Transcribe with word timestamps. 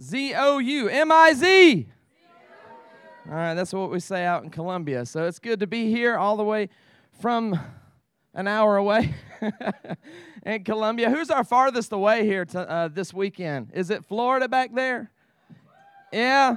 Z 0.00 0.34
O 0.36 0.58
U 0.58 0.88
M 0.88 1.10
I 1.10 1.32
Z. 1.32 1.88
All 3.28 3.34
right, 3.34 3.54
that's 3.54 3.72
what 3.72 3.90
we 3.90 3.98
say 3.98 4.24
out 4.24 4.44
in 4.44 4.50
Columbia. 4.50 5.04
So 5.04 5.26
it's 5.26 5.38
good 5.38 5.60
to 5.60 5.66
be 5.66 5.90
here 5.90 6.16
all 6.16 6.36
the 6.36 6.44
way 6.44 6.68
from 7.20 7.58
an 8.34 8.46
hour 8.46 8.76
away 8.76 9.14
in 10.46 10.62
Columbia. 10.62 11.10
Who's 11.10 11.30
our 11.30 11.42
farthest 11.42 11.90
away 11.92 12.24
here 12.24 12.44
to, 12.44 12.70
uh, 12.70 12.88
this 12.88 13.12
weekend? 13.12 13.70
Is 13.74 13.90
it 13.90 14.04
Florida 14.04 14.48
back 14.48 14.74
there? 14.74 15.10
Yeah, 16.12 16.56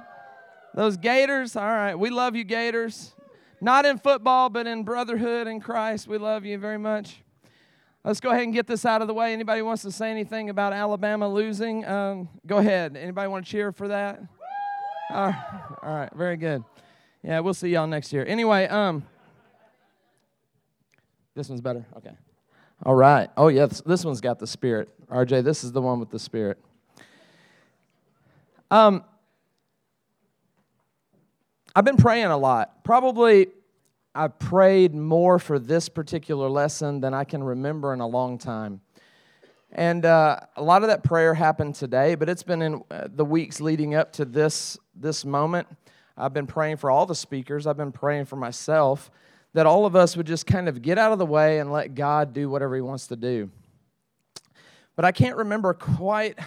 those 0.76 0.98
Gators. 0.98 1.56
All 1.56 1.64
right, 1.64 1.96
we 1.96 2.10
love 2.10 2.36
you, 2.36 2.44
Gators. 2.44 3.14
Not 3.62 3.86
in 3.86 3.98
football, 3.98 4.50
but 4.50 4.68
in 4.68 4.84
brotherhood 4.84 5.48
in 5.48 5.60
Christ. 5.60 6.08
We 6.08 6.18
love 6.18 6.46
you 6.46 6.58
very 6.58 6.78
much. 6.78 7.22
Let's 8.04 8.22
go 8.22 8.30
ahead 8.30 8.44
and 8.44 8.54
get 8.54 8.66
this 8.66 8.86
out 8.86 9.02
of 9.02 9.08
the 9.08 9.14
way. 9.14 9.34
Anybody 9.34 9.62
wants 9.62 9.82
to 9.82 9.92
say 9.92 10.10
anything 10.10 10.50
about 10.50 10.72
Alabama 10.72 11.28
losing? 11.28 11.86
Um, 11.86 12.30
go 12.48 12.58
ahead. 12.58 12.96
Anybody 12.96 13.28
want 13.28 13.46
to 13.46 13.52
cheer 13.52 13.74
for 13.74 13.90
that? 13.90 14.22
All 15.12 15.28
right. 15.28 15.36
All 15.84 15.96
right. 15.96 16.10
Very 16.16 16.38
good. 16.38 16.64
Yeah, 17.24 17.42
we'll 17.42 17.54
see 17.54 17.70
y'all 17.70 17.88
next 17.88 18.14
year. 18.14 18.24
Anyway, 18.26 18.68
um, 18.68 19.04
this 21.36 21.50
one's 21.50 21.60
better. 21.60 21.86
Okay. 21.98 22.16
All 22.86 22.96
right. 22.96 23.30
Oh 23.36 23.50
yeah, 23.50 23.66
this, 23.66 23.82
this 23.82 24.06
one's 24.06 24.22
got 24.22 24.40
the 24.40 24.48
spirit. 24.48 24.88
RJ, 25.10 25.44
this 25.44 25.66
is 25.66 25.74
the 25.74 25.82
one 25.82 26.00
with 26.00 26.10
the 26.10 26.20
spirit. 26.20 26.58
Um, 28.72 29.04
I've 31.76 31.84
been 31.84 31.98
praying 31.98 32.28
a 32.28 32.38
lot. 32.38 32.86
Probably 32.86 33.48
I've 34.16 34.40
prayed 34.40 34.96
more 34.96 35.38
for 35.38 35.60
this 35.60 35.88
particular 35.88 36.50
lesson 36.50 37.00
than 37.00 37.14
I 37.14 37.24
can 37.24 37.44
remember 37.44 37.94
in 37.94 38.00
a 38.00 38.08
long 38.08 38.40
time. 38.40 38.82
And 39.72 40.04
uh, 40.04 40.40
a 40.56 40.64
lot 40.64 40.82
of 40.82 40.90
that 40.90 41.04
prayer 41.04 41.36
happened 41.36 41.76
today, 41.76 42.16
but 42.16 42.28
it's 42.28 42.42
been 42.42 42.64
in 42.64 42.84
uh, 42.90 43.08
the 43.14 43.24
weeks 43.24 43.62
leading 43.62 43.94
up 43.94 44.12
to 44.14 44.26
this, 44.26 44.80
this 44.96 45.26
moment. 45.26 45.68
I've 46.18 46.34
been 46.34 46.48
praying 46.48 46.78
for 46.78 46.90
all 46.90 47.06
the 47.06 47.14
speakers, 47.14 47.68
I've 47.68 47.78
been 47.78 47.92
praying 47.92 48.26
for 48.26 48.36
myself 48.36 49.12
that 49.54 49.66
all 49.68 49.86
of 49.86 49.96
us 49.96 50.18
would 50.18 50.28
just 50.28 50.48
kind 50.48 50.68
of 50.68 50.82
get 50.82 50.98
out 50.98 51.12
of 51.12 51.20
the 51.20 51.26
way 51.26 51.60
and 51.60 51.72
let 51.72 51.94
God 51.94 52.34
do 52.34 52.50
whatever 52.50 52.76
He 52.76 52.82
wants 52.82 53.08
to 53.08 53.16
do. 53.16 53.52
But 54.96 55.06
I 55.06 55.12
can't 55.12 55.38
remember 55.38 55.74
quite 55.76 56.38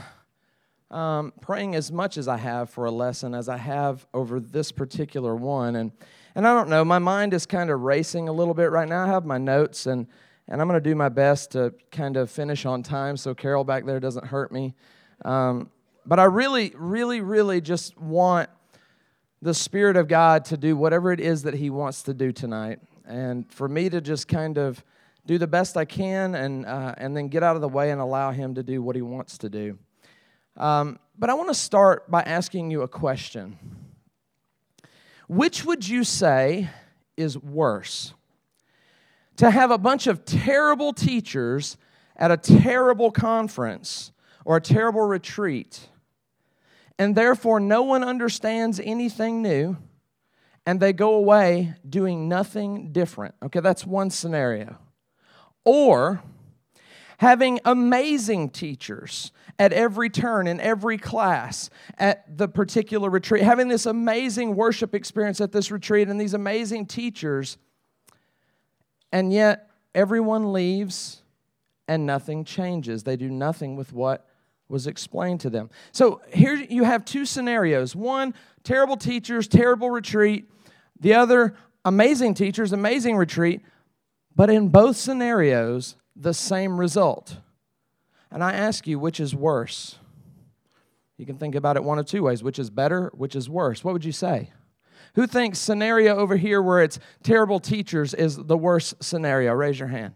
um, 0.90 1.32
praying 1.40 1.74
as 1.76 1.92
much 1.92 2.18
as 2.18 2.26
I 2.26 2.36
have 2.36 2.70
for 2.70 2.86
a 2.86 2.90
lesson 2.90 3.34
as 3.34 3.48
I 3.48 3.56
have 3.56 4.06
over 4.12 4.40
this 4.40 4.72
particular 4.72 5.34
one. 5.34 5.76
And, 5.76 5.92
and 6.34 6.46
I 6.46 6.54
don't 6.54 6.68
know, 6.68 6.84
my 6.84 6.98
mind 6.98 7.34
is 7.34 7.46
kind 7.46 7.70
of 7.70 7.80
racing 7.80 8.28
a 8.28 8.32
little 8.32 8.54
bit 8.54 8.70
right 8.70 8.88
now. 8.88 9.04
I 9.04 9.08
have 9.08 9.24
my 9.24 9.38
notes, 9.38 9.86
and, 9.86 10.06
and 10.48 10.60
I'm 10.60 10.68
going 10.68 10.82
to 10.82 10.90
do 10.90 10.94
my 10.94 11.08
best 11.08 11.52
to 11.52 11.74
kind 11.90 12.16
of 12.16 12.30
finish 12.30 12.64
on 12.64 12.82
time 12.82 13.16
so 13.16 13.34
Carol 13.34 13.64
back 13.64 13.84
there 13.84 14.00
doesn't 14.00 14.26
hurt 14.26 14.52
me. 14.52 14.74
Um, 15.24 15.70
but 16.06 16.18
I 16.18 16.24
really, 16.24 16.72
really, 16.76 17.20
really 17.20 17.60
just 17.60 17.98
want 17.98 18.48
the 19.40 19.54
Spirit 19.54 19.96
of 19.96 20.08
God 20.08 20.44
to 20.46 20.56
do 20.56 20.76
whatever 20.76 21.12
it 21.12 21.20
is 21.20 21.42
that 21.42 21.54
He 21.54 21.70
wants 21.70 22.02
to 22.04 22.14
do 22.14 22.32
tonight. 22.32 22.80
And 23.04 23.50
for 23.52 23.68
me 23.68 23.90
to 23.90 24.00
just 24.00 24.28
kind 24.28 24.56
of 24.56 24.82
do 25.26 25.38
the 25.38 25.46
best 25.46 25.76
I 25.76 25.84
can 25.84 26.34
and, 26.34 26.66
uh, 26.66 26.94
and 26.96 27.16
then 27.16 27.28
get 27.28 27.42
out 27.42 27.56
of 27.56 27.62
the 27.62 27.68
way 27.68 27.90
and 27.90 28.00
allow 28.00 28.30
Him 28.30 28.54
to 28.54 28.62
do 28.62 28.82
what 28.82 28.96
He 28.96 29.02
wants 29.02 29.38
to 29.38 29.48
do. 29.48 29.78
Um, 30.56 30.98
but 31.18 31.30
I 31.30 31.34
want 31.34 31.48
to 31.48 31.54
start 31.54 32.10
by 32.10 32.22
asking 32.22 32.70
you 32.70 32.82
a 32.82 32.88
question. 32.88 33.58
Which 35.28 35.64
would 35.64 35.88
you 35.88 36.04
say 36.04 36.68
is 37.16 37.38
worse? 37.38 38.14
To 39.36 39.50
have 39.50 39.70
a 39.70 39.78
bunch 39.78 40.06
of 40.06 40.24
terrible 40.24 40.92
teachers 40.92 41.76
at 42.16 42.30
a 42.30 42.36
terrible 42.36 43.10
conference 43.10 44.12
or 44.44 44.56
a 44.56 44.60
terrible 44.60 45.02
retreat, 45.02 45.88
and 46.98 47.14
therefore 47.14 47.60
no 47.60 47.82
one 47.82 48.04
understands 48.04 48.80
anything 48.82 49.42
new, 49.42 49.76
and 50.66 50.78
they 50.78 50.92
go 50.92 51.14
away 51.14 51.74
doing 51.88 52.28
nothing 52.28 52.92
different. 52.92 53.34
Okay, 53.42 53.60
that's 53.60 53.86
one 53.86 54.10
scenario. 54.10 54.78
Or 55.64 56.22
having 57.18 57.60
amazing 57.64 58.50
teachers 58.50 59.32
at 59.62 59.72
every 59.72 60.10
turn 60.10 60.48
in 60.48 60.60
every 60.60 60.98
class 60.98 61.70
at 61.96 62.36
the 62.36 62.48
particular 62.48 63.08
retreat, 63.08 63.44
having 63.44 63.68
this 63.68 63.86
amazing 63.86 64.56
worship 64.56 64.92
experience 64.92 65.40
at 65.40 65.52
this 65.52 65.70
retreat 65.70 66.08
and 66.08 66.20
these 66.20 66.34
amazing 66.34 66.84
teachers, 66.84 67.58
and 69.12 69.32
yet 69.32 69.70
everyone 69.94 70.52
leaves 70.52 71.22
and 71.86 72.04
nothing 72.04 72.44
changes. 72.44 73.04
They 73.04 73.14
do 73.14 73.30
nothing 73.30 73.76
with 73.76 73.92
what 73.92 74.26
was 74.68 74.88
explained 74.88 75.38
to 75.42 75.50
them. 75.50 75.70
So 75.92 76.22
here 76.34 76.56
you 76.56 76.82
have 76.82 77.04
two 77.04 77.24
scenarios 77.24 77.94
one, 77.94 78.34
terrible 78.64 78.96
teachers, 78.96 79.46
terrible 79.46 79.90
retreat, 79.90 80.50
the 80.98 81.14
other, 81.14 81.54
amazing 81.84 82.34
teachers, 82.34 82.72
amazing 82.72 83.16
retreat. 83.16 83.60
But 84.34 84.50
in 84.50 84.70
both 84.70 84.96
scenarios, 84.96 85.94
the 86.16 86.34
same 86.34 86.80
result. 86.80 87.36
And 88.32 88.42
I 88.42 88.52
ask 88.52 88.86
you, 88.86 88.98
which 88.98 89.20
is 89.20 89.34
worse? 89.34 89.96
You 91.18 91.26
can 91.26 91.36
think 91.36 91.54
about 91.54 91.76
it 91.76 91.84
one 91.84 91.98
of 91.98 92.06
two 92.06 92.22
ways 92.22 92.42
which 92.42 92.58
is 92.58 92.70
better, 92.70 93.12
which 93.14 93.36
is 93.36 93.48
worse. 93.48 93.84
What 93.84 93.92
would 93.92 94.04
you 94.04 94.12
say? 94.12 94.50
Who 95.14 95.26
thinks 95.26 95.58
scenario 95.58 96.16
over 96.16 96.36
here 96.36 96.62
where 96.62 96.82
it's 96.82 96.98
terrible 97.22 97.60
teachers 97.60 98.14
is 98.14 98.36
the 98.36 98.56
worst 98.56 99.04
scenario? 99.04 99.52
Raise 99.52 99.78
your 99.78 99.88
hand. 99.88 100.14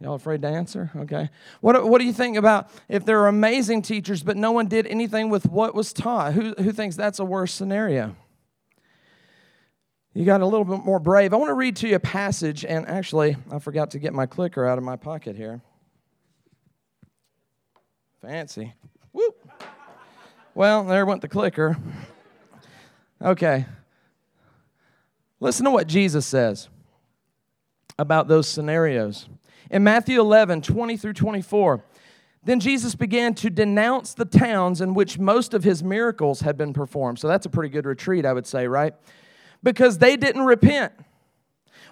Y'all 0.00 0.14
afraid 0.14 0.42
to 0.42 0.48
answer? 0.48 0.90
Okay. 0.96 1.30
What, 1.60 1.88
what 1.88 2.00
do 2.00 2.06
you 2.06 2.12
think 2.12 2.36
about 2.36 2.70
if 2.88 3.04
there 3.04 3.20
are 3.20 3.28
amazing 3.28 3.82
teachers, 3.82 4.22
but 4.22 4.36
no 4.36 4.52
one 4.52 4.66
did 4.66 4.86
anything 4.86 5.30
with 5.30 5.46
what 5.46 5.74
was 5.74 5.92
taught? 5.92 6.32
Who, 6.34 6.54
who 6.58 6.72
thinks 6.72 6.96
that's 6.96 7.18
a 7.18 7.24
worse 7.24 7.52
scenario? 7.52 8.16
You 10.14 10.24
got 10.24 10.40
a 10.40 10.46
little 10.46 10.64
bit 10.64 10.84
more 10.84 10.98
brave. 10.98 11.32
I 11.32 11.36
want 11.36 11.50
to 11.50 11.54
read 11.54 11.76
to 11.76 11.88
you 11.88 11.96
a 11.96 12.00
passage, 12.00 12.64
and 12.64 12.86
actually, 12.86 13.36
I 13.50 13.58
forgot 13.58 13.92
to 13.92 13.98
get 13.98 14.12
my 14.12 14.26
clicker 14.26 14.66
out 14.66 14.76
of 14.76 14.84
my 14.84 14.96
pocket 14.96 15.36
here. 15.36 15.62
Fancy. 18.22 18.72
Whoop. 19.12 19.52
Well, 20.54 20.84
there 20.84 21.04
went 21.04 21.20
the 21.20 21.28
clicker. 21.28 21.76
Okay. 23.20 23.66
Listen 25.40 25.64
to 25.64 25.70
what 25.70 25.86
Jesus 25.86 26.24
says 26.24 26.68
about 27.98 28.28
those 28.28 28.48
scenarios. 28.48 29.28
In 29.70 29.84
Matthew 29.84 30.20
11, 30.20 30.62
20 30.62 30.96
through 30.96 31.12
24, 31.12 31.84
then 32.44 32.60
Jesus 32.60 32.94
began 32.94 33.34
to 33.34 33.50
denounce 33.50 34.14
the 34.14 34.24
towns 34.24 34.80
in 34.80 34.94
which 34.94 35.18
most 35.18 35.52
of 35.52 35.64
his 35.64 35.82
miracles 35.82 36.40
had 36.40 36.56
been 36.56 36.72
performed. 36.72 37.18
So 37.18 37.28
that's 37.28 37.46
a 37.46 37.50
pretty 37.50 37.68
good 37.68 37.86
retreat, 37.86 38.24
I 38.24 38.32
would 38.32 38.46
say, 38.46 38.66
right? 38.66 38.94
because 39.62 39.98
they 39.98 40.16
didn't 40.16 40.42
repent. 40.42 40.92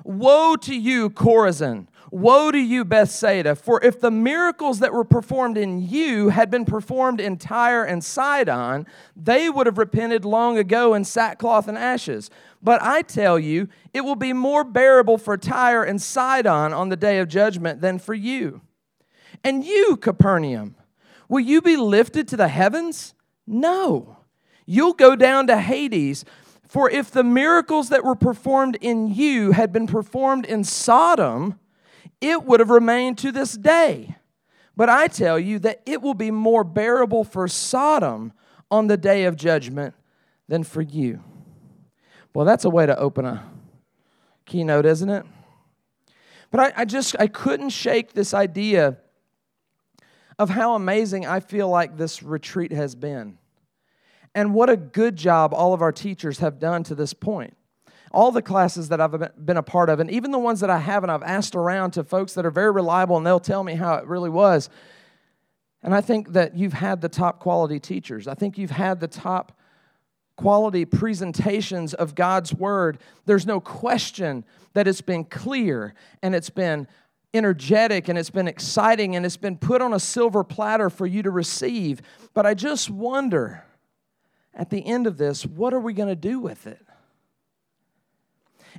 Woe 0.05 0.57
to 0.57 0.75
you, 0.75 1.11
Chorazin! 1.11 1.87
Woe 2.11 2.51
to 2.51 2.59
you, 2.59 2.85
Bethsaida! 2.85 3.55
For 3.55 3.83
if 3.85 4.01
the 4.01 4.11
miracles 4.11 4.81
that 4.81 4.93
were 4.93 5.05
performed 5.05 5.57
in 5.57 5.81
you 5.81 6.31
had 6.31 6.51
been 6.51 6.65
performed 6.65 7.21
in 7.21 7.37
Tyre 7.37 7.85
and 7.85 8.03
Sidon, 8.03 8.87
they 9.15 9.49
would 9.49 9.67
have 9.67 9.79
repented 9.79 10.25
long 10.25 10.59
ago 10.59 10.95
in 10.95 11.05
sackcloth 11.05 11.69
and 11.69 11.79
ashes. 11.79 12.29
But 12.61 12.83
I 12.83 13.03
tell 13.03 13.39
you, 13.39 13.69
it 13.95 14.01
will 14.01 14.17
be 14.17 14.33
more 14.33 14.65
bearable 14.65 15.19
for 15.19 15.37
Tyre 15.37 15.85
and 15.85 16.03
Sidon 16.03 16.73
on 16.73 16.89
the 16.89 16.97
day 16.97 17.21
of 17.21 17.29
judgment 17.29 17.81
than 17.81 18.01
for 18.01 18.15
you. 18.15 18.61
And 19.45 19.65
you, 19.65 19.97
Capernaum, 19.97 20.75
will 21.29 21.41
you 21.41 21.63
be 21.63 21.77
lifted 21.77 22.27
to 22.29 22.37
the 22.37 22.49
heavens? 22.49 23.15
No. 23.47 24.17
You'll 24.67 24.95
go 24.95 25.15
down 25.15 25.47
to 25.47 25.59
Hades. 25.59 26.25
For 26.67 26.91
if 26.91 27.11
the 27.13 27.25
miracles 27.25 27.89
that 27.91 28.05
were 28.05 28.17
performed 28.17 28.77
in 28.81 29.15
you 29.15 29.53
had 29.53 29.73
been 29.73 29.87
performed 29.87 30.45
in 30.45 30.65
Sodom, 30.65 31.60
it 32.21 32.45
would 32.45 32.61
have 32.61 32.71
remained 32.71 33.19
to 33.19 33.33
this 33.33 33.53
day. 33.57 34.17
But 34.77 34.89
I 34.89 35.09
tell 35.09 35.39
you 35.39 35.59
that 35.61 35.83
it 35.87 36.01
will 36.01 36.15
be 36.15 36.31
more 36.31 36.65
bearable 36.65 37.25
for 37.25 37.49
Sodom 37.49 38.33
on 38.71 38.87
the 38.87 38.97
day 38.97 39.25
of 39.25 39.37
judgment 39.37 39.95
than 40.49 40.65
for 40.65 40.81
you. 40.81 41.23
Well, 42.35 42.45
that's 42.45 42.65
a 42.65 42.71
way 42.71 42.87
to 42.87 42.99
open 42.99 43.25
a 43.25 43.45
keynote, 44.47 44.87
isn't 44.87 45.11
it? 45.11 45.27
But 46.51 46.61
I, 46.61 46.83
I 46.83 46.85
just 46.85 47.17
I 47.19 47.27
couldn't 47.27 47.71
shake 47.71 48.13
this 48.13 48.35
idea 48.35 48.99
of 50.39 50.51
how 50.51 50.75
amazing 50.75 51.27
I 51.27 51.41
feel 51.41 51.69
like 51.69 51.97
this 51.97 52.23
retreat 52.23 52.73
has 52.73 52.95
been. 52.95 53.39
And 54.35 54.55
what 54.55 54.71
a 54.71 54.77
good 54.77 55.17
job 55.17 55.53
all 55.53 55.75
of 55.75 55.83
our 55.83 55.93
teachers 55.93 56.39
have 56.39 56.59
done 56.59 56.83
to 56.85 56.95
this 56.95 57.13
point. 57.13 57.57
All 58.11 58.33
the 58.33 58.43
classes 58.43 58.89
that 58.89 59.01
I've 59.01 59.45
been 59.45 59.57
a 59.57 59.63
part 59.63 59.89
of, 59.89 60.01
and 60.01 60.11
even 60.11 60.31
the 60.31 60.39
ones 60.39 60.61
that 60.61 60.71
I 60.71 60.79
haven't, 60.79 61.11
I've 61.11 61.23
asked 61.23 61.55
around 61.55 61.93
to 61.93 62.05
folks 62.05 62.35
that 62.35 62.45
are 62.45 62.51
very 62.51 62.73
reliable 62.73 63.17
and 63.17 63.25
they'll 63.25 63.39
tell 63.39 63.63
me 63.63 63.75
how 63.75 63.95
it 63.95 64.07
really 64.07 64.31
was. 64.31 64.69
And 65.83 65.95
I 65.95 66.01
think 66.01 66.33
that 66.33 66.57
you've 66.57 66.73
had 66.73 67.01
the 67.01 67.09
top 67.09 67.39
quality 67.39 67.79
teachers. 67.79 68.27
I 68.29 68.35
think 68.35 68.59
you've 68.59 68.71
had 68.71 69.01
the 69.01 69.09
top 69.09 69.57
quality 70.37 70.85
presentations 70.85 71.95
of 71.95 72.15
God's 72.15 72.53
Word. 72.53 72.99
There's 73.27 73.47
no 73.47 73.61
question 73.61 74.45
that 74.73 74.89
it's 74.89 75.01
been 75.01 75.25
clear 75.25 75.95
and 76.23 76.35
it's 76.35 76.51
been 76.51 76.87
energetic 77.33 78.09
and 78.09 78.19
it's 78.19 78.31
been 78.31 78.49
exciting 78.49 79.17
and 79.17 79.25
it's 79.25 79.37
been 79.37 79.57
put 79.57 79.83
on 79.83 79.93
a 79.93 80.01
silver 80.01 80.43
platter 80.43 80.91
for 80.91 81.07
you 81.07 81.23
to 81.23 81.31
receive. 81.31 82.03
But 82.35 82.47
I 82.47 82.55
just 82.55 82.91
wonder 82.91 83.65
at 84.55 84.71
the 84.71 84.85
end 84.85 85.07
of 85.07 85.17
this, 85.17 85.47
what 85.47 85.73
are 85.73 85.81
we 85.81 85.93
going 85.93 86.09
to 86.09 86.17
do 86.17 86.41
with 86.41 86.67
it? 86.67 86.85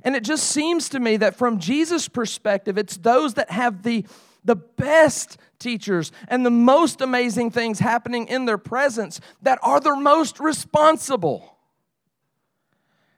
And 0.02 0.16
it 0.16 0.24
just 0.24 0.44
seems 0.44 0.88
to 0.90 1.00
me 1.00 1.16
that 1.18 1.36
from 1.36 1.58
Jesus' 1.58 2.08
perspective, 2.08 2.76
it's 2.78 2.96
those 2.96 3.34
that 3.34 3.50
have 3.50 3.82
the, 3.82 4.04
the 4.44 4.56
best 4.56 5.38
teachers 5.58 6.12
and 6.28 6.44
the 6.44 6.50
most 6.50 7.00
amazing 7.00 7.50
things 7.50 7.78
happening 7.78 8.26
in 8.28 8.44
their 8.44 8.58
presence 8.58 9.20
that 9.42 9.58
are 9.62 9.80
the 9.80 9.96
most 9.96 10.40
responsible. 10.40 11.56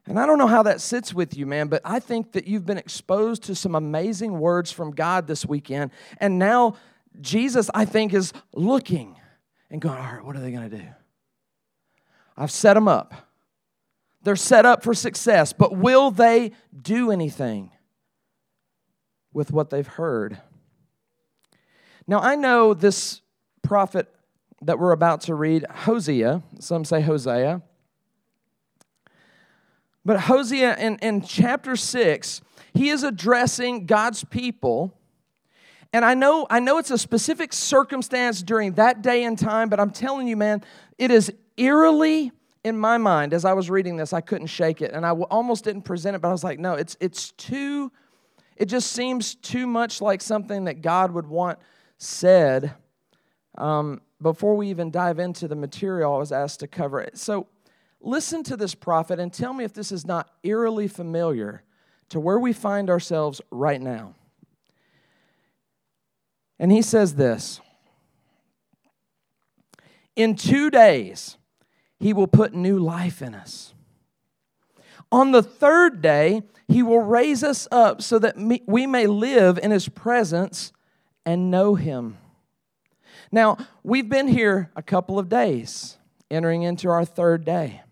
And 0.06 0.18
I 0.18 0.26
don't 0.26 0.36
know 0.36 0.46
how 0.46 0.62
that 0.64 0.82
sits 0.82 1.14
with 1.14 1.36
you, 1.36 1.46
man, 1.46 1.68
but 1.68 1.80
I 1.84 1.98
think 1.98 2.32
that 2.32 2.46
you've 2.46 2.66
been 2.66 2.76
exposed 2.76 3.44
to 3.44 3.54
some 3.54 3.74
amazing 3.74 4.38
words 4.38 4.70
from 4.70 4.90
God 4.90 5.26
this 5.26 5.46
weekend. 5.46 5.92
And 6.18 6.38
now 6.38 6.76
Jesus, 7.20 7.70
I 7.74 7.86
think, 7.86 8.12
is 8.12 8.32
looking 8.52 9.16
and 9.70 9.80
going, 9.80 9.96
all 9.96 10.12
right, 10.12 10.24
what 10.24 10.36
are 10.36 10.40
they 10.40 10.50
going 10.50 10.68
to 10.68 10.76
do? 10.76 10.84
I've 12.36 12.50
set 12.50 12.74
them 12.74 12.88
up. 12.88 13.14
They're 14.24 14.36
set 14.36 14.64
up 14.64 14.82
for 14.82 14.94
success, 14.94 15.52
but 15.52 15.76
will 15.76 16.10
they 16.10 16.52
do 16.80 17.10
anything 17.10 17.70
with 19.32 19.52
what 19.52 19.68
they've 19.68 19.86
heard? 19.86 20.40
Now, 22.06 22.20
I 22.20 22.34
know 22.34 22.72
this 22.74 23.20
prophet 23.62 24.08
that 24.62 24.78
we're 24.78 24.92
about 24.92 25.20
to 25.22 25.34
read, 25.34 25.66
Hosea, 25.70 26.42
some 26.58 26.84
say 26.84 27.02
Hosea. 27.02 27.62
But 30.06 30.20
Hosea 30.20 30.76
in, 30.76 30.96
in 30.98 31.22
chapter 31.22 31.76
6, 31.76 32.40
he 32.72 32.88
is 32.88 33.02
addressing 33.02 33.84
God's 33.86 34.24
people. 34.24 34.98
And 35.92 36.04
I 36.04 36.14
know, 36.14 36.46
I 36.48 36.60
know 36.60 36.78
it's 36.78 36.90
a 36.90 36.98
specific 36.98 37.52
circumstance 37.52 38.42
during 38.42 38.72
that 38.72 39.02
day 39.02 39.24
and 39.24 39.38
time, 39.38 39.68
but 39.68 39.80
I'm 39.80 39.90
telling 39.90 40.28
you, 40.28 40.36
man, 40.36 40.62
it 40.98 41.10
is 41.10 41.32
eerily 41.56 42.32
in 42.64 42.76
my 42.76 42.98
mind 42.98 43.32
as 43.32 43.44
I 43.44 43.52
was 43.52 43.70
reading 43.70 43.96
this, 43.96 44.12
I 44.12 44.20
couldn't 44.20 44.48
shake 44.48 44.82
it. 44.82 44.92
And 44.92 45.06
I 45.06 45.10
almost 45.10 45.64
didn't 45.64 45.82
present 45.82 46.16
it, 46.16 46.22
but 46.22 46.28
I 46.28 46.32
was 46.32 46.42
like, 46.42 46.58
no, 46.58 46.74
it's, 46.74 46.96
it's 46.98 47.30
too, 47.32 47.92
it 48.56 48.66
just 48.66 48.92
seems 48.92 49.34
too 49.36 49.66
much 49.66 50.00
like 50.00 50.20
something 50.20 50.64
that 50.64 50.82
God 50.82 51.12
would 51.12 51.26
want 51.26 51.58
said. 51.98 52.74
Um, 53.56 54.00
before 54.20 54.56
we 54.56 54.70
even 54.70 54.90
dive 54.90 55.18
into 55.18 55.46
the 55.46 55.54
material, 55.54 56.14
I 56.14 56.18
was 56.18 56.32
asked 56.32 56.60
to 56.60 56.66
cover 56.66 57.00
it. 57.00 57.18
So 57.18 57.46
Listen 58.04 58.42
to 58.42 58.56
this 58.56 58.74
prophet 58.74 59.18
and 59.18 59.32
tell 59.32 59.54
me 59.54 59.64
if 59.64 59.72
this 59.72 59.90
is 59.90 60.06
not 60.06 60.28
eerily 60.42 60.88
familiar 60.88 61.62
to 62.10 62.20
where 62.20 62.38
we 62.38 62.52
find 62.52 62.90
ourselves 62.90 63.40
right 63.50 63.80
now. 63.80 64.14
And 66.58 66.70
he 66.70 66.82
says 66.82 67.14
this 67.14 67.60
In 70.14 70.36
two 70.36 70.70
days, 70.70 71.38
he 72.00 72.12
will 72.12 72.26
put 72.26 72.54
new 72.54 72.78
life 72.78 73.22
in 73.22 73.34
us. 73.34 73.74
On 75.12 75.32
the 75.32 75.42
third 75.42 76.02
day, 76.02 76.42
he 76.66 76.82
will 76.82 77.00
raise 77.00 77.44
us 77.44 77.68
up 77.70 78.02
so 78.02 78.18
that 78.18 78.36
we 78.66 78.86
may 78.86 79.06
live 79.06 79.58
in 79.58 79.70
his 79.70 79.88
presence 79.88 80.72
and 81.24 81.50
know 81.50 81.74
him. 81.74 82.18
Now, 83.30 83.58
we've 83.82 84.08
been 84.08 84.28
here 84.28 84.70
a 84.76 84.82
couple 84.82 85.18
of 85.18 85.28
days, 85.28 85.98
entering 86.30 86.62
into 86.62 86.88
our 86.88 87.04
third 87.04 87.44
day. 87.44 87.82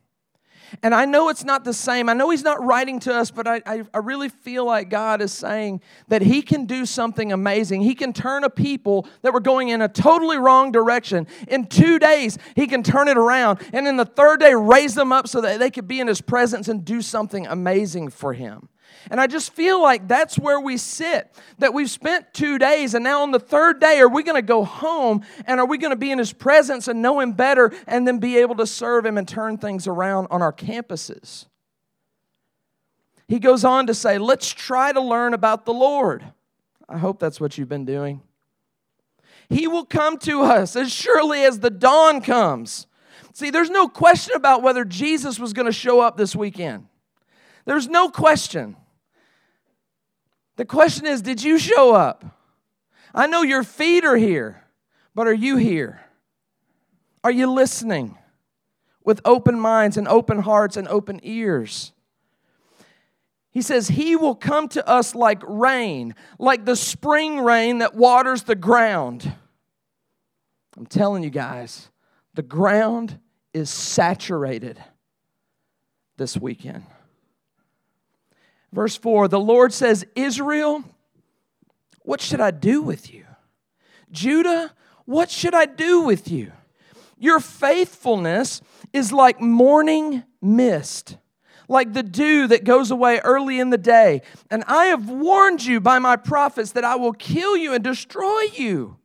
And 0.83 0.95
I 0.95 1.05
know 1.05 1.29
it's 1.29 1.45
not 1.45 1.65
the 1.65 1.73
same. 1.73 2.09
I 2.09 2.13
know 2.15 2.31
He's 2.31 2.43
not 2.43 2.65
writing 2.65 3.01
to 3.01 3.15
us, 3.15 3.31
but 3.31 3.47
I, 3.47 3.63
I, 3.67 3.83
I, 3.93 3.99
really 3.99 4.29
feel 4.29 4.65
like 4.65 4.89
God 4.89 5.21
is 5.21 5.33
saying 5.33 5.81
that 6.09 6.23
He 6.23 6.43
can 6.43 6.67
do 6.67 6.87
something 6.87 7.33
amazing. 7.33 7.83
He 7.83 7.95
can 7.95 8.13
turn 8.13 8.45
a 8.45 8.51
people 8.51 9.07
that 9.23 9.33
were 9.33 9.41
going 9.41 9.69
in 9.69 9.83
a 9.83 9.89
totally 9.89 10.39
wrong 10.39 10.73
direction. 10.73 11.27
In 11.49 11.67
two 11.67 11.99
days, 11.99 12.39
He 12.57 12.67
can 12.67 12.83
turn 12.83 13.09
it 13.09 13.19
around. 13.19 13.61
And 13.73 13.87
in 13.87 13.97
the 13.97 14.05
third 14.05 14.41
day, 14.41 14.55
raise 14.55 14.95
them 14.95 15.13
up 15.13 15.29
so 15.29 15.41
that 15.41 15.59
they 15.59 15.71
could 15.71 15.89
be 15.89 16.01
in 16.01 16.07
His 16.07 16.21
presence 16.21 16.69
and 16.69 16.85
do 16.85 17.03
something 17.03 17.47
amazing 17.47 18.11
for 18.11 18.33
Him. 18.33 18.69
And 19.11 19.21
I 19.21 19.27
just 19.27 19.53
feel 19.53 19.83
like 19.83 20.09
that's 20.09 20.39
where 20.39 20.61
we 20.61 20.77
sit. 20.77 21.35
That 21.59 21.75
we've 21.75 21.91
spent 21.91 22.33
two 22.33 22.59
days, 22.59 22.95
and 22.95 23.05
now 23.05 23.23
on 23.23 23.31
the 23.31 23.41
third 23.41 23.81
day, 23.81 24.01
are 24.01 24.09
we 24.09 24.23
going 24.23 24.41
to 24.41 24.47
go 24.47 24.65
home 24.65 25.25
and 25.47 25.61
are 25.61 25.67
we 25.67 25.79
going 25.79 25.91
to 25.91 25.97
be 25.97 26.11
in 26.11 26.19
His 26.19 26.33
presence 26.33 26.89
and 26.89 27.03
know 27.03 27.21
Him 27.21 27.33
better 27.33 27.73
and 27.87 28.07
then 28.07 28.19
be 28.19 28.39
able 28.39 28.57
to 28.57 28.67
serve 28.67 29.05
Him 29.05 29.19
and 29.19 29.27
turn 29.27 29.59
things 29.59 29.87
around 29.87 30.29
on 30.31 30.43
our 30.43 30.53
campuses? 30.53 31.47
He 33.29 33.39
goes 33.39 33.65
on 33.65 33.87
to 33.87 33.95
say, 33.95 34.19
let's 34.19 34.51
try 34.51 34.93
to 34.93 35.01
learn 35.01 35.35
about 35.35 35.65
the 35.65 35.73
Lord. 35.73 36.25
I 36.89 36.99
hope 36.99 37.19
that's 37.19 37.41
what 37.41 37.57
you've 37.57 37.69
been 37.69 37.87
doing. 37.87 38.21
He 39.49 39.67
will 39.67 39.85
come 39.85 40.19
to 40.19 40.43
us 40.43 40.77
as 40.77 40.93
surely 40.93 41.45
as 41.45 41.61
the 41.61 41.71
dawn 41.71 42.21
comes. 42.21 42.87
See, 43.35 43.51
there's 43.51 43.71
no 43.71 43.89
question 43.89 44.35
about 44.35 44.63
whether 44.63 44.85
Jesus 44.85 45.39
was 45.39 45.53
going 45.53 45.67
to 45.67 45.73
show 45.73 46.01
up 46.01 46.17
this 46.17 46.37
weekend. 46.37 46.87
There's 47.65 47.89
no 47.89 48.09
question. 48.11 48.77
The 50.57 50.65
question 50.65 51.07
is 51.07 51.23
Did 51.23 51.43
you 51.43 51.59
show 51.59 51.95
up? 51.95 52.25
I 53.15 53.27
know 53.27 53.43
your 53.43 53.63
feet 53.63 54.05
are 54.05 54.17
here, 54.17 54.65
but 55.15 55.27
are 55.27 55.35
you 55.35 55.57
here? 55.57 56.01
Are 57.25 57.31
you 57.31 57.51
listening 57.51 58.19
with 59.05 59.21
open 59.25 59.59
minds 59.59 59.97
and 59.97 60.09
open 60.09 60.41
hearts 60.41 60.77
and 60.77 60.89
open 60.89 61.21
ears? 61.23 61.93
He 63.51 63.61
says, 63.61 63.89
He 63.89 64.17
will 64.17 64.35
come 64.35 64.69
to 64.69 64.89
us 64.89 65.15
like 65.15 65.43
rain, 65.47 66.15
like 66.39 66.65
the 66.65 66.77
spring 66.77 67.41
rain 67.41 67.79
that 67.79 67.95
waters 67.95 68.45
the 68.45 68.55
ground. 68.55 69.33
I'm 70.77 70.87
telling 70.87 71.23
you 71.23 71.31
guys, 71.31 71.91
the 72.35 72.43
ground 72.43 73.19
is 73.53 73.69
saturated 73.69 74.83
this 76.17 76.37
weekend. 76.37 76.85
Verse 78.73 78.97
4 78.97 79.29
The 79.29 79.41
Lord 79.41 79.73
says, 79.73 80.05
Israel, 80.17 80.83
what 82.01 82.21
should 82.21 82.41
I 82.41 82.51
do 82.51 82.83
with 82.83 83.13
you? 83.13 83.25
Judah, 84.11 84.73
what 85.05 85.31
should 85.31 85.55
I 85.55 85.67
do 85.67 86.03
with 86.03 86.31
you? 86.31 86.53
Your 87.19 87.41
faithfulness 87.41 88.61
is 88.93 89.13
like 89.13 89.41
morning 89.41 90.25
mist, 90.41 91.17
like 91.69 91.93
the 91.93 92.03
dew 92.03 92.49
that 92.49 92.65
goes 92.65 92.91
away 92.91 93.21
early 93.23 93.61
in 93.61 93.71
the 93.71 93.79
day. 93.79 94.23
And 94.51 94.65
I 94.67 94.87
have 94.87 95.09
warned 95.09 95.65
you 95.65 95.81
by 95.81 95.99
my 95.99 96.17
prophets 96.17 96.73
that 96.73 96.85
I 96.85 96.97
will 96.97 97.13
kill 97.13 97.57
you 97.57 97.75
and 97.75 97.83
destroy 97.83 98.43
you. 98.55 98.97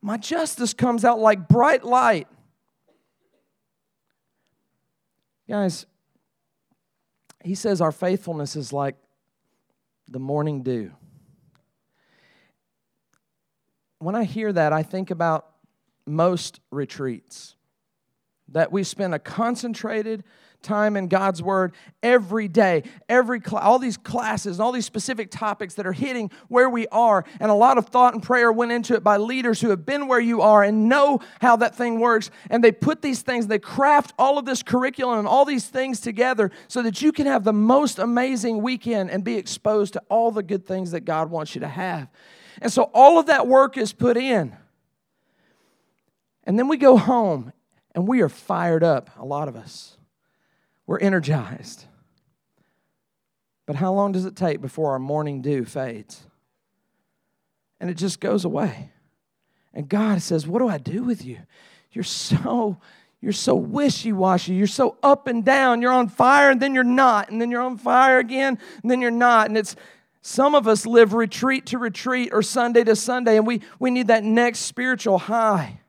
My 0.00 0.16
justice 0.16 0.72
comes 0.72 1.04
out 1.04 1.18
like 1.18 1.48
bright 1.48 1.84
light. 1.84 2.28
Guys, 5.48 5.86
he 7.46 7.54
says 7.54 7.80
our 7.80 7.92
faithfulness 7.92 8.56
is 8.56 8.72
like 8.72 8.96
the 10.08 10.18
morning 10.18 10.64
dew. 10.64 10.90
When 14.00 14.16
I 14.16 14.24
hear 14.24 14.52
that, 14.52 14.72
I 14.72 14.82
think 14.82 15.12
about 15.12 15.46
most 16.06 16.60
retreats 16.72 17.54
that 18.48 18.72
we 18.72 18.82
spend 18.82 19.14
a 19.14 19.20
concentrated 19.20 20.24
time 20.62 20.96
in 20.96 21.08
God's 21.08 21.42
Word 21.42 21.72
every 22.02 22.48
day, 22.48 22.82
every 23.08 23.40
cl- 23.40 23.62
all 23.62 23.78
these 23.78 23.96
classes, 23.96 24.60
all 24.60 24.72
these 24.72 24.86
specific 24.86 25.30
topics 25.30 25.74
that 25.74 25.86
are 25.86 25.92
hitting 25.92 26.30
where 26.48 26.68
we 26.68 26.86
are, 26.88 27.24
and 27.40 27.50
a 27.50 27.54
lot 27.54 27.78
of 27.78 27.86
thought 27.86 28.14
and 28.14 28.22
prayer 28.22 28.52
went 28.52 28.72
into 28.72 28.94
it 28.94 29.02
by 29.02 29.16
leaders 29.16 29.60
who 29.60 29.70
have 29.70 29.86
been 29.86 30.08
where 30.08 30.20
you 30.20 30.42
are 30.42 30.62
and 30.62 30.88
know 30.88 31.20
how 31.40 31.56
that 31.56 31.74
thing 31.74 32.00
works. 32.00 32.30
And 32.50 32.62
they 32.62 32.72
put 32.72 33.02
these 33.02 33.22
things, 33.22 33.46
they 33.46 33.58
craft 33.58 34.12
all 34.18 34.38
of 34.38 34.44
this 34.44 34.62
curriculum 34.62 35.18
and 35.18 35.28
all 35.28 35.44
these 35.44 35.66
things 35.66 36.00
together 36.00 36.50
so 36.68 36.82
that 36.82 37.02
you 37.02 37.12
can 37.12 37.26
have 37.26 37.44
the 37.44 37.52
most 37.52 37.98
amazing 37.98 38.62
weekend 38.62 39.10
and 39.10 39.24
be 39.24 39.36
exposed 39.36 39.94
to 39.94 40.02
all 40.08 40.30
the 40.30 40.42
good 40.42 40.66
things 40.66 40.90
that 40.92 41.00
God 41.00 41.30
wants 41.30 41.54
you 41.54 41.60
to 41.60 41.68
have. 41.68 42.08
And 42.60 42.72
so 42.72 42.90
all 42.94 43.18
of 43.18 43.26
that 43.26 43.46
work 43.46 43.76
is 43.76 43.92
put 43.92 44.16
in. 44.16 44.56
And 46.44 46.58
then 46.58 46.68
we 46.68 46.76
go 46.76 46.96
home 46.96 47.52
and 47.94 48.06
we 48.06 48.20
are 48.20 48.28
fired 48.28 48.84
up, 48.84 49.10
a 49.18 49.24
lot 49.24 49.48
of 49.48 49.56
us. 49.56 49.96
We're 50.86 50.98
energized. 50.98 51.84
But 53.66 53.76
how 53.76 53.92
long 53.92 54.12
does 54.12 54.24
it 54.24 54.36
take 54.36 54.60
before 54.60 54.92
our 54.92 54.98
morning 54.98 55.42
dew 55.42 55.64
fades? 55.64 56.22
And 57.80 57.90
it 57.90 57.94
just 57.94 58.20
goes 58.20 58.44
away. 58.44 58.90
And 59.74 59.88
God 59.88 60.22
says, 60.22 60.46
What 60.46 60.60
do 60.60 60.68
I 60.68 60.78
do 60.78 61.02
with 61.02 61.24
you? 61.24 61.38
You're 61.92 62.04
so. 62.04 62.78
You're 63.22 63.32
so 63.32 63.54
wishy 63.54 64.12
washy. 64.12 64.54
You're 64.54 64.66
so 64.66 64.98
up 65.02 65.26
and 65.26 65.44
down. 65.44 65.80
You're 65.80 65.90
on 65.90 66.08
fire 66.08 66.50
and 66.50 66.60
then 66.60 66.74
you're 66.74 66.84
not. 66.84 67.30
And 67.30 67.40
then 67.40 67.50
you're 67.50 67.62
on 67.62 67.78
fire 67.78 68.18
again 68.18 68.58
and 68.82 68.90
then 68.90 69.00
you're 69.00 69.10
not. 69.10 69.48
And 69.48 69.56
it's 69.56 69.74
some 70.20 70.54
of 70.54 70.68
us 70.68 70.86
live 70.86 71.14
retreat 71.14 71.66
to 71.66 71.78
retreat 71.78 72.28
or 72.32 72.42
Sunday 72.42 72.84
to 72.84 72.94
Sunday 72.94 73.36
and 73.38 73.46
we, 73.46 73.62
we 73.80 73.90
need 73.90 74.08
that 74.08 74.22
next 74.22 74.60
spiritual 74.60 75.18
high. 75.18 75.80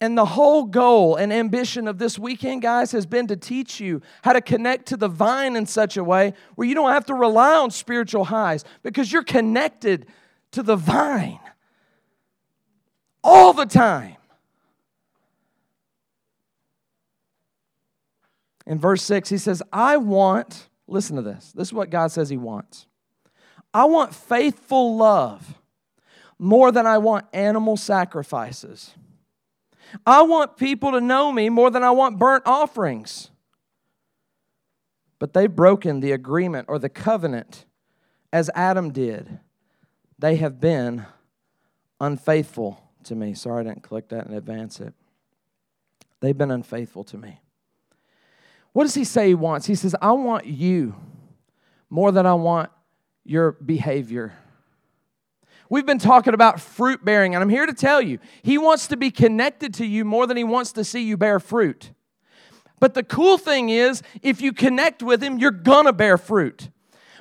And 0.00 0.16
the 0.16 0.24
whole 0.24 0.64
goal 0.64 1.16
and 1.16 1.32
ambition 1.32 1.88
of 1.88 1.98
this 1.98 2.18
weekend, 2.18 2.62
guys, 2.62 2.92
has 2.92 3.04
been 3.04 3.26
to 3.26 3.36
teach 3.36 3.80
you 3.80 4.00
how 4.22 4.32
to 4.32 4.40
connect 4.40 4.86
to 4.86 4.96
the 4.96 5.08
vine 5.08 5.56
in 5.56 5.66
such 5.66 5.96
a 5.96 6.04
way 6.04 6.34
where 6.54 6.68
you 6.68 6.74
don't 6.74 6.92
have 6.92 7.06
to 7.06 7.14
rely 7.14 7.56
on 7.56 7.72
spiritual 7.72 8.26
highs 8.26 8.64
because 8.82 9.12
you're 9.12 9.24
connected 9.24 10.06
to 10.52 10.62
the 10.62 10.76
vine 10.76 11.40
all 13.24 13.52
the 13.52 13.66
time. 13.66 14.16
In 18.66 18.78
verse 18.78 19.02
6, 19.02 19.30
he 19.30 19.38
says, 19.38 19.62
I 19.72 19.96
want, 19.96 20.68
listen 20.86 21.16
to 21.16 21.22
this. 21.22 21.52
This 21.52 21.68
is 21.68 21.72
what 21.72 21.90
God 21.90 22.12
says 22.12 22.28
he 22.28 22.36
wants. 22.36 22.86
I 23.74 23.86
want 23.86 24.14
faithful 24.14 24.96
love 24.96 25.58
more 26.38 26.70
than 26.70 26.86
I 26.86 26.98
want 26.98 27.26
animal 27.32 27.76
sacrifices. 27.76 28.94
I 30.06 30.22
want 30.22 30.56
people 30.56 30.92
to 30.92 31.00
know 31.00 31.32
me 31.32 31.48
more 31.48 31.70
than 31.70 31.82
I 31.82 31.90
want 31.90 32.18
burnt 32.18 32.44
offerings. 32.46 33.30
But 35.18 35.32
they've 35.32 35.54
broken 35.54 36.00
the 36.00 36.12
agreement 36.12 36.66
or 36.68 36.78
the 36.78 36.88
covenant 36.88 37.64
as 38.32 38.50
Adam 38.54 38.92
did. 38.92 39.40
They 40.18 40.36
have 40.36 40.60
been 40.60 41.06
unfaithful 42.00 42.82
to 43.04 43.14
me. 43.14 43.34
Sorry, 43.34 43.60
I 43.60 43.68
didn't 43.68 43.82
click 43.82 44.08
that 44.08 44.26
and 44.26 44.34
advance 44.34 44.80
it. 44.80 44.94
They've 46.20 46.36
been 46.36 46.50
unfaithful 46.50 47.04
to 47.04 47.18
me. 47.18 47.40
What 48.72 48.84
does 48.84 48.94
he 48.94 49.04
say 49.04 49.28
he 49.28 49.34
wants? 49.34 49.66
He 49.66 49.74
says, 49.74 49.94
I 50.00 50.12
want 50.12 50.46
you 50.46 50.94
more 51.90 52.12
than 52.12 52.26
I 52.26 52.34
want 52.34 52.70
your 53.24 53.52
behavior. 53.52 54.34
We've 55.70 55.86
been 55.86 55.98
talking 55.98 56.34
about 56.34 56.60
fruit 56.60 57.04
bearing, 57.04 57.34
and 57.34 57.42
I'm 57.42 57.50
here 57.50 57.66
to 57.66 57.74
tell 57.74 58.00
you, 58.00 58.18
He 58.42 58.56
wants 58.56 58.86
to 58.88 58.96
be 58.96 59.10
connected 59.10 59.74
to 59.74 59.86
you 59.86 60.04
more 60.04 60.26
than 60.26 60.36
He 60.36 60.44
wants 60.44 60.72
to 60.72 60.84
see 60.84 61.02
you 61.02 61.16
bear 61.16 61.38
fruit. 61.40 61.92
But 62.80 62.94
the 62.94 63.02
cool 63.02 63.38
thing 63.38 63.68
is, 63.68 64.02
if 64.22 64.40
you 64.40 64.52
connect 64.52 65.02
with 65.02 65.22
Him, 65.22 65.38
you're 65.38 65.50
gonna 65.50 65.92
bear 65.92 66.16
fruit. 66.16 66.70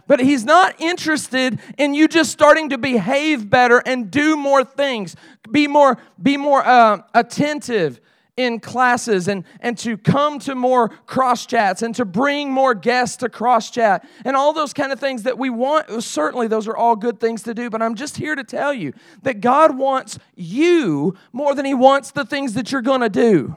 But 0.07 0.21
He's 0.21 0.45
not 0.45 0.79
interested 0.79 1.59
in 1.77 1.93
you 1.93 2.07
just 2.07 2.31
starting 2.31 2.69
to 2.69 2.77
behave 2.77 3.49
better 3.49 3.79
and 3.85 4.09
do 4.09 4.37
more 4.37 4.63
things, 4.63 5.15
be 5.51 5.67
more, 5.67 5.97
be 6.21 6.37
more 6.37 6.65
uh, 6.65 7.01
attentive, 7.13 7.99
in 8.37 8.59
classes 8.59 9.27
and, 9.27 9.43
and 9.59 9.77
to 9.79 9.97
come 9.97 10.39
to 10.39 10.55
more 10.55 10.89
cross 10.89 11.45
chats 11.45 11.81
and 11.81 11.93
to 11.95 12.05
bring 12.05 12.51
more 12.51 12.75
guests 12.75 13.17
to 13.17 13.29
cross 13.29 13.71
chat 13.71 14.07
and 14.23 14.35
all 14.35 14.53
those 14.53 14.73
kind 14.73 14.91
of 14.91 14.99
things 14.99 15.23
that 15.23 15.37
we 15.37 15.49
want. 15.49 16.03
Certainly, 16.03 16.47
those 16.47 16.67
are 16.67 16.77
all 16.77 16.95
good 16.95 17.19
things 17.19 17.43
to 17.43 17.53
do, 17.53 17.69
but 17.69 17.81
I'm 17.81 17.95
just 17.95 18.15
here 18.15 18.35
to 18.35 18.43
tell 18.43 18.73
you 18.73 18.93
that 19.23 19.41
God 19.41 19.77
wants 19.77 20.19
you 20.35 21.15
more 21.33 21.55
than 21.55 21.65
He 21.65 21.73
wants 21.73 22.11
the 22.11 22.23
things 22.23 22.53
that 22.53 22.71
you're 22.71 22.81
going 22.81 23.01
to 23.01 23.09
do. 23.09 23.55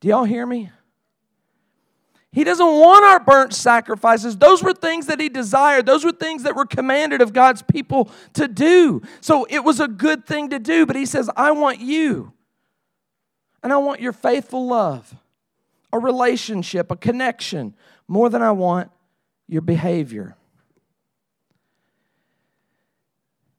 Do 0.00 0.08
y'all 0.08 0.24
hear 0.24 0.44
me? 0.44 0.70
He 2.30 2.44
doesn't 2.44 2.66
want 2.66 3.04
our 3.04 3.20
burnt 3.20 3.54
sacrifices. 3.54 4.36
Those 4.36 4.62
were 4.62 4.74
things 4.74 5.06
that 5.06 5.18
he 5.18 5.28
desired. 5.28 5.86
Those 5.86 6.04
were 6.04 6.12
things 6.12 6.42
that 6.42 6.54
were 6.54 6.66
commanded 6.66 7.22
of 7.22 7.32
God's 7.32 7.62
people 7.62 8.10
to 8.34 8.46
do. 8.46 9.02
So 9.20 9.46
it 9.48 9.64
was 9.64 9.80
a 9.80 9.88
good 9.88 10.26
thing 10.26 10.50
to 10.50 10.58
do, 10.58 10.84
but 10.84 10.94
he 10.94 11.06
says, 11.06 11.30
I 11.36 11.52
want 11.52 11.80
you. 11.80 12.32
And 13.62 13.72
I 13.72 13.76
want 13.78 14.00
your 14.00 14.12
faithful 14.12 14.66
love, 14.66 15.14
a 15.92 15.98
relationship, 15.98 16.90
a 16.90 16.96
connection, 16.96 17.74
more 18.06 18.28
than 18.28 18.42
I 18.42 18.52
want 18.52 18.90
your 19.46 19.62
behavior. 19.62 20.36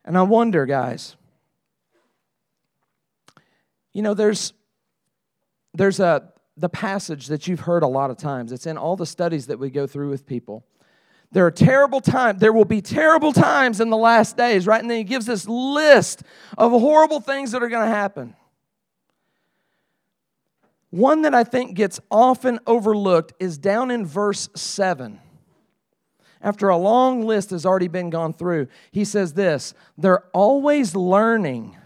And 0.06 0.18
I 0.18 0.24
wonder, 0.24 0.66
guys, 0.66 1.16
you 3.94 4.02
know, 4.02 4.14
there's 4.14 4.54
there's 5.74 6.00
a 6.00 6.32
the 6.58 6.70
passage 6.70 7.28
that 7.28 7.48
you've 7.48 7.62
heard 7.62 7.84
a 7.84 7.88
lot 7.88 8.12
of 8.12 8.18
times. 8.18 8.52
It's 8.52 8.66
in 8.66 8.78
all 8.78 8.96
the 8.96 9.06
studies 9.06 9.48
that 9.48 9.60
we 9.60 9.70
go 9.70 9.88
through 9.88 10.10
with 10.10 10.26
people. 10.26 10.66
There 11.32 11.46
are 11.46 11.52
terrible 11.52 12.02
times. 12.02 12.42
There 12.42 12.52
will 12.52 12.66
be 12.66 12.82
terrible 12.82 13.32
times 13.32 13.80
in 13.80 13.90
the 13.90 13.98
last 13.98 14.36
days, 14.36 14.66
right? 14.68 14.82
And 14.82 14.90
then 14.90 14.98
he 14.98 15.04
gives 15.04 15.26
this 15.26 15.48
list 15.48 16.24
of 16.58 16.72
horrible 16.72 17.22
things 17.22 17.52
that 17.52 17.62
are 17.64 17.70
going 17.70 17.88
to 17.88 17.96
happen. 17.96 18.36
One 20.92 21.22
that 21.22 21.36
I 21.36 21.44
think 21.44 21.76
gets 21.76 22.00
often 22.10 22.60
overlooked 22.66 23.34
is 23.40 23.58
down 23.58 23.92
in 23.92 24.06
verse 24.06 24.50
7. 24.56 25.20
After 26.42 26.70
a 26.70 26.78
long 26.78 27.26
list 27.26 27.50
has 27.50 27.66
already 27.66 27.90
been 27.90 28.10
gone 28.10 28.34
through, 28.34 28.68
he 28.92 29.04
says 29.04 29.34
this 29.34 29.74
they're 29.98 30.26
always 30.34 30.96
learning, 30.96 31.78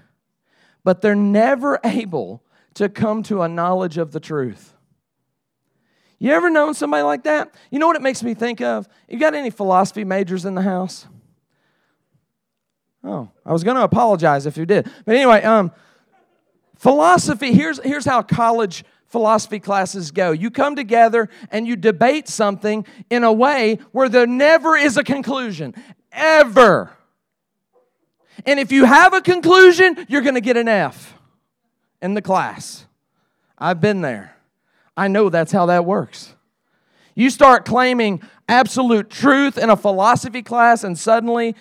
but 0.83 1.01
they're 1.01 1.15
never 1.15 1.79
able 1.83 2.43
to 2.75 2.89
come 2.89 3.24
to 3.24 3.41
a 3.41 3.48
knowledge 3.48 3.98
of 3.98 4.12
the 4.12 4.19
truth. 4.19 4.74
You 6.19 6.31
ever 6.31 6.50
known 6.50 6.74
somebody 6.74 7.03
like 7.03 7.24
that? 7.24 7.53
You 7.69 7.79
know 7.79 7.88
what 7.88 7.98
it 7.98 8.01
makes 8.01 8.24
me 8.24 8.33
think 8.33 8.62
of? 8.62 8.88
You 9.10 9.19
got 9.19 9.33
any 9.33 9.50
philosophy 9.50 10.05
majors 10.05 10.45
in 10.45 10.55
the 10.55 10.62
house? 10.62 11.05
Oh, 13.03 13.29
I 13.45 13.51
was 13.51 13.65
going 13.65 13.75
to 13.75 13.83
apologize 13.83 14.45
if 14.45 14.55
you 14.55 14.65
did. 14.65 14.89
But 15.03 15.15
anyway, 15.15 15.43
um, 15.43 15.74
philosophy, 16.77 17.53
here's, 17.53 17.77
here's 17.83 18.05
how 18.05 18.22
college 18.22 18.86
philosophy 19.13 19.60
classes 19.60 20.10
go. 20.10 20.32
You 20.32 20.50
come 20.50 20.75
together 20.75 21.29
and 21.51 21.67
you 21.67 21.75
debate 21.75 22.27
something 22.27 22.84
in 23.12 23.24
a 23.24 23.32
way 23.32 23.77
where 23.91 24.10
there 24.10 24.25
never 24.25 24.75
is 24.75 24.98
a 24.98 25.03
conclusion, 25.03 25.75
ever. 26.12 26.91
And 28.48 28.60
if 28.60 28.72
you 28.72 28.86
have 28.86 29.13
a 29.13 29.22
conclusion, 29.22 30.08
you're 30.10 30.24
going 30.24 30.34
to 30.34 30.41
get 30.41 30.58
an 30.58 30.67
F 30.67 31.13
in 32.01 32.15
the 32.15 32.24
class. 32.24 32.88
I've 33.55 33.79
been 33.79 34.01
there. 34.01 34.36
I 34.98 35.08
know 35.08 35.29
that's 35.29 35.51
how 35.51 35.67
that 35.67 35.86
works. 35.86 36.34
You 37.13 37.29
start 37.29 37.65
claiming 37.65 38.20
absolute 38.50 39.12
truth 39.12 39.60
in 39.60 39.70
a 39.70 39.77
philosophy 39.77 40.41
class, 40.41 40.84
and 40.84 40.98
suddenly 40.98 41.55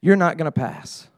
you're 0.00 0.14
not 0.14 0.36
going 0.36 0.46
to 0.46 0.52
pass. 0.52 1.08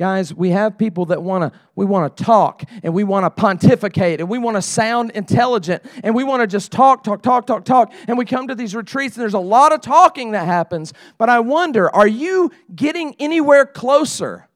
Guys, 0.00 0.32
we 0.32 0.48
have 0.48 0.78
people 0.78 1.04
that 1.04 1.22
want 1.22 1.52
to 1.52 1.60
we 1.74 1.84
want 1.84 2.16
to 2.16 2.24
talk 2.24 2.64
and 2.82 2.94
we 2.94 3.04
want 3.04 3.26
to 3.26 3.28
pontificate 3.28 4.18
and 4.18 4.30
we 4.30 4.38
want 4.38 4.56
to 4.56 4.62
sound 4.62 5.10
intelligent 5.10 5.84
and 6.02 6.14
we 6.14 6.24
want 6.24 6.40
to 6.40 6.46
just 6.46 6.72
talk 6.72 7.04
talk 7.04 7.20
talk 7.20 7.46
talk 7.46 7.66
talk 7.66 7.92
and 8.08 8.16
we 8.16 8.24
come 8.24 8.48
to 8.48 8.54
these 8.54 8.74
retreats 8.74 9.16
and 9.16 9.22
there's 9.22 9.34
a 9.34 9.38
lot 9.38 9.74
of 9.74 9.82
talking 9.82 10.30
that 10.30 10.46
happens. 10.46 10.94
But 11.18 11.28
I 11.28 11.40
wonder, 11.40 11.94
are 11.94 12.06
you 12.08 12.50
getting 12.74 13.14
anywhere 13.18 13.66
closer 13.66 14.48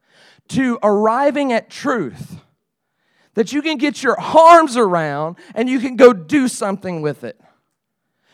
to 0.49 0.79
arriving 0.83 1.53
at 1.53 1.69
truth 1.69 2.41
that 3.35 3.53
you 3.53 3.61
can 3.61 3.77
get 3.77 4.03
your 4.03 4.19
arms 4.19 4.79
around 4.79 5.37
and 5.55 5.69
you 5.69 5.79
can 5.79 5.97
go 5.97 6.15
do 6.15 6.49
something 6.49 7.03
with 7.03 7.23
it? 7.23 7.39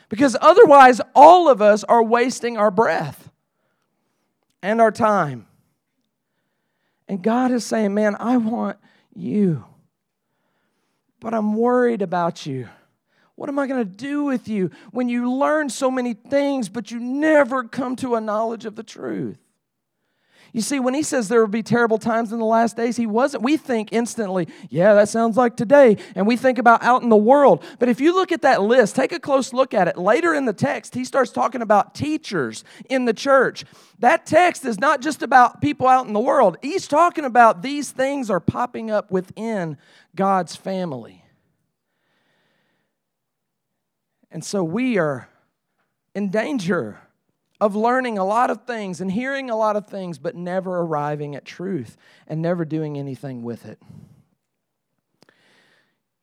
Because 0.09 0.37
otherwise 0.41 1.01
all 1.17 1.49
of 1.49 1.61
us 1.61 1.83
are 1.83 2.05
wasting 2.05 2.57
our 2.57 2.71
breath 2.71 3.33
and 4.63 4.81
our 4.81 4.93
time 4.93 5.49
and 7.11 7.25
God 7.25 7.51
is 7.51 7.67
saying, 7.67 7.93
Man, 7.93 8.15
I 8.21 8.37
want 8.37 8.79
you, 9.17 9.65
but 11.19 11.35
I'm 11.35 11.57
worried 11.57 12.03
about 12.03 12.47
you. 12.47 12.69
What 13.35 13.49
am 13.49 13.59
I 13.59 13.67
going 13.67 13.81
to 13.81 13.97
do 13.97 14.23
with 14.23 14.47
you 14.47 14.71
when 14.93 15.09
you 15.09 15.33
learn 15.33 15.71
so 15.71 15.91
many 15.91 16.15
things, 16.15 16.69
but 16.69 16.93
you 16.93 17.01
never 17.01 17.65
come 17.65 17.97
to 17.97 18.15
a 18.15 18.21
knowledge 18.21 18.65
of 18.65 18.77
the 18.77 18.85
truth? 18.85 19.39
You 20.53 20.61
see, 20.61 20.81
when 20.81 20.95
he 20.95 21.03
says 21.03 21.29
there 21.29 21.41
will 21.41 21.49
be 21.49 21.63
terrible 21.63 21.99
times 21.99 22.33
in 22.33 22.39
the 22.39 22.45
last 22.45 22.77
days, 22.77 22.97
he 22.97 23.07
wasn't. 23.07 23.43
We 23.45 23.57
think 23.57 23.91
instantly, 23.93 24.49
yeah, 24.69 24.95
that 24.95 25.09
sounds 25.09 25.37
like 25.37 25.57
today. 25.57 25.97
And 26.15 26.27
we 26.27 26.37
think 26.37 26.59
about 26.59 26.83
out 26.83 27.03
in 27.03 27.09
the 27.09 27.17
world. 27.17 27.63
But 27.79 27.89
if 27.89 28.01
you 28.01 28.15
look 28.15 28.33
at 28.33 28.43
that 28.43 28.63
list, 28.63 28.97
take 28.97 29.13
a 29.13 29.21
close 29.21 29.53
look 29.53 29.75
at 29.75 29.87
it. 29.87 29.97
Later 29.97 30.35
in 30.35 30.47
the 30.47 30.53
text, 30.53 30.95
he 30.95 31.05
starts 31.05 31.31
talking 31.31 31.63
about 31.63 31.95
teachers 31.95 32.65
in 32.89 33.05
the 33.05 33.15
church. 33.15 33.65
That 34.01 34.27
text 34.27 34.65
is 34.65 34.79
not 34.79 35.01
just 35.01 35.23
about 35.23 35.61
people 35.61 35.87
out 35.87 36.07
in 36.07 36.13
the 36.13 36.21
world, 36.21 36.57
he's 36.63 36.89
talking 36.89 37.25
about 37.25 37.63
these 37.63 37.91
things 37.91 38.31
are 38.31 38.41
popping 38.41 38.91
up 38.91 39.11
within 39.11 39.77
God's 40.17 40.57
family. 40.57 41.25
And 44.33 44.45
so 44.45 44.63
we 44.63 44.99
are 44.99 45.29
in 46.15 46.31
danger 46.31 47.01
of 47.61 47.77
learning 47.77 48.19
a 48.19 48.25
lot 48.25 48.51
of 48.51 48.65
things 48.65 49.01
and 49.01 49.13
hearing 49.13 49.51
a 49.51 49.57
lot 49.57 49.77
of 49.77 49.87
things, 49.87 50.19
but 50.19 50.35
never 50.35 50.79
arriving 50.79 51.35
at 51.35 51.45
truth 51.45 51.97
and 52.27 52.41
never 52.41 52.65
doing 52.65 52.97
anything 52.97 53.43
with 53.43 53.67
it. 53.67 53.79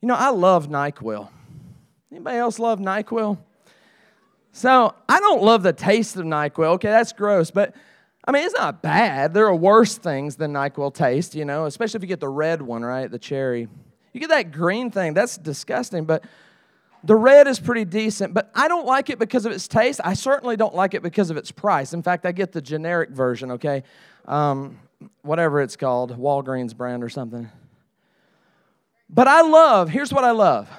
You 0.02 0.08
know, 0.08 0.16
I 0.16 0.30
love 0.30 0.68
NyQuil. 0.68 1.30
Anybody 2.12 2.38
else 2.38 2.60
love 2.60 2.80
NyQuil? 2.80 3.38
So 4.52 4.96
I 5.08 5.20
don't 5.20 5.44
love 5.44 5.64
the 5.64 5.74
taste 5.74 6.16
of 6.16 6.26
NyQuil. 6.26 6.76
Okay, 6.76 6.90
that's 6.90 7.14
gross, 7.14 7.52
but 7.52 7.76
I 8.26 8.32
mean, 8.32 8.44
it's 8.44 8.56
not 8.56 8.82
bad. 8.82 9.34
There 9.34 9.46
are 9.46 9.56
worse 9.56 9.98
things 9.98 10.36
than 10.36 10.54
NyQuil 10.54 10.94
taste, 10.94 11.36
you 11.36 11.46
know, 11.46 11.66
especially 11.66 12.00
if 12.00 12.02
you 12.04 12.08
get 12.08 12.20
the 12.20 12.28
red 12.28 12.62
one, 12.62 12.84
right? 12.84 13.10
The 13.10 13.20
cherry. 13.20 13.68
You 14.14 14.20
get 14.20 14.30
that 14.30 14.52
green 14.52 14.90
thing, 14.90 15.14
that's 15.14 15.38
disgusting, 15.38 16.06
but 16.06 16.24
the 17.08 17.16
red 17.16 17.48
is 17.48 17.58
pretty 17.58 17.86
decent, 17.86 18.34
but 18.34 18.52
I 18.54 18.68
don't 18.68 18.86
like 18.86 19.10
it 19.10 19.18
because 19.18 19.46
of 19.46 19.54
its 19.54 19.66
taste. 19.66 20.02
I 20.04 20.14
certainly 20.14 20.58
don't 20.58 20.76
like 20.76 20.94
it 20.94 21.02
because 21.02 21.30
of 21.30 21.38
its 21.38 21.52
price. 21.52 21.94
In 21.94 22.04
fact, 22.04 22.26
I 22.26 22.34
get 22.34 22.52
the 22.52 22.62
generic 22.62 23.12
version, 23.12 23.52
okay? 23.52 23.84
Um, 24.26 24.78
whatever 25.22 25.62
it's 25.62 25.78
called, 25.78 26.18
Walgreens 26.18 26.76
brand 26.76 27.06
or 27.06 27.10
something. 27.10 27.50
But 29.10 29.30
I 29.30 29.42
love, 29.42 29.88
here's 29.88 30.12
what 30.12 30.26
I 30.26 30.32
love. 30.32 30.70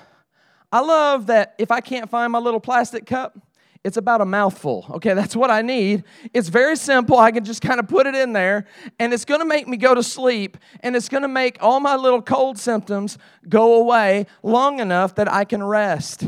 I 0.71 0.81
love 0.81 1.29
that 1.29 1.55
if 1.57 1.71
I 1.71 1.81
can't 1.81 2.11
find 2.11 2.31
my 2.31 2.41
little 2.41 2.61
plastic 2.61 3.07
cup, 3.07 3.39
it's 3.85 3.97
about 3.97 4.21
a 4.21 4.25
mouthful. 4.25 4.87
Okay, 4.91 5.15
that's 5.15 5.37
what 5.37 5.51
I 5.51 5.63
need. 5.63 6.05
It's 6.35 6.49
very 6.49 6.77
simple. 6.77 7.19
I 7.19 7.31
can 7.31 7.45
just 7.45 7.63
kind 7.63 7.79
of 7.81 7.89
put 7.89 8.07
it 8.07 8.15
in 8.15 8.33
there, 8.33 8.67
and 8.99 9.15
it's 9.15 9.25
going 9.25 9.41
to 9.41 9.47
make 9.47 9.69
me 9.69 9.77
go 9.77 9.95
to 9.95 10.03
sleep, 10.03 10.57
and 10.81 10.97
it's 10.97 11.09
going 11.09 11.23
to 11.23 11.29
make 11.29 11.59
all 11.61 11.81
my 11.81 11.97
little 11.97 12.21
cold 12.21 12.59
symptoms 12.59 13.19
go 13.49 13.75
away 13.75 14.27
long 14.43 14.81
enough 14.81 15.15
that 15.15 15.33
I 15.33 15.45
can 15.45 15.63
rest. 15.63 16.23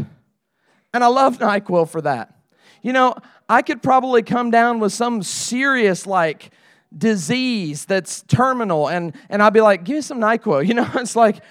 And 0.95 1.05
I 1.05 1.09
love 1.09 1.39
NyQuil 1.39 1.89
for 1.89 2.01
that. 2.03 2.35
You 2.83 2.93
know, 2.93 3.15
I 3.49 3.63
could 3.63 3.83
probably 3.83 4.23
come 4.23 4.51
down 4.51 4.79
with 4.79 4.93
some 4.93 5.23
serious, 5.23 6.07
like, 6.07 6.51
disease 6.97 7.85
that's 7.85 8.23
terminal, 8.23 8.89
and, 8.89 9.15
and 9.29 9.43
I'd 9.43 9.53
be 9.53 9.61
like, 9.61 9.85
give 9.85 9.97
me 9.97 10.03
some 10.03 10.21
NyQuil. 10.21 10.67
You 10.69 10.75
know, 10.75 10.89
it's 10.95 11.17
like, 11.17 11.43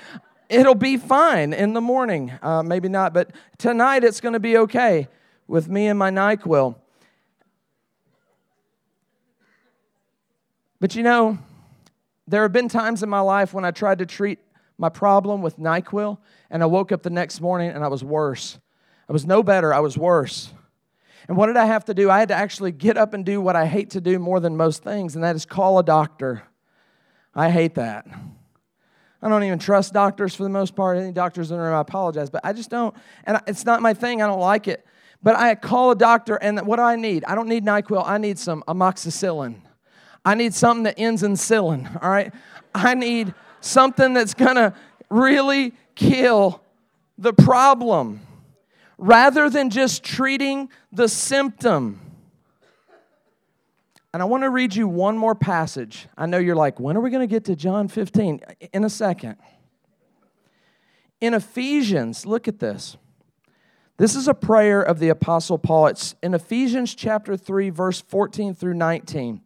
it'll 0.50 0.75
be 0.75 0.98
fine 0.98 1.53
in 1.53 1.74
the 1.74 1.82
morning. 1.82 2.32
Uh, 2.41 2.63
maybe 2.63 2.88
not, 2.88 3.13
but 3.13 3.32
tonight 3.58 4.03
it's 4.03 4.22
going 4.22 4.34
to 4.34 4.39
be 4.39 4.58
okay 4.58 5.08
with 5.50 5.68
me 5.68 5.88
and 5.88 5.98
my 5.98 6.12
NyQuil. 6.12 6.75
But 10.79 10.96
you 10.96 11.01
know, 11.01 11.39
there 12.27 12.44
have 12.44 12.53
been 12.53 12.70
times 12.70 13.01
in 13.01 13.10
my 13.10 13.20
life 13.20 13.53
when 13.53 13.65
I 13.65 13.72
tried 13.72 13.98
to 13.98 14.06
treat 14.06 14.38
my 14.77 14.89
problem 14.89 15.41
with 15.41 15.58
NyQuil, 15.58 16.20
and 16.51 16.62
I 16.62 16.68
woke 16.68 16.91
up 16.91 17.01
the 17.01 17.10
next 17.10 17.41
morning 17.41 17.72
and 17.72 17.84
I 17.84 17.88
was 17.88 18.03
worse. 18.03 18.60
I 19.10 19.12
was 19.12 19.25
no 19.25 19.41
better, 19.41 19.74
I 19.74 19.79
was 19.79 19.98
worse. 19.98 20.53
And 21.27 21.36
what 21.36 21.48
did 21.48 21.58
I 21.58 21.65
have 21.65 21.84
to 21.86 21.94
do? 21.96 22.10
I 22.10 22.20
had 22.20 22.29
to 22.29 22.36
actually 22.36 22.72
get 22.72 22.96
up 22.96 23.13
and 23.15 23.25
do 23.25 23.41
what 23.41 23.56
I 23.56 23.65
hate 23.65 23.89
to 23.91 24.01
do 24.01 24.20
more 24.20 24.39
than 24.39 24.56
most 24.56 24.84
things, 24.84 25.15
and 25.15 25.24
that 25.24 25.36
is 25.36 25.46
call 25.46 25.79
a 25.79 25.84
doctor. 25.84 26.44
I 27.34 27.50
hate 27.50 27.75
that. 27.75 28.06
I 29.22 29.27
don't 29.27 29.44
even 29.44 29.60
trust 29.60 29.94
doctors 29.94 30.36
for 30.36 30.44
the 30.44 30.50
most 30.50 30.75
part. 30.75 30.98
Any 30.98 31.12
doctors 31.12 31.50
in 31.51 31.58
the 31.58 31.63
room, 31.63 31.74
I 31.74 31.82
apologize, 31.82 32.29
but 32.29 32.41
I 32.46 32.53
just 32.53 32.70
don't. 32.70 32.96
And 33.25 33.41
it's 33.48 33.65
not 33.65 33.82
my 33.82 33.94
thing. 33.94 34.22
I 34.22 34.27
don't 34.27 34.39
like 34.39 34.68
it. 34.68 34.86
But 35.21 35.35
I 35.35 35.55
call 35.55 35.91
a 35.91 35.95
doctor, 35.95 36.35
and 36.35 36.65
what 36.65 36.77
do 36.77 36.83
I 36.83 36.95
need? 36.95 37.25
I 37.25 37.35
don't 37.35 37.49
need 37.49 37.65
NyQuil. 37.65 38.03
I 38.05 38.17
need 38.17 38.39
some 38.39 38.63
amoxicillin. 38.67 39.55
I 40.23 40.35
need 40.35 40.53
something 40.53 40.83
that 40.83 40.97
ends 40.97 41.23
in 41.23 41.33
cillin, 41.33 42.01
all 42.01 42.09
right? 42.09 42.33
I 42.73 42.93
need 42.93 43.33
something 43.61 44.13
that's 44.13 44.33
gonna 44.33 44.73
really 45.09 45.73
kill 45.95 46.61
the 47.17 47.33
problem 47.33 48.21
rather 48.97 49.49
than 49.49 49.69
just 49.69 50.03
treating 50.03 50.69
the 50.91 51.07
symptom. 51.07 51.99
And 54.13 54.23
I 54.23 54.25
want 54.25 54.43
to 54.43 54.49
read 54.49 54.75
you 54.75 54.88
one 54.88 55.17
more 55.17 55.35
passage. 55.35 56.07
I 56.17 56.25
know 56.25 56.38
you're 56.38 56.55
like, 56.55 56.79
when 56.79 56.97
are 56.97 57.01
we 57.01 57.09
going 57.11 57.27
to 57.27 57.31
get 57.31 57.45
to 57.45 57.55
John 57.55 57.88
15? 57.88 58.41
In 58.73 58.83
a 58.83 58.89
second. 58.89 59.35
In 61.21 61.35
Ephesians, 61.35 62.25
look 62.25 62.47
at 62.47 62.59
this. 62.59 62.97
This 64.00 64.15
is 64.15 64.29
a 64.29 64.34
prayer 64.34 64.82
of 64.82 65.00
the 65.00 65.10
Apostle 65.10 65.58
Paul. 65.58 65.88
It's 65.88 66.15
in 66.24 66.34
Ephesians 66.34 66.96
chapter 66.96 67.36
3, 67.36 67.70
verse 67.70 68.00
14 68.00 68.53
through 68.56 68.75
19. 68.75 69.41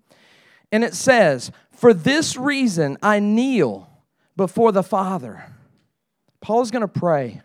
And 0.72 0.84
it 0.84 0.94
says, 0.94 1.52
For 1.72 1.92
this 1.92 2.38
reason 2.38 3.00
I 3.02 3.20
kneel 3.20 3.90
before 4.38 4.72
the 4.72 4.84
Father. 4.84 5.44
Paul's 6.40 6.70
going 6.70 6.84
to 6.84 6.88
pray. 6.88 7.42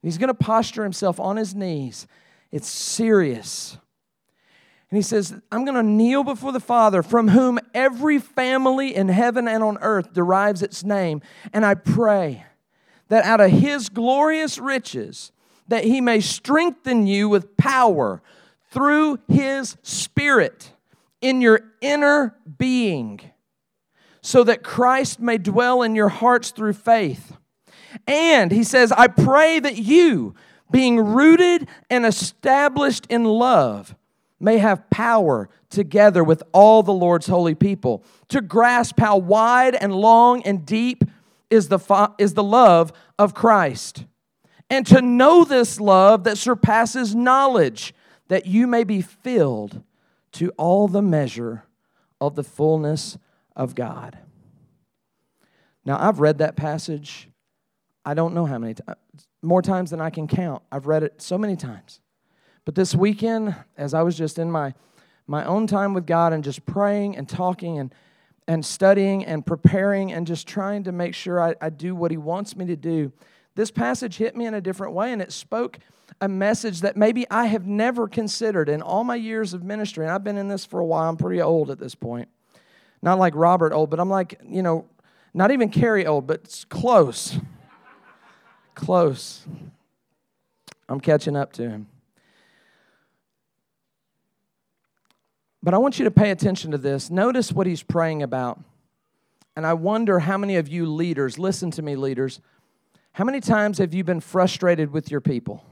He's 0.00 0.16
going 0.16 0.28
to 0.28 0.34
posture 0.34 0.84
himself 0.84 1.18
on 1.18 1.36
his 1.36 1.56
knees. 1.56 2.06
It's 2.52 2.68
serious. 2.68 3.76
And 4.90 4.96
he 4.96 5.02
says, 5.02 5.34
I'm 5.50 5.64
going 5.64 5.74
to 5.74 5.82
kneel 5.82 6.22
before 6.22 6.52
the 6.52 6.60
Father, 6.60 7.02
from 7.02 7.26
whom 7.26 7.58
every 7.74 8.20
family 8.20 8.94
in 8.94 9.08
heaven 9.08 9.48
and 9.48 9.64
on 9.64 9.76
earth 9.80 10.12
derives 10.12 10.62
its 10.62 10.84
name. 10.84 11.20
And 11.52 11.66
I 11.66 11.74
pray 11.74 12.44
that 13.08 13.24
out 13.24 13.40
of 13.40 13.50
his 13.50 13.88
glorious 13.88 14.56
riches, 14.58 15.32
that 15.68 15.84
he 15.84 16.00
may 16.00 16.20
strengthen 16.20 17.06
you 17.06 17.28
with 17.28 17.56
power 17.56 18.22
through 18.70 19.18
his 19.28 19.76
Spirit 19.82 20.72
in 21.20 21.40
your 21.40 21.60
inner 21.80 22.36
being, 22.58 23.20
so 24.20 24.44
that 24.44 24.62
Christ 24.62 25.20
may 25.20 25.38
dwell 25.38 25.82
in 25.82 25.94
your 25.94 26.08
hearts 26.08 26.50
through 26.50 26.74
faith. 26.74 27.36
And 28.06 28.50
he 28.50 28.64
says, 28.64 28.92
I 28.92 29.06
pray 29.06 29.60
that 29.60 29.76
you, 29.76 30.34
being 30.70 30.98
rooted 30.98 31.68
and 31.88 32.04
established 32.04 33.06
in 33.08 33.24
love, 33.24 33.94
may 34.40 34.58
have 34.58 34.90
power 34.90 35.48
together 35.70 36.22
with 36.22 36.42
all 36.52 36.82
the 36.82 36.92
Lord's 36.92 37.26
holy 37.26 37.54
people 37.54 38.04
to 38.28 38.40
grasp 38.40 38.98
how 38.98 39.16
wide 39.16 39.74
and 39.74 39.94
long 39.94 40.42
and 40.42 40.66
deep 40.66 41.04
is 41.50 41.68
the, 41.68 42.10
is 42.18 42.34
the 42.34 42.42
love 42.42 42.92
of 43.18 43.34
Christ, 43.34 44.04
and 44.70 44.86
to 44.86 45.02
know 45.02 45.44
this 45.44 45.80
love 45.80 46.24
that 46.24 46.38
surpasses 46.38 47.14
knowledge, 47.14 47.94
that 48.28 48.46
you 48.46 48.66
may 48.66 48.84
be 48.84 49.02
filled 49.02 49.82
to 50.32 50.50
all 50.56 50.88
the 50.88 51.02
measure 51.02 51.64
of 52.20 52.34
the 52.34 52.44
fullness 52.44 53.18
of 53.54 53.74
God. 53.74 54.18
Now, 55.84 55.98
I've 56.00 56.18
read 56.18 56.38
that 56.38 56.56
passage, 56.56 57.28
I 58.04 58.14
don't 58.14 58.34
know 58.34 58.46
how 58.46 58.58
many 58.58 58.74
times, 58.74 58.88
uh, 58.88 58.94
more 59.42 59.62
times 59.62 59.90
than 59.90 60.00
I 60.00 60.10
can 60.10 60.26
count. 60.26 60.62
I've 60.72 60.86
read 60.86 61.02
it 61.02 61.20
so 61.20 61.36
many 61.36 61.56
times. 61.56 62.00
But 62.64 62.74
this 62.74 62.94
weekend, 62.94 63.54
as 63.76 63.92
I 63.92 64.02
was 64.02 64.16
just 64.16 64.38
in 64.38 64.50
my, 64.50 64.72
my 65.26 65.44
own 65.44 65.66
time 65.66 65.92
with 65.92 66.06
God 66.06 66.32
and 66.32 66.42
just 66.42 66.64
praying 66.64 67.16
and 67.16 67.28
talking 67.28 67.78
and, 67.78 67.94
and 68.48 68.64
studying 68.64 69.24
and 69.24 69.44
preparing 69.44 70.12
and 70.12 70.26
just 70.26 70.48
trying 70.48 70.84
to 70.84 70.92
make 70.92 71.14
sure 71.14 71.40
I, 71.40 71.54
I 71.60 71.68
do 71.68 71.94
what 71.94 72.10
He 72.10 72.16
wants 72.16 72.56
me 72.56 72.64
to 72.66 72.76
do, 72.76 73.12
this 73.54 73.70
passage 73.70 74.16
hit 74.16 74.36
me 74.36 74.46
in 74.46 74.54
a 74.54 74.60
different 74.60 74.94
way 74.94 75.12
and 75.12 75.22
it 75.22 75.32
spoke 75.32 75.78
a 76.20 76.28
message 76.28 76.80
that 76.80 76.96
maybe 76.96 77.26
I 77.30 77.46
have 77.46 77.66
never 77.66 78.08
considered 78.08 78.68
in 78.68 78.82
all 78.82 79.04
my 79.04 79.16
years 79.16 79.54
of 79.54 79.62
ministry. 79.62 80.04
And 80.04 80.12
I've 80.12 80.24
been 80.24 80.38
in 80.38 80.48
this 80.48 80.64
for 80.64 80.80
a 80.80 80.84
while, 80.84 81.08
I'm 81.08 81.16
pretty 81.16 81.40
old 81.40 81.70
at 81.70 81.78
this 81.78 81.94
point. 81.94 82.28
Not 83.02 83.18
like 83.18 83.34
Robert 83.34 83.72
old, 83.72 83.90
but 83.90 84.00
I'm 84.00 84.08
like, 84.08 84.40
you 84.46 84.62
know, 84.62 84.86
not 85.32 85.50
even 85.50 85.68
Carrie 85.68 86.06
old, 86.06 86.26
but 86.26 86.40
it's 86.44 86.64
close. 86.64 87.38
close. 88.74 89.44
I'm 90.88 91.00
catching 91.00 91.36
up 91.36 91.52
to 91.54 91.68
him. 91.68 91.86
But 95.62 95.74
I 95.74 95.78
want 95.78 95.98
you 95.98 96.04
to 96.04 96.10
pay 96.10 96.30
attention 96.30 96.70
to 96.72 96.78
this. 96.78 97.10
Notice 97.10 97.50
what 97.50 97.66
he's 97.66 97.82
praying 97.82 98.22
about. 98.22 98.60
And 99.56 99.66
I 99.66 99.74
wonder 99.74 100.18
how 100.18 100.36
many 100.36 100.56
of 100.56 100.68
you 100.68 100.86
leaders, 100.86 101.38
listen 101.38 101.70
to 101.72 101.82
me, 101.82 101.96
leaders, 101.96 102.40
how 103.14 103.22
many 103.22 103.40
times 103.40 103.78
have 103.78 103.94
you 103.94 104.02
been 104.02 104.18
frustrated 104.18 104.90
with 104.90 105.08
your 105.08 105.20
people? 105.20 105.64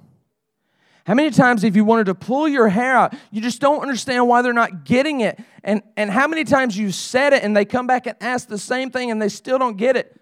How 1.05 1.15
many 1.15 1.31
times 1.31 1.63
have 1.63 1.75
you 1.75 1.85
wanted 1.85 2.07
to 2.07 2.15
pull 2.15 2.49
your 2.49 2.69
hair 2.69 2.95
out? 2.95 3.15
You 3.33 3.41
just 3.41 3.61
don't 3.61 3.81
understand 3.83 4.29
why 4.29 4.43
they're 4.43 4.53
not 4.53 4.85
getting 4.85 5.23
it. 5.23 5.41
And, 5.65 5.83
and 5.97 6.09
how 6.09 6.29
many 6.29 6.45
times 6.45 6.79
you 6.79 6.93
said 6.93 7.33
it 7.33 7.43
and 7.43 7.57
they 7.57 7.65
come 7.65 7.89
back 7.89 8.07
and 8.07 8.17
ask 8.21 8.47
the 8.47 8.59
same 8.59 8.93
thing 8.93 9.11
and 9.11 9.21
they 9.21 9.29
still 9.29 9.59
don't 9.59 9.77
get 9.77 9.97
it? 9.97 10.21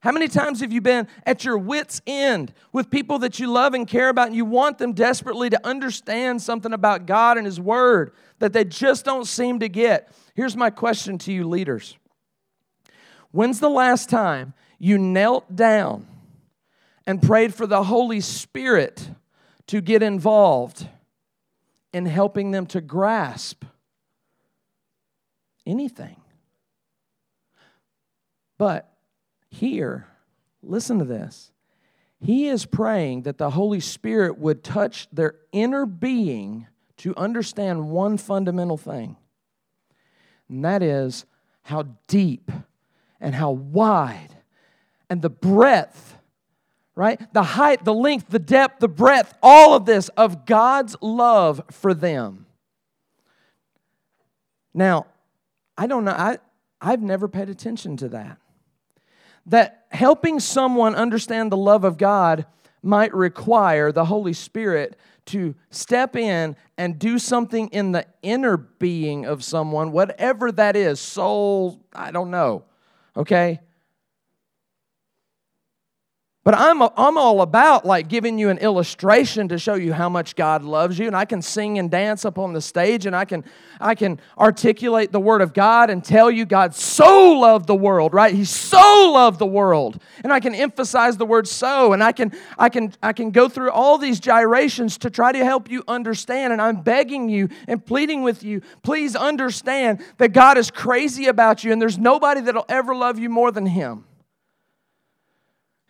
How 0.00 0.12
many 0.12 0.28
times 0.28 0.60
have 0.60 0.72
you 0.72 0.80
been 0.80 1.08
at 1.24 1.44
your 1.44 1.56
wits' 1.56 2.02
end 2.06 2.52
with 2.70 2.88
people 2.88 3.18
that 3.20 3.40
you 3.40 3.50
love 3.50 3.74
and 3.74 3.88
care 3.88 4.10
about, 4.10 4.28
and 4.28 4.36
you 4.36 4.44
want 4.44 4.78
them 4.78 4.92
desperately 4.92 5.50
to 5.50 5.66
understand 5.66 6.40
something 6.40 6.72
about 6.72 7.06
God 7.06 7.36
and 7.36 7.44
His 7.44 7.58
Word 7.58 8.12
that 8.38 8.52
they 8.52 8.62
just 8.62 9.04
don't 9.04 9.26
seem 9.26 9.58
to 9.58 9.68
get? 9.68 10.12
Here's 10.34 10.56
my 10.56 10.70
question 10.70 11.18
to 11.18 11.32
you, 11.32 11.48
leaders 11.48 11.96
When's 13.32 13.58
the 13.58 13.70
last 13.70 14.08
time 14.08 14.54
you 14.78 14.98
knelt 14.98 15.54
down 15.54 16.06
and 17.06 17.22
prayed 17.22 17.54
for 17.54 17.66
the 17.66 17.84
Holy 17.84 18.20
Spirit 18.20 19.10
to 19.66 19.80
get 19.80 20.02
involved 20.02 20.88
in 21.92 22.06
helping 22.06 22.50
them 22.50 22.66
to 22.66 22.80
grasp 22.80 23.64
anything? 25.66 26.16
But 28.58 28.92
here, 29.50 30.06
listen 30.62 30.98
to 30.98 31.04
this. 31.04 31.52
He 32.20 32.48
is 32.48 32.66
praying 32.66 33.22
that 33.22 33.38
the 33.38 33.50
Holy 33.50 33.80
Spirit 33.80 34.38
would 34.38 34.64
touch 34.64 35.08
their 35.12 35.36
inner 35.52 35.86
being 35.86 36.66
to 36.98 37.14
understand 37.16 37.88
one 37.90 38.16
fundamental 38.16 38.76
thing, 38.76 39.16
and 40.48 40.64
that 40.64 40.82
is 40.82 41.24
how 41.62 41.84
deep 42.08 42.50
and 43.20 43.36
how 43.36 43.52
wide 43.52 44.37
and 45.10 45.22
the 45.22 45.30
breadth, 45.30 46.16
right? 46.94 47.20
The 47.32 47.42
height, 47.42 47.84
the 47.84 47.94
length, 47.94 48.28
the 48.28 48.38
depth, 48.38 48.80
the 48.80 48.88
breadth, 48.88 49.34
all 49.42 49.74
of 49.74 49.86
this 49.86 50.08
of 50.10 50.46
God's 50.46 50.96
love 51.00 51.62
for 51.70 51.94
them. 51.94 52.46
Now, 54.74 55.06
I 55.76 55.86
don't 55.86 56.04
know, 56.04 56.12
I, 56.12 56.38
I've 56.80 57.02
never 57.02 57.28
paid 57.28 57.48
attention 57.48 57.96
to 57.98 58.08
that 58.10 58.38
that 59.48 59.86
helping 59.90 60.38
someone 60.38 60.94
understand 60.94 61.50
the 61.50 61.56
love 61.56 61.82
of 61.82 61.96
God 61.96 62.46
might 62.82 63.12
require 63.14 63.90
the 63.90 64.04
Holy 64.04 64.34
Spirit 64.34 64.96
to 65.26 65.54
step 65.70 66.16
in 66.16 66.54
and 66.76 66.98
do 66.98 67.18
something 67.18 67.68
in 67.68 67.92
the 67.92 68.06
inner 68.22 68.56
being 68.56 69.26
of 69.26 69.42
someone, 69.42 69.90
whatever 69.90 70.52
that 70.52 70.76
is 70.76 71.00
soul, 71.00 71.82
I 71.94 72.10
don't 72.10 72.30
know, 72.30 72.64
okay? 73.16 73.60
But 76.48 76.56
I'm, 76.56 76.80
I'm 76.80 77.18
all 77.18 77.42
about 77.42 77.84
like 77.84 78.08
giving 78.08 78.38
you 78.38 78.48
an 78.48 78.56
illustration 78.56 79.48
to 79.48 79.58
show 79.58 79.74
you 79.74 79.92
how 79.92 80.08
much 80.08 80.34
God 80.34 80.62
loves 80.62 80.98
you. 80.98 81.06
And 81.06 81.14
I 81.14 81.26
can 81.26 81.42
sing 81.42 81.78
and 81.78 81.90
dance 81.90 82.24
up 82.24 82.38
on 82.38 82.54
the 82.54 82.62
stage 82.62 83.04
and 83.04 83.14
I 83.14 83.26
can, 83.26 83.44
I 83.78 83.94
can 83.94 84.18
articulate 84.38 85.12
the 85.12 85.20
word 85.20 85.42
of 85.42 85.52
God 85.52 85.90
and 85.90 86.02
tell 86.02 86.30
you 86.30 86.46
God 86.46 86.74
so 86.74 87.32
loved 87.32 87.66
the 87.66 87.74
world, 87.74 88.14
right? 88.14 88.34
He 88.34 88.46
so 88.46 89.10
loved 89.12 89.38
the 89.38 89.46
world. 89.46 90.00
And 90.24 90.32
I 90.32 90.40
can 90.40 90.54
emphasize 90.54 91.18
the 91.18 91.26
word 91.26 91.46
so 91.46 91.92
and 91.92 92.02
I 92.02 92.12
can, 92.12 92.32
I 92.56 92.70
can, 92.70 92.94
I 93.02 93.12
can 93.12 93.30
go 93.30 93.50
through 93.50 93.70
all 93.70 93.98
these 93.98 94.18
gyrations 94.18 94.96
to 95.00 95.10
try 95.10 95.32
to 95.32 95.44
help 95.44 95.70
you 95.70 95.84
understand. 95.86 96.54
And 96.54 96.62
I'm 96.62 96.80
begging 96.80 97.28
you 97.28 97.50
and 97.66 97.84
pleading 97.84 98.22
with 98.22 98.42
you, 98.42 98.62
please 98.82 99.14
understand 99.14 100.02
that 100.16 100.32
God 100.32 100.56
is 100.56 100.70
crazy 100.70 101.26
about 101.26 101.62
you 101.62 101.72
and 101.72 101.82
there's 101.82 101.98
nobody 101.98 102.40
that'll 102.40 102.64
ever 102.70 102.94
love 102.94 103.18
you 103.18 103.28
more 103.28 103.52
than 103.52 103.66
Him. 103.66 104.06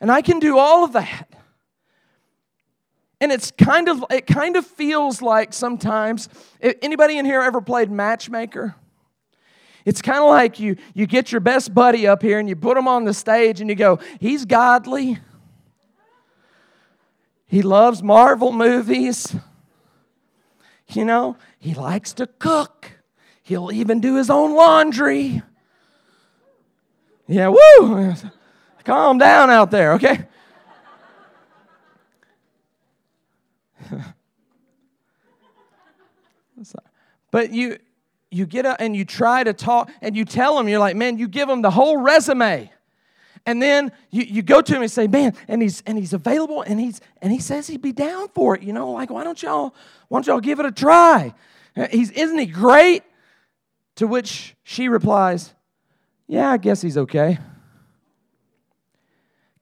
And 0.01 0.11
I 0.11 0.23
can 0.23 0.39
do 0.39 0.59
all 0.59 0.85
of 0.85 0.93
that. 0.93 1.29
And 3.21 3.33
it's 3.33 3.51
kind 3.51 3.89
of 3.89 4.05
it 4.11 4.27
kind 4.27 4.57
of 4.57 4.65
feels 4.65 5.21
like 5.21 5.53
sometimes 5.53 6.29
anybody 6.61 7.19
in 7.19 7.25
here 7.25 7.43
ever 7.43 7.61
played 7.61 7.91
matchmaker? 7.91 8.77
It's 9.85 10.01
kind 10.03 10.19
of 10.19 10.29
like 10.29 10.61
you 10.61 10.77
you 10.95 11.07
get 11.07 11.33
your 11.33 11.41
best 11.41 11.75
buddy 11.75 12.07
up 12.07 12.23
here 12.23 12.39
and 12.39 12.49
you 12.49 12.55
put 12.55 12.77
him 12.77 12.87
on 12.87 13.05
the 13.05 13.15
stage 13.15 13.61
and 13.61 13.69
you 13.69 13.75
go, 13.75 13.99
"He's 14.21 14.45
godly. 14.45 15.19
He 17.47 17.63
loves 17.63 18.03
Marvel 18.03 18.53
movies. 18.53 19.35
You 20.89 21.05
know, 21.05 21.37
he 21.59 21.75
likes 21.75 22.13
to 22.15 22.27
cook. 22.27 23.01
He'll 23.43 23.73
even 23.73 24.01
do 24.01 24.17
his 24.17 24.31
own 24.31 24.55
laundry." 24.55 25.43
Yeah, 27.27 27.49
woo! 27.49 28.15
Calm 28.89 29.19
down 29.19 29.51
out 29.51 29.71
there, 29.71 29.93
okay? 29.93 30.25
but 37.31 37.53
you 37.53 37.77
you 38.31 38.47
get 38.47 38.65
up 38.65 38.79
and 38.81 38.97
you 38.97 39.05
try 39.05 39.45
to 39.45 39.53
talk 39.53 39.91
and 40.01 40.17
you 40.17 40.25
tell 40.25 40.57
them 40.57 40.69
you're 40.71 40.79
like 40.79 40.97
man 40.97 41.19
you 41.19 41.29
give 41.29 41.49
them 41.49 41.61
the 41.61 41.71
whole 41.71 41.99
resume. 41.99 42.73
And 43.45 43.61
then 43.61 43.93
you, 44.11 44.23
you 44.23 44.41
go 44.41 44.63
to 44.63 44.75
him 44.77 44.81
and 44.81 44.91
say 44.91 45.07
man 45.07 45.35
and 45.49 45.61
he's 45.61 45.83
and 45.85 45.99
he's 45.99 46.15
available 46.15 46.63
and 46.63 46.81
he's 46.81 47.03
and 47.21 47.31
he 47.31 47.41
says 47.41 47.67
he'd 47.67 47.83
be 47.83 47.93
down 47.93 48.29
for 48.35 48.57
it. 48.57 48.63
You 48.63 48.73
know 48.73 48.93
like 48.93 49.11
why 49.11 49.23
don't 49.23 49.43
y'all 49.43 49.75
why 50.09 50.17
don't 50.17 50.27
y'all 50.27 50.41
give 50.41 50.61
it 50.61 50.67
a 50.67 50.73
try? 50.73 51.35
He's 51.91 52.11
isn't 52.13 52.39
he 52.39 52.47
great? 52.47 53.03
To 53.97 54.07
which 54.07 54.57
she 54.63 54.89
replies 54.89 55.53
yeah 56.31 56.53
i 56.53 56.57
guess 56.57 56.81
he's 56.83 56.97
okay 56.97 57.37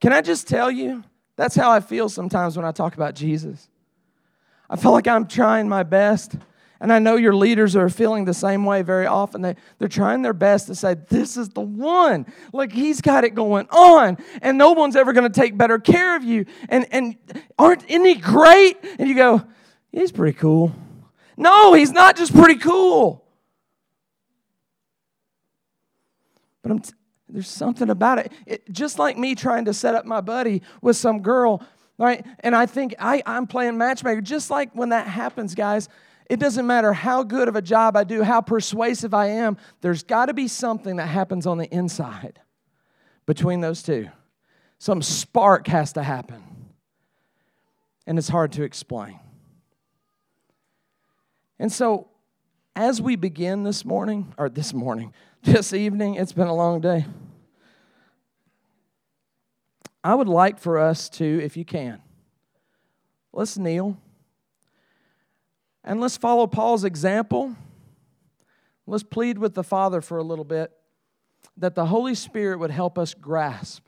can 0.06 0.12
I 0.12 0.20
just 0.20 0.46
tell 0.46 0.70
you? 0.70 1.02
That's 1.34 1.56
how 1.56 1.68
I 1.68 1.80
feel 1.80 2.08
sometimes 2.08 2.56
when 2.56 2.64
I 2.64 2.70
talk 2.70 2.94
about 2.94 3.16
Jesus. 3.16 3.68
I 4.70 4.76
feel 4.76 4.92
like 4.92 5.08
I'm 5.08 5.26
trying 5.26 5.68
my 5.68 5.82
best. 5.82 6.36
And 6.78 6.92
I 6.92 7.00
know 7.00 7.16
your 7.16 7.34
leaders 7.34 7.74
are 7.74 7.88
feeling 7.88 8.24
the 8.24 8.32
same 8.32 8.64
way 8.64 8.82
very 8.82 9.06
often. 9.06 9.42
They, 9.42 9.56
they're 9.80 9.88
trying 9.88 10.22
their 10.22 10.32
best 10.32 10.68
to 10.68 10.76
say, 10.76 10.94
This 10.94 11.36
is 11.36 11.48
the 11.48 11.60
one. 11.60 12.24
Like, 12.52 12.70
he's 12.70 13.00
got 13.00 13.24
it 13.24 13.34
going 13.34 13.66
on, 13.70 14.18
and 14.42 14.56
no 14.56 14.74
one's 14.74 14.94
ever 14.94 15.12
going 15.12 15.28
to 15.28 15.40
take 15.40 15.58
better 15.58 15.80
care 15.80 16.14
of 16.14 16.22
you. 16.22 16.46
And, 16.68 16.86
and 16.92 17.16
aren't 17.58 17.84
any 17.88 18.14
great? 18.14 18.76
And 19.00 19.08
you 19.08 19.16
go, 19.16 19.44
He's 19.90 20.12
pretty 20.12 20.38
cool. 20.38 20.72
No, 21.36 21.74
he's 21.74 21.90
not 21.90 22.16
just 22.16 22.32
pretty 22.32 22.60
cool. 22.60 23.24
But 26.62 26.70
I'm, 26.70 26.78
t- 26.78 26.92
there's 27.28 27.48
something 27.48 27.90
about 27.90 28.18
it. 28.18 28.32
it. 28.46 28.70
Just 28.70 28.98
like 28.98 29.18
me 29.18 29.34
trying 29.34 29.64
to 29.64 29.74
set 29.74 29.94
up 29.94 30.04
my 30.04 30.20
buddy 30.20 30.62
with 30.80 30.96
some 30.96 31.22
girl, 31.22 31.62
right? 31.98 32.24
And 32.40 32.54
I 32.54 32.66
think 32.66 32.94
I, 32.98 33.22
I'm 33.26 33.46
playing 33.46 33.78
matchmaker. 33.78 34.20
Just 34.20 34.50
like 34.50 34.72
when 34.74 34.90
that 34.90 35.08
happens, 35.08 35.54
guys, 35.54 35.88
it 36.28 36.40
doesn't 36.40 36.66
matter 36.66 36.92
how 36.92 37.22
good 37.22 37.48
of 37.48 37.56
a 37.56 37.62
job 37.62 37.96
I 37.96 38.04
do, 38.04 38.22
how 38.22 38.40
persuasive 38.40 39.14
I 39.14 39.26
am, 39.26 39.56
there's 39.80 40.02
got 40.02 40.26
to 40.26 40.34
be 40.34 40.48
something 40.48 40.96
that 40.96 41.06
happens 41.06 41.46
on 41.46 41.58
the 41.58 41.72
inside 41.72 42.40
between 43.26 43.60
those 43.60 43.82
two. 43.82 44.08
Some 44.78 45.02
spark 45.02 45.66
has 45.68 45.92
to 45.94 46.02
happen. 46.02 46.42
And 48.06 48.18
it's 48.18 48.28
hard 48.28 48.52
to 48.52 48.62
explain. 48.62 49.18
And 51.58 51.72
so, 51.72 52.08
as 52.76 53.00
we 53.00 53.16
begin 53.16 53.62
this 53.62 53.84
morning, 53.84 54.34
or 54.36 54.48
this 54.50 54.74
morning, 54.74 55.14
this 55.46 55.72
evening. 55.72 56.16
It's 56.16 56.32
been 56.32 56.48
a 56.48 56.54
long 56.54 56.80
day. 56.80 57.06
I 60.02 60.14
would 60.14 60.28
like 60.28 60.58
for 60.58 60.76
us 60.76 61.08
to, 61.10 61.24
if 61.42 61.56
you 61.56 61.64
can, 61.64 62.02
let's 63.32 63.56
kneel 63.56 63.96
and 65.84 66.00
let's 66.00 66.16
follow 66.16 66.48
Paul's 66.48 66.82
example. 66.82 67.54
Let's 68.88 69.04
plead 69.04 69.38
with 69.38 69.54
the 69.54 69.62
Father 69.62 70.00
for 70.00 70.18
a 70.18 70.22
little 70.22 70.44
bit 70.44 70.72
that 71.56 71.76
the 71.76 71.86
Holy 71.86 72.16
Spirit 72.16 72.58
would 72.58 72.72
help 72.72 72.98
us 72.98 73.14
grasp 73.14 73.86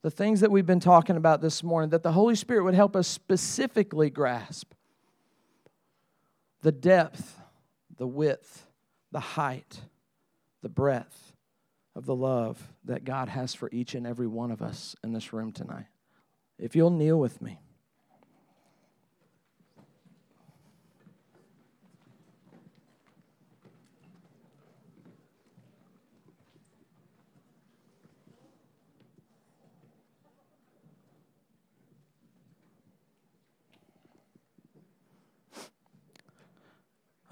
the 0.00 0.10
things 0.10 0.40
that 0.40 0.50
we've 0.50 0.66
been 0.66 0.80
talking 0.80 1.16
about 1.16 1.42
this 1.42 1.62
morning, 1.62 1.90
that 1.90 2.02
the 2.02 2.12
Holy 2.12 2.34
Spirit 2.34 2.64
would 2.64 2.74
help 2.74 2.96
us 2.96 3.06
specifically 3.06 4.08
grasp 4.10 4.72
the 6.62 6.72
depth, 6.72 7.40
the 7.98 8.06
width, 8.06 8.66
the 9.12 9.20
height 9.20 9.82
the 10.62 10.68
breadth 10.68 11.32
of 11.94 12.06
the 12.06 12.14
love 12.14 12.72
that 12.84 13.04
God 13.04 13.28
has 13.28 13.54
for 13.54 13.68
each 13.72 13.94
and 13.94 14.06
every 14.06 14.26
one 14.26 14.50
of 14.50 14.62
us 14.62 14.96
in 15.04 15.12
this 15.12 15.32
room 15.32 15.52
tonight. 15.52 15.86
If 16.58 16.74
you'll 16.74 16.90
kneel 16.90 17.18
with 17.18 17.42
me. 17.42 17.58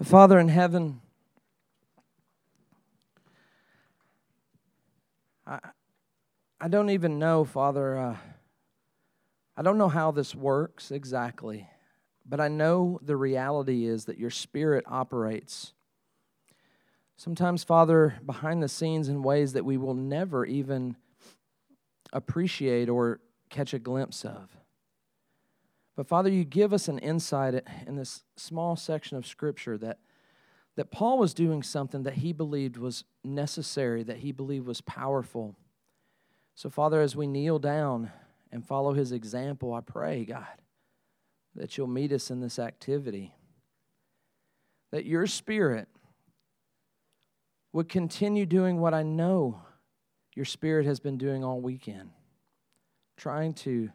Father 0.03 0.39
in 0.39 0.49
heaven, 0.49 0.99
I 6.63 6.67
don't 6.67 6.91
even 6.91 7.17
know, 7.17 7.43
Father. 7.43 7.97
Uh, 7.97 8.17
I 9.57 9.63
don't 9.63 9.79
know 9.79 9.89
how 9.89 10.11
this 10.11 10.35
works 10.35 10.91
exactly, 10.91 11.67
but 12.23 12.39
I 12.39 12.49
know 12.49 12.99
the 13.01 13.15
reality 13.15 13.87
is 13.87 14.05
that 14.05 14.19
your 14.19 14.29
Spirit 14.29 14.85
operates. 14.85 15.73
Sometimes, 17.17 17.63
Father, 17.63 18.13
behind 18.23 18.61
the 18.61 18.69
scenes 18.69 19.09
in 19.09 19.23
ways 19.23 19.53
that 19.53 19.65
we 19.65 19.75
will 19.75 19.95
never 19.95 20.45
even 20.45 20.97
appreciate 22.13 22.89
or 22.89 23.21
catch 23.49 23.73
a 23.73 23.79
glimpse 23.79 24.23
of. 24.23 24.55
But 25.95 26.05
Father, 26.05 26.29
you 26.29 26.43
give 26.43 26.73
us 26.73 26.87
an 26.87 26.99
insight 26.99 27.55
in 27.87 27.95
this 27.95 28.21
small 28.35 28.75
section 28.75 29.17
of 29.17 29.25
Scripture 29.25 29.79
that 29.79 29.97
that 30.75 30.91
Paul 30.91 31.17
was 31.17 31.33
doing 31.33 31.63
something 31.63 32.03
that 32.03 32.13
he 32.13 32.31
believed 32.33 32.77
was 32.77 33.03
necessary, 33.23 34.03
that 34.03 34.17
he 34.17 34.31
believed 34.31 34.67
was 34.67 34.81
powerful. 34.81 35.55
So, 36.61 36.69
Father, 36.69 37.01
as 37.01 37.15
we 37.15 37.25
kneel 37.25 37.57
down 37.57 38.11
and 38.51 38.63
follow 38.63 38.93
his 38.93 39.11
example, 39.11 39.73
I 39.73 39.81
pray, 39.81 40.25
God, 40.25 40.45
that 41.55 41.75
you'll 41.75 41.87
meet 41.87 42.11
us 42.11 42.29
in 42.29 42.39
this 42.39 42.59
activity. 42.59 43.33
That 44.91 45.03
your 45.03 45.25
spirit 45.25 45.87
would 47.73 47.89
continue 47.89 48.45
doing 48.45 48.79
what 48.79 48.93
I 48.93 49.01
know 49.01 49.63
your 50.35 50.45
spirit 50.45 50.85
has 50.85 50.99
been 50.99 51.17
doing 51.17 51.43
all 51.43 51.59
weekend 51.59 52.11
trying 53.17 53.55
to 53.55 53.89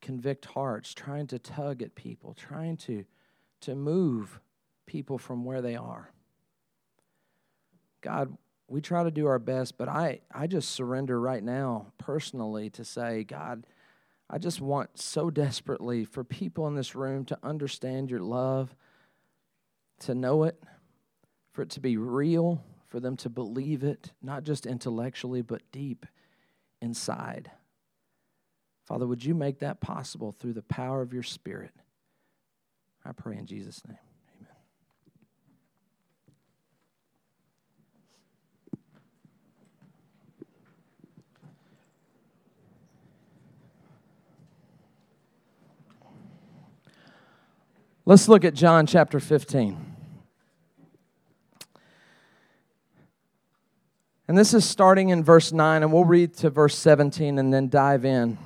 convict 0.00 0.44
hearts, 0.44 0.94
trying 0.94 1.26
to 1.26 1.40
tug 1.40 1.82
at 1.82 1.96
people, 1.96 2.32
trying 2.32 2.76
to, 2.76 3.04
to 3.62 3.74
move 3.74 4.38
people 4.86 5.18
from 5.18 5.44
where 5.44 5.60
they 5.60 5.74
are. 5.74 6.12
God, 8.02 8.38
we 8.68 8.80
try 8.82 9.02
to 9.02 9.10
do 9.10 9.26
our 9.26 9.38
best, 9.38 9.78
but 9.78 9.88
I, 9.88 10.20
I 10.32 10.46
just 10.46 10.70
surrender 10.70 11.18
right 11.18 11.42
now 11.42 11.86
personally 11.96 12.68
to 12.70 12.84
say, 12.84 13.24
God, 13.24 13.66
I 14.28 14.36
just 14.36 14.60
want 14.60 14.98
so 14.98 15.30
desperately 15.30 16.04
for 16.04 16.22
people 16.22 16.66
in 16.66 16.74
this 16.74 16.94
room 16.94 17.24
to 17.26 17.38
understand 17.42 18.10
your 18.10 18.20
love, 18.20 18.74
to 20.00 20.14
know 20.14 20.44
it, 20.44 20.62
for 21.52 21.62
it 21.62 21.70
to 21.70 21.80
be 21.80 21.96
real, 21.96 22.62
for 22.88 23.00
them 23.00 23.16
to 23.18 23.30
believe 23.30 23.82
it, 23.82 24.12
not 24.22 24.44
just 24.44 24.66
intellectually, 24.66 25.40
but 25.40 25.62
deep 25.72 26.04
inside. 26.82 27.50
Father, 28.84 29.06
would 29.06 29.24
you 29.24 29.34
make 29.34 29.60
that 29.60 29.80
possible 29.80 30.30
through 30.30 30.54
the 30.54 30.62
power 30.62 31.00
of 31.00 31.12
your 31.12 31.22
Spirit? 31.22 31.72
I 33.04 33.12
pray 33.12 33.36
in 33.38 33.46
Jesus' 33.46 33.82
name. 33.86 33.98
Let's 48.08 48.26
look 48.26 48.42
at 48.46 48.54
John 48.54 48.86
chapter 48.86 49.20
15. 49.20 49.76
And 54.26 54.38
this 54.38 54.54
is 54.54 54.64
starting 54.64 55.10
in 55.10 55.22
verse 55.22 55.52
9, 55.52 55.82
and 55.82 55.92
we'll 55.92 56.06
read 56.06 56.32
to 56.36 56.48
verse 56.48 56.74
17 56.78 57.38
and 57.38 57.52
then 57.52 57.68
dive 57.68 58.06
in 58.06 58.38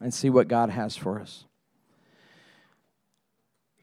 and 0.00 0.12
see 0.12 0.28
what 0.28 0.48
God 0.48 0.70
has 0.70 0.96
for 0.96 1.20
us. 1.20 1.44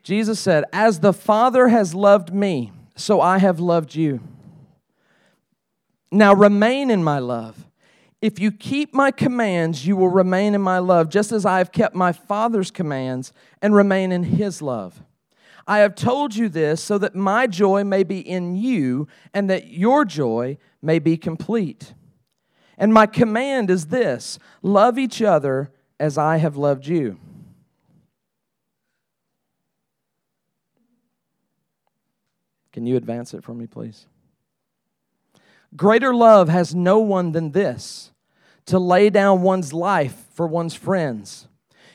Jesus 0.04 0.42
said, 0.42 0.66
As 0.74 1.00
the 1.00 1.14
Father 1.14 1.70
has 1.70 1.96
loved 1.96 2.34
me, 2.34 2.74
so 2.98 3.22
I 3.22 3.38
have 3.38 3.62
loved 3.62 3.96
you. 3.96 4.20
Now 6.12 6.34
remain 6.34 6.92
in 6.92 7.02
my 7.02 7.20
love. 7.20 7.66
If 8.22 8.40
you 8.40 8.52
keep 8.52 8.94
my 8.94 9.12
commands, 9.12 9.86
you 9.86 9.96
will 9.96 10.10
remain 10.10 10.56
in 10.56 10.62
my 10.62 10.80
love, 10.80 11.10
just 11.10 11.32
as 11.32 11.46
I 11.46 11.60
have 11.60 11.72
kept 11.72 11.94
my 11.96 12.12
Father's 12.12 12.72
commands 12.72 13.32
and 13.62 13.76
remain 13.76 14.12
in 14.12 14.24
his 14.24 14.62
love. 14.62 15.04
I 15.68 15.80
have 15.80 15.96
told 15.96 16.36
you 16.36 16.50
this 16.50 16.82
so 16.82 16.98
that 16.98 17.14
my 17.14 17.46
joy 17.46 17.84
may 17.84 18.04
be 18.04 18.20
in 18.20 18.56
you 18.56 19.08
and 19.34 19.50
that 19.50 19.68
your 19.68 20.06
joy 20.06 20.58
may 20.82 20.98
be 20.98 21.18
complete. 21.18 21.94
And 22.78 22.94
my 22.94 23.06
command 23.06 23.70
is 23.70 23.88
this 23.88 24.40
love 24.62 24.98
each 24.98 25.22
other 25.22 25.72
as 26.00 26.18
I 26.18 26.38
have 26.38 26.56
loved 26.56 26.88
you. 26.88 27.20
Can 32.72 32.86
you 32.86 32.96
advance 32.96 33.34
it 33.34 33.44
for 33.44 33.54
me, 33.54 33.68
please? 33.68 34.06
Greater 35.76 36.14
love 36.14 36.50
has 36.50 36.74
no 36.74 37.00
one 37.00 37.32
than 37.32 37.52
this 37.52 38.12
to 38.66 38.80
lay 38.80 39.10
down 39.10 39.42
one's 39.42 39.74
life 39.74 40.26
for 40.34 40.48
one's 40.48 40.76
friends. 40.76 41.48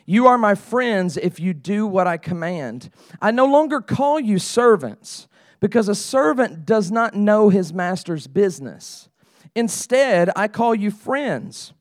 You 0.04 0.26
are 0.26 0.38
my 0.38 0.54
friends 0.54 1.16
if 1.16 1.38
you 1.38 1.54
do 1.54 1.86
what 1.86 2.06
I 2.06 2.16
command. 2.16 2.90
I 3.20 3.30
no 3.30 3.46
longer 3.46 3.80
call 3.80 4.18
you 4.18 4.38
servants 4.38 5.28
because 5.60 5.88
a 5.88 5.94
servant 5.94 6.66
does 6.66 6.90
not 6.90 7.14
know 7.14 7.48
his 7.48 7.72
master's 7.72 8.26
business. 8.26 9.08
Instead, 9.54 10.30
I 10.34 10.48
call 10.48 10.74
you 10.74 10.90
friends. 10.90 11.72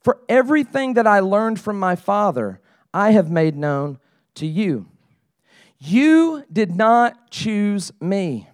For 0.00 0.18
everything 0.28 0.94
that 0.94 1.06
I 1.06 1.20
learned 1.20 1.60
from 1.60 1.78
my 1.78 1.94
Father, 1.94 2.60
I 2.92 3.12
have 3.12 3.30
made 3.30 3.56
known 3.56 3.98
to 4.36 4.46
you. 4.46 4.86
You 5.78 6.44
did 6.52 6.74
not 6.74 7.30
choose 7.30 7.92
me, 8.00 8.48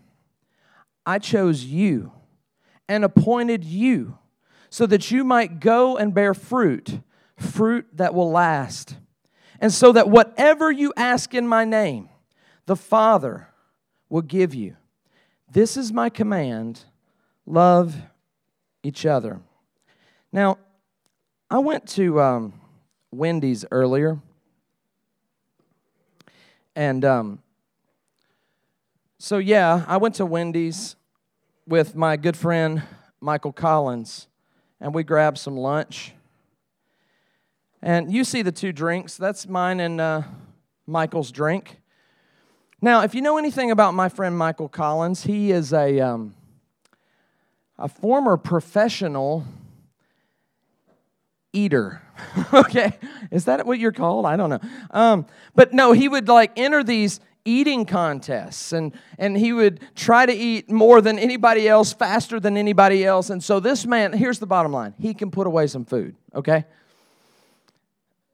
I 1.07 1.19
chose 1.19 1.65
you 1.65 2.13
and 2.89 3.05
appointed 3.05 3.65
you 3.65 4.19
so 4.71 4.87
that 4.87 5.11
you 5.11 5.25
might 5.25 5.61
go 5.61 5.97
and 5.97 6.13
bear 6.13 6.35
fruit, 6.35 7.01
fruit 7.37 7.87
that 7.95 8.15
will 8.15 8.31
last. 8.31 8.97
And 9.61 9.73
so 9.73 9.93
that 9.93 10.09
whatever 10.09 10.71
you 10.71 10.93
ask 10.97 11.33
in 11.35 11.47
my 11.47 11.65
name, 11.65 12.09
the 12.67 12.77
Father 12.77 13.49
will 14.09 14.23
give 14.23 14.55
you. 14.55 14.77
This 15.51 15.77
is 15.77 15.93
my 15.93 16.09
command 16.09 16.85
love 17.47 17.95
each 18.83 19.07
other. 19.07 19.41
Now, 20.33 20.59
I 21.51 21.59
went 21.59 21.87
to 21.91 22.21
um, 22.21 22.55
Wendy's 23.13 23.65
earlier, 23.71 24.19
and 26.75 27.05
um, 27.05 27.43
so 29.19 29.39
yeah, 29.39 29.85
I 29.87 29.99
went 29.99 30.17
to 30.17 30.27
Wendy's 30.27 30.97
with 31.67 31.95
my 31.95 32.17
good 32.17 32.37
friend 32.37 32.83
Michael 33.21 33.53
Collins, 33.53 34.29
and 34.81 34.95
we 34.95 35.03
grabbed 35.03 35.39
some 35.39 35.57
lunch. 35.57 36.13
And 37.81 38.13
you 38.13 38.25
see 38.25 38.43
the 38.43 38.53
two 38.53 38.73
drinks. 38.73 39.17
That's 39.17 39.49
mine 39.49 39.81
and 39.81 40.01
uh, 40.01 40.23
Michael's 40.87 41.31
drink. 41.33 41.81
Now, 42.81 43.03
if 43.03 43.15
you 43.15 43.23
know 43.23 43.39
anything 43.39 43.71
about 43.71 43.95
my 43.95 44.09
friend 44.09 44.37
Michael 44.37 44.69
Collins, 44.69 45.25
he 45.25 45.53
is 45.53 45.73
a, 45.73 46.01
um, 46.01 46.35
a 47.79 47.89
former 47.89 48.37
professional 48.37 49.45
eater. 51.55 52.03
okay, 52.53 52.99
is 53.31 53.47
that 53.47 53.67
what 53.67 53.79
you're 53.79 53.93
called? 53.93 54.27
I 54.27 54.37
don't 54.37 54.51
know. 54.51 54.61
Um, 54.91 55.27
but 55.55 55.73
no, 55.73 55.93
he 55.93 56.09
would 56.09 56.29
like 56.29 56.53
enter 56.59 56.85
these 56.85 57.21
eating 57.45 57.85
contests 57.85 58.73
and 58.73 58.93
and 59.19 59.37
he 59.37 59.53
would 59.53 59.81
try 59.95 60.25
to 60.25 60.33
eat 60.33 60.71
more 60.71 61.01
than 61.01 61.19
anybody 61.19 61.69
else 61.69 61.93
faster 61.93 62.41
than 62.41 62.57
anybody 62.57 63.05
else 63.05 63.31
and 63.31 63.43
so 63.43 63.61
this 63.61 63.85
man 63.85 64.13
here's 64.13 64.39
the 64.39 64.47
bottom 64.47 64.73
line 64.73 64.95
he 64.99 65.13
can 65.13 65.31
put 65.31 65.47
away 65.47 65.67
some 65.67 65.85
food 65.85 66.17
okay 66.35 66.65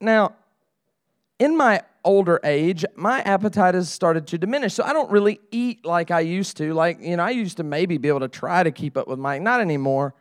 now 0.00 0.34
in 1.40 1.56
my 1.56 1.82
older 2.04 2.40
age, 2.44 2.84
my 2.96 3.20
appetite 3.22 3.74
has 3.74 3.90
started 3.90 4.26
to 4.28 4.38
diminish. 4.38 4.74
So 4.74 4.84
I 4.84 4.92
don't 4.92 5.10
really 5.10 5.40
eat 5.50 5.84
like 5.84 6.10
I 6.10 6.20
used 6.20 6.56
to. 6.58 6.72
Like, 6.74 7.00
you 7.00 7.16
know, 7.16 7.24
I 7.24 7.30
used 7.30 7.56
to 7.58 7.62
maybe 7.62 7.98
be 7.98 8.08
able 8.08 8.20
to 8.20 8.28
try 8.28 8.62
to 8.62 8.70
keep 8.70 8.96
up 8.96 9.08
with 9.08 9.18
Mike, 9.18 9.42
not 9.42 9.60
anymore. 9.60 10.14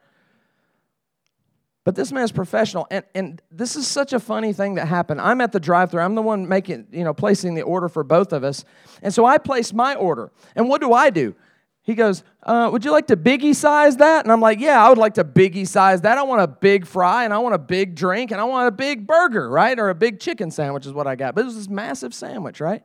But 1.86 1.96
this 1.96 2.12
man's 2.12 2.32
professional. 2.32 2.88
And, 2.92 3.06
and 3.15 3.42
this 3.50 3.76
is 3.76 3.88
such 3.88 4.13
a 4.13 4.20
funny 4.20 4.54
thing 4.54 4.76
that 4.76 4.88
happened. 4.88 5.22
I'm 5.22 5.42
at 5.42 5.52
the 5.52 5.60
drive 5.60 5.92
through. 5.92 6.02
I'm 6.02 6.15
the 6.15 6.22
one 6.22 6.48
making, 6.48 6.88
you 6.92 7.04
know, 7.04 7.13
placing 7.13 7.56
the 7.56 7.62
order 7.62 7.89
for 7.89 8.04
both 8.04 8.34
of 8.34 8.44
us. 8.44 8.65
And 9.02 9.13
so 9.13 9.26
I 9.26 9.38
place 9.38 9.74
my 9.74 9.96
order. 9.96 10.32
And 10.56 10.68
what 10.68 10.82
do 10.82 10.94
I 10.94 11.10
do? 11.10 11.36
He 11.82 11.96
goes, 11.96 12.24
uh, 12.44 12.70
Would 12.72 12.86
you 12.86 12.92
like 12.92 13.08
to 13.08 13.18
biggie 13.18 13.56
size 13.56 13.98
that? 13.98 14.24
And 14.24 14.32
I'm 14.32 14.42
like, 14.42 14.60
Yeah, 14.60 14.84
I 14.84 14.89
would 14.89 14.98
like 14.98 15.15
to 15.15 15.24
biggie 15.24 15.68
size 15.68 16.02
that. 16.02 16.18
I 16.18 16.24
want 16.24 16.42
a 16.42 16.48
big 16.48 16.86
fry 16.86 17.24
and 17.24 17.34
I 17.34 17.39
want 17.39 17.56
a 17.56 17.60
big 17.60 17.96
drink 17.96 18.32
and 18.32 18.39
I 18.39 18.44
want 18.44 18.68
a 18.68 18.72
big 18.72 19.08
burger, 19.08 19.50
right? 19.50 19.80
Or 19.80 19.89
a 19.89 19.96
big 19.96 20.20
chicken 20.20 20.52
sandwich 20.52 20.86
is 20.86 20.94
what 20.94 21.08
I 21.08 21.15
got. 21.15 21.34
But 21.34 21.42
it 21.42 21.46
was 21.46 21.56
this 21.56 21.70
massive 21.70 22.13
sandwich, 22.13 22.60
right? 22.62 22.84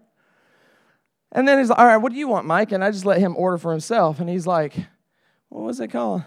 And 1.33 1.47
then 1.47 1.59
he's 1.59 1.69
like, 1.69 1.79
All 1.79 1.85
right, 1.85 1.99
what 1.99 2.13
do 2.13 2.19
you 2.19 2.29
want, 2.29 2.47
Mike? 2.47 2.73
And 2.73 2.83
I 2.83 2.91
just 2.91 3.05
let 3.05 3.19
him 3.19 3.37
order 3.37 3.59
for 3.59 3.73
himself. 3.73 4.21
And 4.21 4.31
he's 4.31 4.47
like, 4.47 4.75
What 5.51 5.65
was 5.65 5.81
it 5.81 5.89
called? 5.89 6.23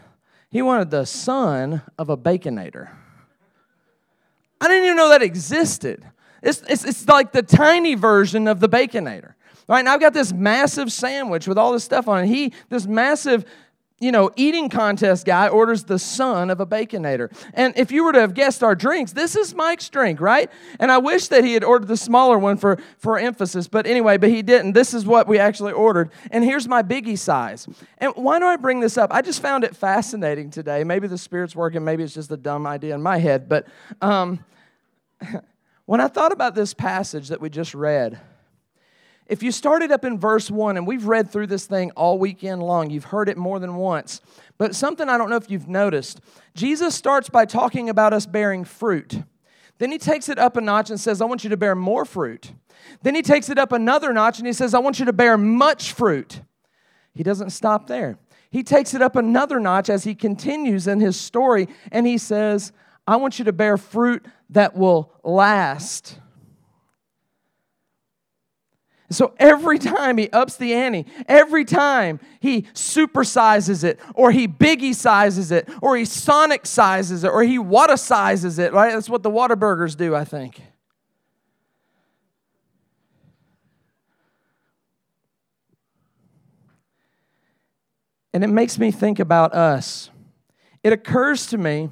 He 0.50 0.62
wanted 0.62 0.90
the 0.90 1.06
son 1.06 1.82
of 1.98 2.10
a 2.10 2.18
baconator. 2.18 2.90
I 4.60 4.68
didn't 4.68 4.86
even 4.86 4.98
know 4.98 5.10
that 5.10 5.22
existed. 5.22 6.06
It's, 6.42 6.64
it's, 6.70 6.86
it's 6.86 7.08
like 7.08 7.32
the 7.32 7.44
tiny 7.44 7.96
version 7.96 8.48
of 8.48 8.60
the 8.60 8.70
baconator. 8.70 9.34
Right 9.68 9.84
now 9.84 9.94
I've 9.94 10.00
got 10.00 10.14
this 10.14 10.32
massive 10.32 10.92
sandwich 10.92 11.48
with 11.48 11.58
all 11.58 11.74
this 11.74 11.84
stuff 11.84 12.08
on 12.08 12.24
it. 12.24 12.28
He, 12.28 12.54
this 12.70 12.88
massive, 12.88 13.46
you 14.00 14.12
know, 14.12 14.30
eating 14.36 14.70
contest 14.70 15.26
guy 15.26 15.48
orders 15.48 15.86
the 15.86 15.98
son 15.98 16.52
of 16.52 16.60
a 16.60 16.66
baconator. 16.66 17.36
And 17.54 17.74
if 17.76 17.92
you 17.92 18.04
were 18.04 18.12
to 18.12 18.20
have 18.20 18.36
guessed 18.36 18.64
our 18.64 18.76
drinks, 18.76 19.12
this 19.14 19.36
is 19.36 19.56
Mike's 19.56 19.90
drink, 19.90 20.22
right? 20.22 20.52
And 20.80 20.92
I 20.92 21.00
wish 21.00 21.30
that 21.30 21.44
he 21.44 21.54
had 21.54 21.64
ordered 21.64 21.88
the 21.88 21.98
smaller 21.98 22.38
one 22.38 22.58
for, 22.58 22.78
for 23.00 23.18
emphasis, 23.18 23.68
but 23.68 23.88
anyway, 23.88 24.18
but 24.18 24.30
he 24.30 24.44
didn't. 24.44 24.74
This 24.74 24.94
is 24.94 25.06
what 25.06 25.28
we 25.28 25.40
actually 25.40 25.74
ordered. 25.74 26.12
And 26.30 26.44
here's 26.44 26.68
my 26.68 26.84
biggie 26.84 27.18
size. 27.18 27.68
And 27.98 28.14
why 28.16 28.38
do 28.38 28.46
I 28.46 28.56
bring 28.56 28.82
this 28.82 28.98
up? 28.98 29.12
I 29.12 29.24
just 29.24 29.42
found 29.42 29.64
it 29.64 29.76
fascinating 29.76 30.52
today. 30.52 30.84
Maybe 30.84 31.08
the 31.08 31.18
Spirit's 31.18 31.56
working, 31.56 31.84
maybe 31.84 32.04
it's 32.04 32.14
just 32.14 32.32
a 32.32 32.38
dumb 32.38 32.68
idea 32.68 32.94
in 32.94 33.02
my 33.02 33.18
head, 33.18 33.50
but 33.50 33.66
um, 34.02 34.46
when 35.86 36.02
I 36.02 36.08
thought 36.08 36.32
about 36.32 36.54
this 36.54 36.76
passage 36.76 37.30
that 37.30 37.42
we 37.42 37.50
just 37.50 37.74
read, 37.74 38.20
if 39.30 39.44
you 39.44 39.52
started 39.52 39.92
up 39.92 40.06
in 40.06 40.18
verse 40.18 40.50
1, 40.50 40.78
and 40.78 40.88
we've 40.88 41.06
read 41.06 41.30
through 41.30 41.48
this 41.48 41.66
thing 41.66 41.92
all 41.92 42.18
weekend 42.18 42.64
long, 42.64 42.90
you've 42.90 43.06
heard 43.06 43.28
it 43.30 43.38
more 43.38 43.60
than 43.60 43.76
once. 43.76 44.22
But 44.58 44.76
something 44.76 45.10
I 45.10 45.18
don't 45.18 45.30
know 45.30 45.36
if 45.36 45.52
you've 45.52 45.68
noticed 45.68 46.22
Jesus 46.56 46.96
starts 46.96 47.30
by 47.30 47.46
talking 47.46 47.90
about 47.90 48.14
us 48.14 48.26
bearing 48.26 48.64
fruit. 48.64 49.24
Then 49.80 49.92
he 49.92 49.98
takes 49.98 50.30
it 50.30 50.40
up 50.40 50.58
a 50.58 50.62
notch 50.62 50.90
and 50.90 51.00
says, 51.00 51.22
I 51.22 51.26
want 51.26 51.44
you 51.44 51.50
to 51.52 51.58
bear 51.58 51.76
more 51.76 52.06
fruit. 52.06 52.54
Then 53.04 53.16
he 53.16 53.22
takes 53.22 53.50
it 53.50 53.60
up 53.60 53.72
another 53.72 54.14
notch 54.14 54.40
and 54.40 54.48
he 54.48 54.54
says, 54.54 54.74
I 54.74 54.80
want 54.80 55.00
you 55.00 55.06
to 55.06 55.14
bear 55.14 55.38
much 55.38 55.92
fruit. 55.92 56.42
He 57.14 57.24
doesn't 57.24 57.52
stop 57.52 57.88
there. 57.88 58.18
He 58.50 58.64
takes 58.64 58.94
it 58.94 59.02
up 59.02 59.16
another 59.16 59.60
notch 59.60 59.90
as 59.90 60.04
he 60.04 60.16
continues 60.16 60.88
in 60.88 61.00
his 61.00 61.20
story 61.20 61.68
and 61.92 62.08
he 62.08 62.18
says, 62.18 62.72
I 63.06 63.18
want 63.18 63.40
you 63.40 63.46
to 63.46 63.54
bear 63.54 63.78
fruit 63.78 64.26
that 64.50 64.76
will 64.76 65.14
last. 65.24 66.20
So 69.10 69.34
every 69.40 69.80
time 69.80 70.18
he 70.18 70.30
ups 70.32 70.58
the 70.58 70.74
ante, 70.74 71.06
every 71.28 71.64
time 71.64 72.20
he 72.42 72.64
supersizes 72.74 73.86
it, 73.86 74.02
or 74.14 74.32
he 74.32 74.50
biggie 74.50 74.94
sizes 74.94 75.50
it, 75.50 75.70
or 75.82 75.96
he 75.96 76.04
sonic 76.04 76.66
sizes 76.66 77.24
it, 77.24 77.30
or 77.30 77.44
he 77.44 77.58
Whatasizes 77.58 78.60
it, 78.60 78.74
right? 78.74 78.94
That's 78.94 79.10
what 79.10 79.24
the 79.24 79.32
Whataburgers 79.32 79.96
do, 79.96 80.14
I 80.14 80.26
think. 80.26 80.62
And 88.34 88.44
it 88.44 88.48
makes 88.48 88.78
me 88.78 88.92
think 88.92 89.20
about 89.20 89.54
us. 89.54 90.10
It 90.84 90.92
occurs 90.94 91.48
to 91.48 91.58
me 91.58 91.90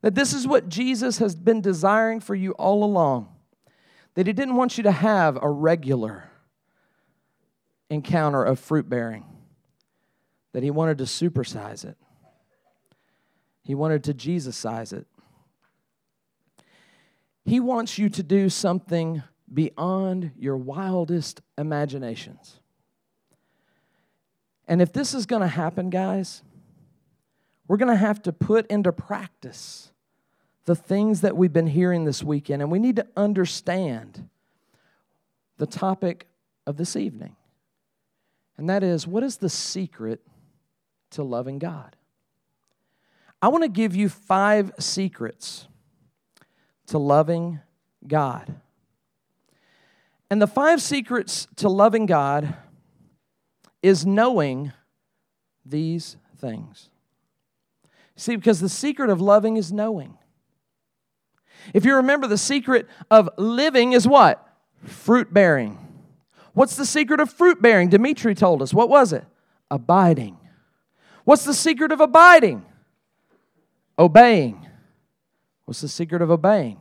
That 0.00 0.14
this 0.14 0.32
is 0.32 0.46
what 0.46 0.68
Jesus 0.68 1.18
has 1.18 1.34
been 1.34 1.60
desiring 1.60 2.20
for 2.20 2.36
you 2.36 2.52
all 2.52 2.84
along. 2.84 3.28
That 4.14 4.28
He 4.28 4.32
didn't 4.32 4.54
want 4.54 4.76
you 4.76 4.84
to 4.84 4.92
have 4.92 5.38
a 5.42 5.50
regular 5.50 6.27
encounter 7.90 8.42
of 8.44 8.58
fruit 8.58 8.88
bearing, 8.88 9.24
that 10.52 10.62
He 10.62 10.70
wanted 10.70 10.98
to 10.98 11.04
supersize 11.04 11.84
it, 11.84 11.96
He 13.62 13.74
wanted 13.74 14.04
to 14.04 14.14
Jesusize 14.14 14.92
it. 14.92 15.06
He 17.44 17.60
wants 17.60 17.96
you 17.96 18.10
to 18.10 18.22
do 18.22 18.50
something 18.50 19.22
beyond 19.52 20.32
your 20.38 20.58
wildest 20.58 21.40
imaginations. 21.56 22.60
And 24.66 24.82
if 24.82 24.92
this 24.92 25.14
is 25.14 25.24
going 25.24 25.40
to 25.40 25.48
happen, 25.48 25.88
guys, 25.88 26.42
we're 27.66 27.78
going 27.78 27.90
to 27.90 27.96
have 27.96 28.22
to 28.24 28.32
put 28.32 28.66
into 28.66 28.92
practice 28.92 29.92
the 30.66 30.74
things 30.74 31.22
that 31.22 31.36
we've 31.36 31.52
been 31.52 31.66
hearing 31.66 32.04
this 32.04 32.22
weekend, 32.22 32.60
and 32.60 32.70
we 32.70 32.78
need 32.78 32.96
to 32.96 33.06
understand 33.16 34.28
the 35.56 35.66
topic 35.66 36.26
of 36.66 36.76
this 36.76 36.94
evening. 36.94 37.34
And 38.58 38.68
that 38.68 38.82
is 38.82 39.06
what 39.06 39.22
is 39.22 39.38
the 39.38 39.48
secret 39.48 40.20
to 41.12 41.22
loving 41.22 41.58
God? 41.58 41.96
I 43.40 43.48
want 43.48 43.62
to 43.62 43.68
give 43.68 43.94
you 43.94 44.08
five 44.08 44.72
secrets 44.80 45.68
to 46.88 46.98
loving 46.98 47.60
God. 48.06 48.56
And 50.30 50.42
the 50.42 50.46
five 50.46 50.82
secrets 50.82 51.46
to 51.56 51.68
loving 51.68 52.06
God 52.06 52.54
is 53.80 54.04
knowing 54.04 54.72
these 55.64 56.16
things. 56.36 56.90
See, 58.16 58.34
because 58.34 58.58
the 58.58 58.68
secret 58.68 59.10
of 59.10 59.20
loving 59.20 59.56
is 59.56 59.72
knowing. 59.72 60.18
If 61.72 61.84
you 61.84 61.94
remember, 61.96 62.26
the 62.26 62.38
secret 62.38 62.88
of 63.10 63.30
living 63.36 63.92
is 63.92 64.08
what? 64.08 64.44
Fruit 64.84 65.32
bearing. 65.32 65.87
What's 66.58 66.74
the 66.74 66.84
secret 66.84 67.20
of 67.20 67.30
fruit 67.30 67.62
bearing? 67.62 67.88
Dimitri 67.88 68.34
told 68.34 68.62
us. 68.62 68.74
What 68.74 68.88
was 68.88 69.12
it? 69.12 69.24
Abiding. 69.70 70.36
What's 71.22 71.44
the 71.44 71.54
secret 71.54 71.92
of 71.92 72.00
abiding? 72.00 72.66
Obeying. 73.96 74.66
What's 75.66 75.82
the 75.82 75.88
secret 75.88 76.20
of 76.20 76.32
obeying? 76.32 76.80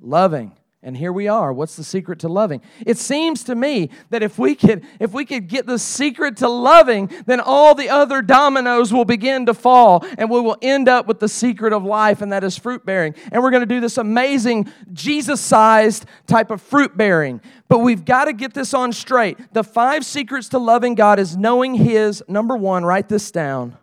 Loving. 0.00 0.58
And 0.84 0.96
here 0.96 1.12
we 1.12 1.28
are. 1.28 1.52
What's 1.52 1.76
the 1.76 1.84
secret 1.84 2.18
to 2.20 2.28
loving? 2.28 2.60
It 2.84 2.98
seems 2.98 3.44
to 3.44 3.54
me 3.54 3.90
that 4.10 4.20
if 4.20 4.36
we 4.36 4.56
could 4.56 4.84
if 4.98 5.12
we 5.12 5.24
could 5.24 5.46
get 5.46 5.64
the 5.64 5.78
secret 5.78 6.38
to 6.38 6.48
loving, 6.48 7.08
then 7.24 7.38
all 7.38 7.76
the 7.76 7.88
other 7.88 8.20
dominoes 8.20 8.92
will 8.92 9.04
begin 9.04 9.46
to 9.46 9.54
fall 9.54 10.04
and 10.18 10.28
we 10.28 10.40
will 10.40 10.56
end 10.60 10.88
up 10.88 11.06
with 11.06 11.20
the 11.20 11.28
secret 11.28 11.72
of 11.72 11.84
life 11.84 12.20
and 12.20 12.32
that 12.32 12.42
is 12.42 12.58
fruit 12.58 12.84
bearing. 12.84 13.14
And 13.30 13.44
we're 13.44 13.52
going 13.52 13.62
to 13.62 13.74
do 13.74 13.80
this 13.80 13.96
amazing 13.96 14.72
Jesus-sized 14.92 16.04
type 16.26 16.50
of 16.50 16.60
fruit 16.60 16.96
bearing. 16.96 17.40
But 17.68 17.78
we've 17.78 18.04
got 18.04 18.24
to 18.24 18.32
get 18.32 18.52
this 18.52 18.74
on 18.74 18.92
straight. 18.92 19.38
The 19.54 19.62
five 19.62 20.04
secrets 20.04 20.48
to 20.48 20.58
loving 20.58 20.96
God 20.96 21.20
is 21.20 21.36
knowing 21.36 21.74
his 21.74 22.24
number 22.26 22.56
1, 22.56 22.84
write 22.84 23.08
this 23.08 23.30
down. 23.30 23.78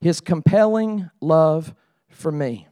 His 0.00 0.20
compelling 0.20 1.10
love 1.20 1.74
for 2.10 2.30
me. 2.30 2.67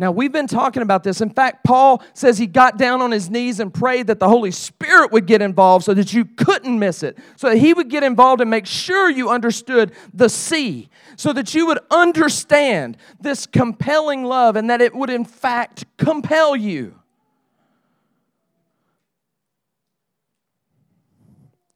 Now, 0.00 0.10
we've 0.12 0.32
been 0.32 0.46
talking 0.46 0.80
about 0.80 1.04
this. 1.04 1.20
In 1.20 1.28
fact, 1.28 1.62
Paul 1.62 2.02
says 2.14 2.38
he 2.38 2.46
got 2.46 2.78
down 2.78 3.02
on 3.02 3.10
his 3.10 3.28
knees 3.28 3.60
and 3.60 3.72
prayed 3.72 4.06
that 4.06 4.18
the 4.18 4.30
Holy 4.30 4.50
Spirit 4.50 5.12
would 5.12 5.26
get 5.26 5.42
involved 5.42 5.84
so 5.84 5.92
that 5.92 6.14
you 6.14 6.24
couldn't 6.24 6.78
miss 6.78 7.02
it, 7.02 7.18
so 7.36 7.50
that 7.50 7.58
he 7.58 7.74
would 7.74 7.90
get 7.90 8.02
involved 8.02 8.40
and 8.40 8.48
make 8.48 8.64
sure 8.64 9.10
you 9.10 9.28
understood 9.28 9.92
the 10.14 10.30
C, 10.30 10.88
so 11.16 11.34
that 11.34 11.54
you 11.54 11.66
would 11.66 11.80
understand 11.90 12.96
this 13.20 13.44
compelling 13.44 14.24
love 14.24 14.56
and 14.56 14.70
that 14.70 14.80
it 14.80 14.94
would, 14.94 15.10
in 15.10 15.26
fact, 15.26 15.84
compel 15.98 16.56
you. 16.56 16.98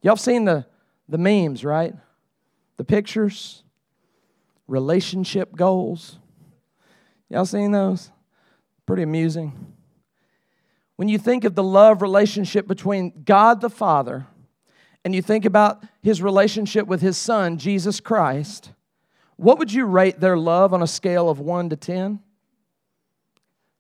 Y'all 0.00 0.16
seen 0.16 0.46
the, 0.46 0.64
the 1.10 1.18
memes, 1.18 1.62
right? 1.62 1.92
The 2.78 2.84
pictures, 2.84 3.64
relationship 4.66 5.54
goals. 5.54 6.18
Y'all 7.28 7.44
seen 7.44 7.70
those? 7.70 8.10
Pretty 8.86 9.02
amusing. 9.02 9.72
When 10.96 11.08
you 11.08 11.18
think 11.18 11.44
of 11.44 11.54
the 11.54 11.62
love 11.62 12.02
relationship 12.02 12.68
between 12.68 13.24
God 13.24 13.60
the 13.60 13.70
Father 13.70 14.26
and 15.04 15.14
you 15.14 15.22
think 15.22 15.44
about 15.44 15.82
his 16.02 16.22
relationship 16.22 16.86
with 16.86 17.00
his 17.00 17.16
Son, 17.16 17.58
Jesus 17.58 18.00
Christ, 18.00 18.72
what 19.36 19.58
would 19.58 19.72
you 19.72 19.86
rate 19.86 20.20
their 20.20 20.36
love 20.36 20.72
on 20.72 20.82
a 20.82 20.86
scale 20.86 21.28
of 21.28 21.40
1 21.40 21.70
to 21.70 21.76
10? 21.76 22.20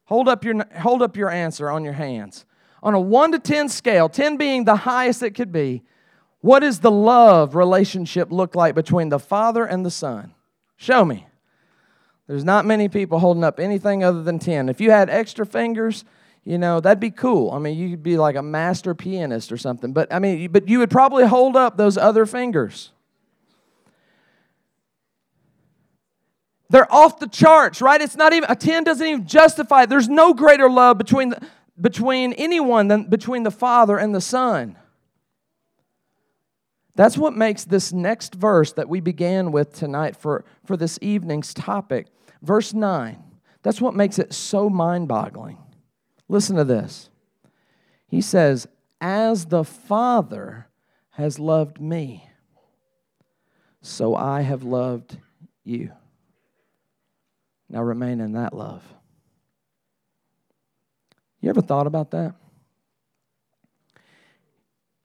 Hold 0.06 0.28
up 0.28 0.44
your, 0.44 0.64
hold 0.78 1.02
up 1.02 1.16
your 1.16 1.30
answer 1.30 1.70
on 1.70 1.84
your 1.84 1.92
hands. 1.92 2.44
On 2.82 2.94
a 2.94 3.00
1 3.00 3.32
to 3.32 3.38
10 3.38 3.68
scale, 3.68 4.08
10 4.08 4.36
being 4.36 4.64
the 4.64 4.76
highest 4.76 5.22
it 5.22 5.34
could 5.34 5.52
be, 5.52 5.82
what 6.40 6.60
does 6.60 6.80
the 6.80 6.90
love 6.90 7.54
relationship 7.54 8.30
look 8.30 8.54
like 8.54 8.74
between 8.74 9.08
the 9.08 9.18
Father 9.18 9.64
and 9.64 9.86
the 9.86 9.90
Son? 9.90 10.34
Show 10.76 11.04
me. 11.04 11.26
There's 12.26 12.44
not 12.44 12.64
many 12.64 12.88
people 12.88 13.18
holding 13.18 13.44
up 13.44 13.60
anything 13.60 14.02
other 14.02 14.22
than 14.22 14.38
10. 14.38 14.68
If 14.68 14.80
you 14.80 14.90
had 14.90 15.10
extra 15.10 15.44
fingers, 15.44 16.04
you 16.44 16.58
know, 16.58 16.80
that'd 16.80 17.00
be 17.00 17.10
cool. 17.10 17.50
I 17.50 17.58
mean, 17.58 17.76
you'd 17.76 18.02
be 18.02 18.16
like 18.16 18.36
a 18.36 18.42
master 18.42 18.94
pianist 18.94 19.52
or 19.52 19.56
something. 19.56 19.92
But 19.92 20.12
I 20.12 20.18
mean, 20.18 20.50
but 20.50 20.68
you 20.68 20.78
would 20.78 20.90
probably 20.90 21.26
hold 21.26 21.56
up 21.56 21.76
those 21.76 21.96
other 21.96 22.26
fingers. 22.26 22.92
They're 26.70 26.92
off 26.92 27.18
the 27.18 27.28
charts, 27.28 27.80
right? 27.80 28.00
It's 28.00 28.16
not 28.16 28.32
even 28.32 28.50
a 28.50 28.56
10 28.56 28.84
doesn't 28.84 29.06
even 29.06 29.26
justify 29.26 29.82
it. 29.82 29.90
There's 29.90 30.08
no 30.08 30.34
greater 30.34 30.68
love 30.68 30.98
between 30.98 31.30
the, 31.30 31.40
between 31.80 32.32
anyone 32.34 32.88
than 32.88 33.04
between 33.04 33.42
the 33.42 33.50
Father 33.50 33.98
and 33.98 34.14
the 34.14 34.20
Son. 34.20 34.76
That's 36.96 37.18
what 37.18 37.34
makes 37.34 37.64
this 37.64 37.92
next 37.92 38.34
verse 38.34 38.72
that 38.72 38.88
we 38.88 39.00
began 39.00 39.50
with 39.50 39.72
tonight 39.72 40.16
for, 40.16 40.44
for 40.64 40.76
this 40.76 40.98
evening's 41.02 41.52
topic, 41.52 42.06
verse 42.40 42.72
9, 42.72 43.22
that's 43.62 43.80
what 43.80 43.94
makes 43.94 44.18
it 44.18 44.32
so 44.32 44.68
mind 44.68 45.08
boggling. 45.08 45.58
Listen 46.28 46.56
to 46.56 46.64
this. 46.64 47.08
He 48.06 48.20
says, 48.20 48.68
As 49.00 49.46
the 49.46 49.64
Father 49.64 50.68
has 51.10 51.38
loved 51.38 51.80
me, 51.80 52.28
so 53.80 54.14
I 54.14 54.42
have 54.42 54.62
loved 54.62 55.16
you. 55.64 55.92
Now 57.68 57.82
remain 57.82 58.20
in 58.20 58.32
that 58.32 58.52
love. 58.52 58.82
You 61.40 61.50
ever 61.50 61.62
thought 61.62 61.86
about 61.86 62.10
that? 62.12 62.34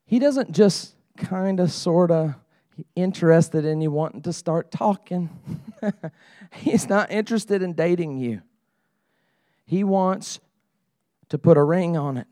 He 0.05 0.19
doesn't 0.19 0.51
just 0.51 0.95
kind 1.19 1.59
of, 1.59 1.71
sort 1.71 2.11
of 2.11 2.35
interested 2.95 3.65
in 3.65 3.81
you 3.81 3.91
wanting 3.91 4.21
to 4.23 4.33
start 4.33 4.71
talking. 4.71 5.29
He's 6.53 6.87
not 6.89 7.11
interested 7.11 7.61
in 7.61 7.73
dating 7.73 8.17
you. 8.17 8.41
He 9.65 9.83
wants 9.83 10.39
to 11.29 11.37
put 11.37 11.57
a 11.57 11.63
ring 11.63 11.95
on 11.95 12.17
it. 12.17 12.27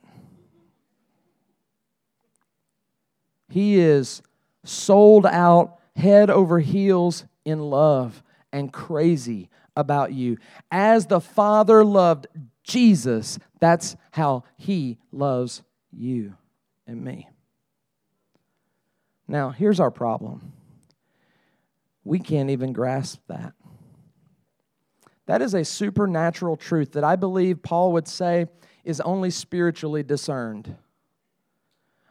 He 3.50 3.80
is 3.80 4.22
sold 4.64 5.26
out, 5.26 5.78
head 5.96 6.30
over 6.30 6.60
heels 6.60 7.26
in 7.46 7.60
love 7.60 8.24
and 8.52 8.74
crazy 8.74 9.50
about 9.76 10.14
you. 10.14 10.38
As 10.72 11.06
the 11.06 11.22
Father 11.22 11.86
loved 11.86 12.28
Jesus, 12.64 13.40
that's 13.60 13.96
how 14.12 14.44
He 14.58 14.98
loves 15.12 15.62
you 15.92 16.36
and 16.86 17.04
me. 17.04 17.30
Now, 19.28 19.50
here's 19.50 19.80
our 19.80 19.92
problem 19.92 20.54
we 22.04 22.20
can't 22.20 22.50
even 22.50 22.72
grasp 22.72 23.20
that. 23.28 23.54
That 25.26 25.42
is 25.42 25.54
a 25.54 25.66
supernatural 25.66 26.56
truth 26.56 26.94
that 26.94 27.04
I 27.04 27.18
believe 27.18 27.62
Paul 27.62 27.92
would 27.94 28.08
say 28.08 28.48
is 28.86 29.02
only 29.02 29.30
spiritually 29.30 30.04
discerned. 30.04 30.78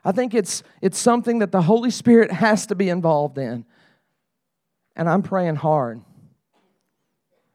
I 0.04 0.12
think 0.12 0.34
it's, 0.34 0.62
it's 0.82 0.98
something 0.98 1.38
that 1.38 1.50
the 1.50 1.62
Holy 1.62 1.90
Spirit 1.90 2.30
has 2.44 2.66
to 2.66 2.74
be 2.74 2.90
involved 2.90 3.38
in. 3.38 3.64
And 4.94 5.08
I'm 5.08 5.22
praying 5.22 5.56
hard 5.56 6.02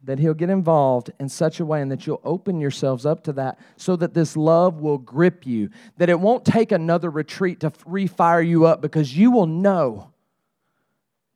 that 0.04 0.20
He'll 0.20 0.34
get 0.34 0.50
involved 0.50 1.12
in 1.20 1.30
such 1.30 1.60
a 1.60 1.66
way 1.66 1.82
and 1.82 1.92
that 1.92 2.08
you'll 2.08 2.22
open 2.24 2.60
yourselves 2.60 3.06
up 3.06 3.24
to 3.26 3.34
that 3.34 3.60
so 3.78 3.96
that 3.96 4.14
this 4.14 4.36
love 4.36 4.80
will 4.80 4.98
grip 4.98 5.46
you, 5.46 5.70
that 5.98 6.10
it 6.10 6.20
won't 6.20 6.46
take 6.46 6.72
another 6.72 7.10
retreat 7.10 7.60
to 7.62 7.72
refire 7.72 8.46
you 8.46 8.66
up 8.66 8.82
because 8.82 9.16
you 9.16 9.32
will 9.32 9.48
know 9.48 10.12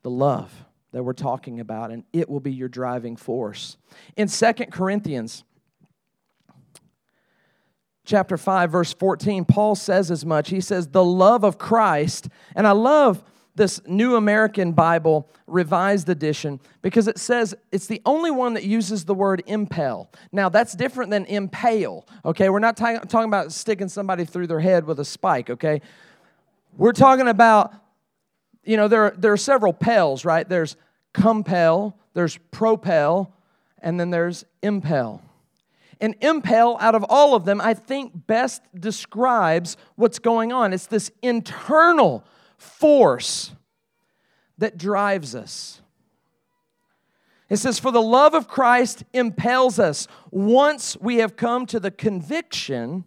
the 0.02 0.10
love 0.10 0.66
that 0.92 1.04
we're 1.04 1.14
talking 1.14 1.60
about 1.60 1.92
and 1.92 2.04
it 2.14 2.30
will 2.30 2.40
be 2.40 2.54
your 2.54 2.70
driving 2.70 3.16
force. 3.16 3.78
In 4.16 4.28
Second 4.28 4.72
Corinthians, 4.72 5.44
chapter 8.06 8.38
5 8.38 8.72
verse 8.72 8.94
14 8.94 9.46
paul 9.46 9.74
says 9.74 10.12
as 10.12 10.24
much 10.24 10.52
he 10.52 10.62
says 10.62 10.90
the 10.90 11.04
love 11.04 11.44
of 11.44 11.58
christ 11.58 12.30
and 12.56 12.68
i 12.68 12.72
love 12.72 13.24
this 13.56 13.82
New 13.88 14.16
American 14.16 14.74
Bible, 14.74 15.30
Revised 15.48 16.10
Edition, 16.10 16.60
because 16.82 17.08
it 17.08 17.18
says 17.18 17.56
it's 17.72 17.88
the 17.88 18.02
only 18.06 18.30
one 18.30 18.54
that 18.54 18.64
uses 18.64 19.06
the 19.06 19.14
word 19.14 19.42
impel. 19.48 20.10
Now, 20.32 20.50
that's 20.50 20.76
different 20.76 21.10
than 21.10 21.26
impale, 21.26 22.06
okay? 22.26 22.50
We're 22.50 22.60
not 22.60 22.76
t- 22.76 22.98
talking 23.08 23.30
about 23.30 23.54
sticking 23.54 23.88
somebody 23.88 24.26
through 24.26 24.48
their 24.48 24.60
head 24.60 24.86
with 24.86 25.00
a 25.00 25.06
spike, 25.06 25.50
okay? 25.50 25.82
We're 26.78 26.92
talking 26.92 27.30
about, 27.30 27.74
you 28.66 28.76
know, 28.76 28.90
there, 28.90 29.14
there 29.18 29.32
are 29.32 29.38
several 29.38 29.72
pels, 29.72 30.26
right? 30.26 30.48
There's 30.48 30.76
compel, 31.14 31.98
there's 32.14 32.38
propel, 32.52 33.34
and 33.80 33.98
then 33.98 34.10
there's 34.10 34.44
impel. 34.62 35.22
And 36.02 36.16
impel, 36.20 36.78
out 36.82 36.94
of 36.94 37.06
all 37.08 37.36
of 37.36 37.46
them, 37.46 37.62
I 37.62 37.74
think 37.74 38.28
best 38.28 38.62
describes 38.78 39.78
what's 39.96 40.20
going 40.20 40.52
on. 40.52 40.74
It's 40.74 40.88
this 40.88 41.10
internal 41.22 42.26
force 42.58 43.52
that 44.58 44.78
drives 44.78 45.36
us. 45.36 45.82
It 47.50 47.58
says, 47.58 47.80
For 47.80 47.92
the 47.92 48.02
love 48.02 48.34
of 48.34 48.48
Christ 48.48 49.04
impels 49.14 49.80
us 49.80 50.08
once 50.32 50.98
we 51.00 51.18
have 51.18 51.36
come 51.36 51.66
to 51.68 51.80
the 51.80 51.92
conviction 51.92 53.06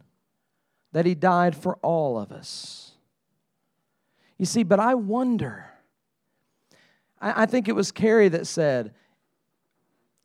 that 0.93 1.07
He 1.07 1.15
died 1.15 1.57
for 1.57 1.77
all 1.77 2.19
of 2.19 2.31
us. 2.31 2.93
You 4.37 4.47
see, 4.47 4.63
but 4.63 4.79
I 4.79 4.95
wonder. 4.95 5.67
I, 7.21 7.43
I 7.43 7.47
think 7.47 7.69
it 7.69 7.75
was 7.75 7.91
Carrie 7.91 8.29
that 8.29 8.47
said, 8.47 8.95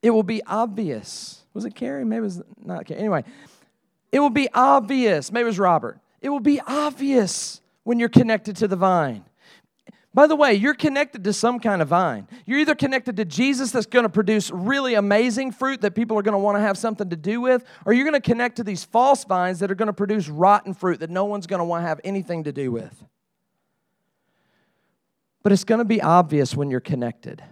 It 0.01 0.11
will 0.11 0.23
be 0.23 0.43
obvious 0.43 1.43
was 1.53 1.65
it 1.65 1.75
Carrie? 1.75 2.03
Maybe 2.03 2.19
it 2.19 2.23
was 2.23 2.41
not 2.63 2.85
Carrie. 2.85 2.99
Anyway, 2.99 3.23
it 4.11 4.19
will 4.19 4.29
be 4.29 4.49
obvious. 4.53 5.31
Maybe 5.31 5.43
it 5.43 5.45
was 5.45 5.59
Robert. 5.59 5.99
It 6.21 6.29
will 6.29 6.39
be 6.39 6.59
obvious 6.61 7.61
when 7.83 7.99
you're 7.99 8.09
connected 8.09 8.55
to 8.57 8.67
the 8.67 8.75
vine. 8.75 9.23
By 10.15 10.27
the 10.27 10.35
way, 10.35 10.53
you're 10.53 10.75
connected 10.75 11.23
to 11.23 11.33
some 11.33 11.59
kind 11.59 11.81
of 11.81 11.87
vine. 11.87 12.27
You're 12.45 12.59
either 12.59 12.75
connected 12.75 13.17
to 13.17 13.25
Jesus 13.25 13.71
that's 13.71 13.87
going 13.87 14.03
to 14.03 14.09
produce 14.09 14.51
really 14.51 14.93
amazing 14.93 15.51
fruit 15.51 15.81
that 15.81 15.95
people 15.95 16.17
are 16.19 16.21
going 16.21 16.33
to 16.33 16.39
want 16.39 16.55
to 16.55 16.61
have 16.61 16.77
something 16.77 17.09
to 17.09 17.15
do 17.15 17.41
with, 17.41 17.65
or 17.85 17.93
you're 17.93 18.07
going 18.07 18.21
to 18.21 18.25
connect 18.25 18.57
to 18.57 18.63
these 18.63 18.83
false 18.83 19.23
vines 19.23 19.59
that 19.59 19.71
are 19.71 19.75
going 19.75 19.87
to 19.87 19.93
produce 19.93 20.29
rotten 20.29 20.75
fruit 20.75 20.99
that 20.99 21.09
no 21.09 21.25
one's 21.25 21.47
going 21.47 21.59
to 21.59 21.65
want 21.65 21.83
to 21.83 21.87
have 21.87 21.99
anything 22.03 22.43
to 22.43 22.51
do 22.51 22.71
with. 22.71 23.03
But 25.41 25.51
it's 25.51 25.63
going 25.63 25.79
to 25.79 25.85
be 25.85 26.01
obvious 26.01 26.55
when 26.55 26.69
you're 26.69 26.79
connected. 26.79 27.43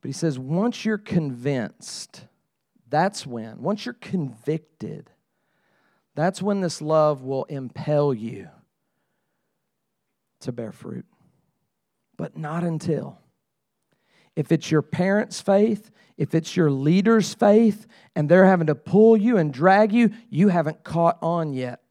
But 0.00 0.08
he 0.08 0.12
says, 0.12 0.38
once 0.38 0.86
you're 0.86 0.96
convinced, 0.96 2.24
that's 2.88 3.26
when, 3.26 3.60
once 3.60 3.84
you're 3.84 3.92
convicted, 3.94 5.10
that's 6.16 6.40
when 6.40 6.62
this 6.62 6.80
love 6.80 7.22
will 7.22 7.44
impel 7.44 8.12
you 8.12 8.48
to 10.40 10.50
bear 10.50 10.72
fruit. 10.72 11.04
But 12.16 12.36
not 12.36 12.64
until. 12.64 13.18
If 14.34 14.50
it's 14.50 14.70
your 14.70 14.82
parents' 14.82 15.40
faith, 15.40 15.90
if 16.16 16.34
it's 16.34 16.56
your 16.56 16.70
leader's 16.70 17.34
faith, 17.34 17.86
and 18.14 18.28
they're 18.28 18.46
having 18.46 18.68
to 18.68 18.74
pull 18.74 19.16
you 19.16 19.36
and 19.36 19.52
drag 19.52 19.92
you, 19.92 20.10
you 20.30 20.48
haven't 20.48 20.82
caught 20.82 21.18
on 21.20 21.52
yet. 21.52 21.82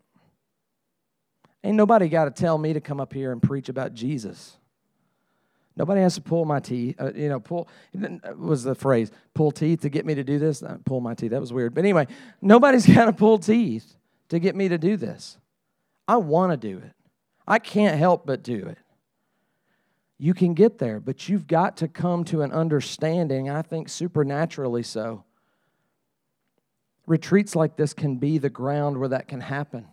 Ain't 1.64 1.78
nobody 1.78 2.10
got 2.10 2.26
to 2.26 2.32
tell 2.32 2.58
me 2.58 2.74
to 2.74 2.82
come 2.82 3.00
up 3.00 3.14
here 3.14 3.32
and 3.32 3.42
preach 3.42 3.70
about 3.70 3.94
Jesus. 3.94 4.58
Nobody 5.76 6.02
has 6.02 6.16
to 6.16 6.22
pull 6.22 6.46
my 6.46 6.60
teeth. 6.60 6.96
Uh, 7.00 7.12
you 7.14 7.30
know, 7.30 7.40
pull 7.40 7.68
was 8.38 8.64
the 8.64 8.76
phrase 8.76 9.12
pull 9.34 9.52
teeth 9.52 9.82
to 9.82 9.90
get 9.90 10.06
me 10.06 10.16
to 10.16 10.24
do 10.24 10.40
this. 10.40 10.64
Uh, 10.64 10.78
pull 10.86 11.02
my 11.02 11.14
teeth. 11.14 11.32
That 11.32 11.42
was 11.42 11.52
weird. 11.52 11.76
But 11.76 11.84
anyway, 11.84 12.08
nobody's 12.42 12.88
got 12.96 13.06
to 13.06 13.14
pull 13.14 13.38
teeth 13.38 13.96
to 14.30 14.40
get 14.40 14.56
me 14.56 14.68
to 14.70 14.78
do 14.78 14.98
this. 14.98 15.38
I 16.08 16.18
want 16.18 16.52
to 16.52 16.58
do 16.58 16.78
it. 16.78 16.94
I 17.48 17.60
can't 17.60 17.98
help 17.98 18.26
but 18.26 18.44
do 18.44 18.66
it. 18.68 18.78
You 20.18 20.34
can 20.34 20.54
get 20.54 20.78
there, 20.78 21.00
but 21.00 21.28
you've 21.28 21.48
got 21.48 21.78
to 21.78 21.88
come 21.88 22.24
to 22.26 22.42
an 22.42 22.52
understanding, 22.52 23.50
I 23.50 23.62
think 23.62 23.90
supernaturally 23.90 24.84
so. 24.84 25.24
Retreats 27.06 27.56
like 27.56 27.76
this 27.76 27.94
can 27.94 28.16
be 28.16 28.38
the 28.38 28.50
ground 28.50 28.98
where 28.98 29.10
that 29.10 29.28
can 29.28 29.42
happen 29.42 29.86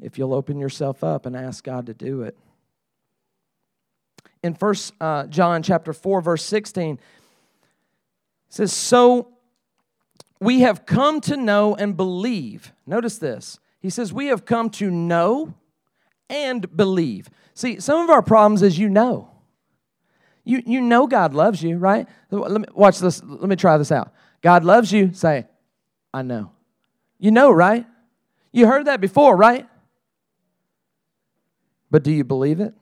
if 0.00 0.18
you'll 0.18 0.34
open 0.34 0.58
yourself 0.58 1.02
up 1.02 1.26
and 1.26 1.34
ask 1.34 1.64
God 1.64 1.86
to 1.86 1.94
do 1.94 2.22
it 2.22 2.36
in 4.42 4.54
First 4.54 4.92
uh, 5.00 5.26
John 5.26 5.62
chapter 5.62 5.92
4, 5.92 6.20
verse 6.20 6.44
16. 6.44 6.94
It 6.94 7.00
says, 8.48 8.72
So 8.72 9.31
we 10.42 10.60
have 10.60 10.84
come 10.86 11.20
to 11.22 11.36
know 11.36 11.74
and 11.76 11.96
believe. 11.96 12.72
Notice 12.86 13.18
this. 13.18 13.58
He 13.80 13.90
says, 13.90 14.12
We 14.12 14.26
have 14.26 14.44
come 14.44 14.70
to 14.70 14.90
know 14.90 15.54
and 16.28 16.76
believe. 16.76 17.30
See, 17.54 17.80
some 17.80 18.02
of 18.02 18.10
our 18.10 18.22
problems 18.22 18.62
is 18.62 18.78
you 18.78 18.88
know. 18.88 19.30
You, 20.44 20.62
you 20.66 20.80
know 20.80 21.06
God 21.06 21.34
loves 21.34 21.62
you, 21.62 21.78
right? 21.78 22.08
Let 22.30 22.60
me 22.60 22.66
watch 22.74 22.98
this. 22.98 23.22
Let 23.22 23.48
me 23.48 23.56
try 23.56 23.78
this 23.78 23.92
out. 23.92 24.12
God 24.40 24.64
loves 24.64 24.90
you. 24.92 25.12
Say, 25.12 25.46
I 26.12 26.22
know. 26.22 26.50
You 27.18 27.30
know, 27.30 27.52
right? 27.52 27.86
You 28.50 28.66
heard 28.66 28.86
that 28.86 29.00
before, 29.00 29.36
right? 29.36 29.68
But 31.90 32.02
do 32.02 32.10
you 32.10 32.24
believe 32.24 32.58
it? 32.58 32.74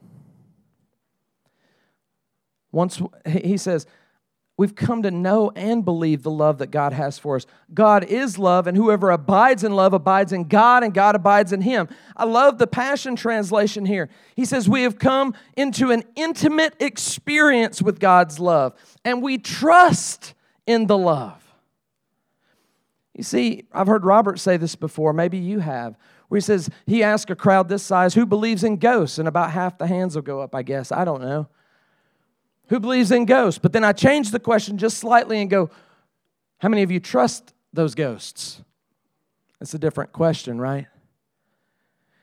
Once 2.72 3.02
he 3.26 3.56
says, 3.56 3.86
We've 4.60 4.76
come 4.76 5.04
to 5.04 5.10
know 5.10 5.50
and 5.56 5.82
believe 5.86 6.22
the 6.22 6.30
love 6.30 6.58
that 6.58 6.70
God 6.70 6.92
has 6.92 7.18
for 7.18 7.36
us. 7.36 7.46
God 7.72 8.04
is 8.04 8.38
love, 8.38 8.66
and 8.66 8.76
whoever 8.76 9.10
abides 9.10 9.64
in 9.64 9.72
love 9.72 9.94
abides 9.94 10.34
in 10.34 10.48
God, 10.48 10.84
and 10.84 10.92
God 10.92 11.14
abides 11.14 11.54
in 11.54 11.62
him. 11.62 11.88
I 12.14 12.26
love 12.26 12.58
the 12.58 12.66
Passion 12.66 13.16
Translation 13.16 13.86
here. 13.86 14.10
He 14.36 14.44
says, 14.44 14.68
We 14.68 14.82
have 14.82 14.98
come 14.98 15.32
into 15.56 15.92
an 15.92 16.04
intimate 16.14 16.74
experience 16.78 17.80
with 17.80 17.98
God's 18.00 18.38
love, 18.38 18.74
and 19.02 19.22
we 19.22 19.38
trust 19.38 20.34
in 20.66 20.86
the 20.86 20.98
love. 20.98 21.42
You 23.14 23.22
see, 23.22 23.64
I've 23.72 23.86
heard 23.86 24.04
Robert 24.04 24.38
say 24.38 24.58
this 24.58 24.76
before, 24.76 25.14
maybe 25.14 25.38
you 25.38 25.60
have, 25.60 25.96
where 26.28 26.36
he 26.36 26.42
says, 26.42 26.68
He 26.84 27.02
asked 27.02 27.30
a 27.30 27.34
crowd 27.34 27.70
this 27.70 27.82
size, 27.82 28.12
Who 28.12 28.26
believes 28.26 28.62
in 28.62 28.76
ghosts? 28.76 29.18
And 29.18 29.26
about 29.26 29.52
half 29.52 29.78
the 29.78 29.86
hands 29.86 30.16
will 30.16 30.22
go 30.22 30.42
up, 30.42 30.54
I 30.54 30.62
guess. 30.62 30.92
I 30.92 31.06
don't 31.06 31.22
know 31.22 31.48
who 32.70 32.80
believes 32.80 33.10
in 33.10 33.26
ghosts? 33.26 33.58
But 33.58 33.72
then 33.72 33.84
I 33.84 33.92
change 33.92 34.30
the 34.30 34.40
question 34.40 34.78
just 34.78 34.98
slightly 34.98 35.40
and 35.40 35.50
go, 35.50 35.70
how 36.58 36.68
many 36.68 36.82
of 36.82 36.90
you 36.90 37.00
trust 37.00 37.52
those 37.72 37.94
ghosts? 37.94 38.62
It's 39.60 39.74
a 39.74 39.78
different 39.78 40.12
question, 40.12 40.60
right? 40.60 40.86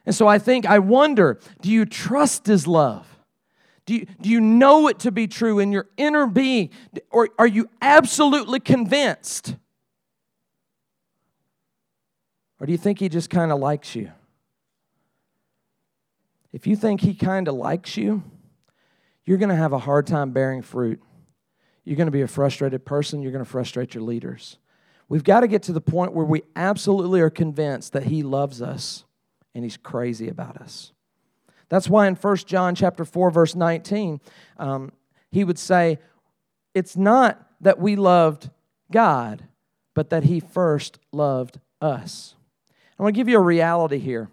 And 0.05 0.15
so 0.15 0.25
I 0.25 0.39
think, 0.39 0.65
I 0.65 0.79
wonder, 0.79 1.39
do 1.61 1.69
you 1.69 1.85
trust 1.85 2.47
his 2.47 2.65
love? 2.65 3.05
Do 3.85 3.95
you, 3.95 4.07
do 4.21 4.29
you 4.29 4.39
know 4.39 4.87
it 4.87 4.99
to 4.99 5.11
be 5.11 5.27
true 5.27 5.59
in 5.59 5.73
your 5.73 5.87
inner 5.97 6.27
being? 6.27 6.69
Or 7.11 7.29
are 7.37 7.47
you 7.47 7.69
absolutely 7.81 8.61
convinced? 8.61 9.55
Or 12.59 12.65
do 12.65 12.71
you 12.71 12.77
think 12.77 12.99
he 12.99 13.09
just 13.09 13.29
kind 13.29 13.51
of 13.51 13.59
likes 13.59 13.95
you? 13.95 14.11
If 16.53 16.65
you 16.65 16.77
think 16.77 17.01
he 17.01 17.13
kind 17.13 17.49
of 17.49 17.55
likes 17.55 17.97
you, 17.97 18.23
you're 19.27 19.37
going 19.37 19.49
to 19.49 19.55
have 19.55 19.73
a 19.73 19.79
hard 19.79 20.07
time 20.07 20.31
bearing 20.31 20.61
fruit. 20.61 21.01
You're 21.83 21.97
going 21.97 22.07
to 22.07 22.11
be 22.11 22.21
a 22.21 22.27
frustrated 22.27 22.85
person. 22.85 23.21
You're 23.21 23.33
going 23.33 23.43
to 23.43 23.49
frustrate 23.49 23.93
your 23.93 24.03
leaders. 24.03 24.57
We've 25.09 25.23
got 25.23 25.41
to 25.41 25.47
get 25.47 25.63
to 25.63 25.73
the 25.73 25.81
point 25.81 26.13
where 26.13 26.25
we 26.25 26.43
absolutely 26.55 27.19
are 27.19 27.29
convinced 27.29 27.91
that 27.91 28.03
He 28.03 28.23
loves 28.23 28.61
us 28.61 29.03
and 29.53 29.65
He's 29.65 29.75
crazy 29.75 30.29
about 30.29 30.57
us. 30.57 30.93
That's 31.67 31.89
why 31.89 32.07
in 32.07 32.15
1 32.15 32.37
John 32.37 32.73
chapter 32.73 33.03
4, 33.03 33.29
verse 33.29 33.53
19, 33.53 34.21
um, 34.57 34.93
he 35.29 35.43
would 35.43 35.59
say, 35.59 35.99
It's 36.73 36.95
not 36.95 37.45
that 37.59 37.79
we 37.79 37.97
loved 37.97 38.49
God, 38.91 39.43
but 39.93 40.09
that 40.09 40.23
He 40.23 40.39
first 40.39 40.99
loved 41.11 41.59
us. 41.81 42.35
I 42.97 43.03
want 43.03 43.13
to 43.13 43.19
give 43.19 43.27
you 43.27 43.37
a 43.37 43.41
reality 43.41 43.99
here. 43.99 44.29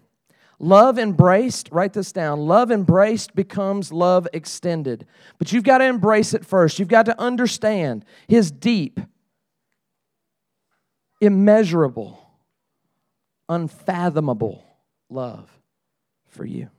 Love 0.59 0.97
embraced, 0.97 1.69
write 1.71 1.93
this 1.93 2.11
down. 2.11 2.39
Love 2.39 2.71
embraced 2.71 3.35
becomes 3.35 3.91
love 3.91 4.27
extended. 4.33 5.05
But 5.37 5.51
you've 5.51 5.63
got 5.63 5.79
to 5.79 5.85
embrace 5.85 6.33
it 6.33 6.45
first. 6.45 6.79
You've 6.79 6.87
got 6.87 7.05
to 7.07 7.19
understand 7.19 8.05
his 8.27 8.51
deep, 8.51 8.99
immeasurable, 11.19 12.19
unfathomable 13.49 14.63
love 15.09 15.49
for 16.27 16.45
you. 16.45 16.69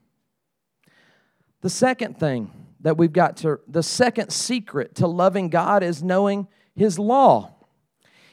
The 1.61 1.69
second 1.69 2.19
thing 2.19 2.51
that 2.81 2.97
we've 2.97 3.13
got 3.13 3.37
to, 3.37 3.59
the 3.67 3.83
second 3.83 4.31
secret 4.31 4.95
to 4.95 5.07
loving 5.07 5.49
God 5.49 5.83
is 5.83 6.03
knowing 6.03 6.47
his 6.75 6.97
law. 6.97 7.56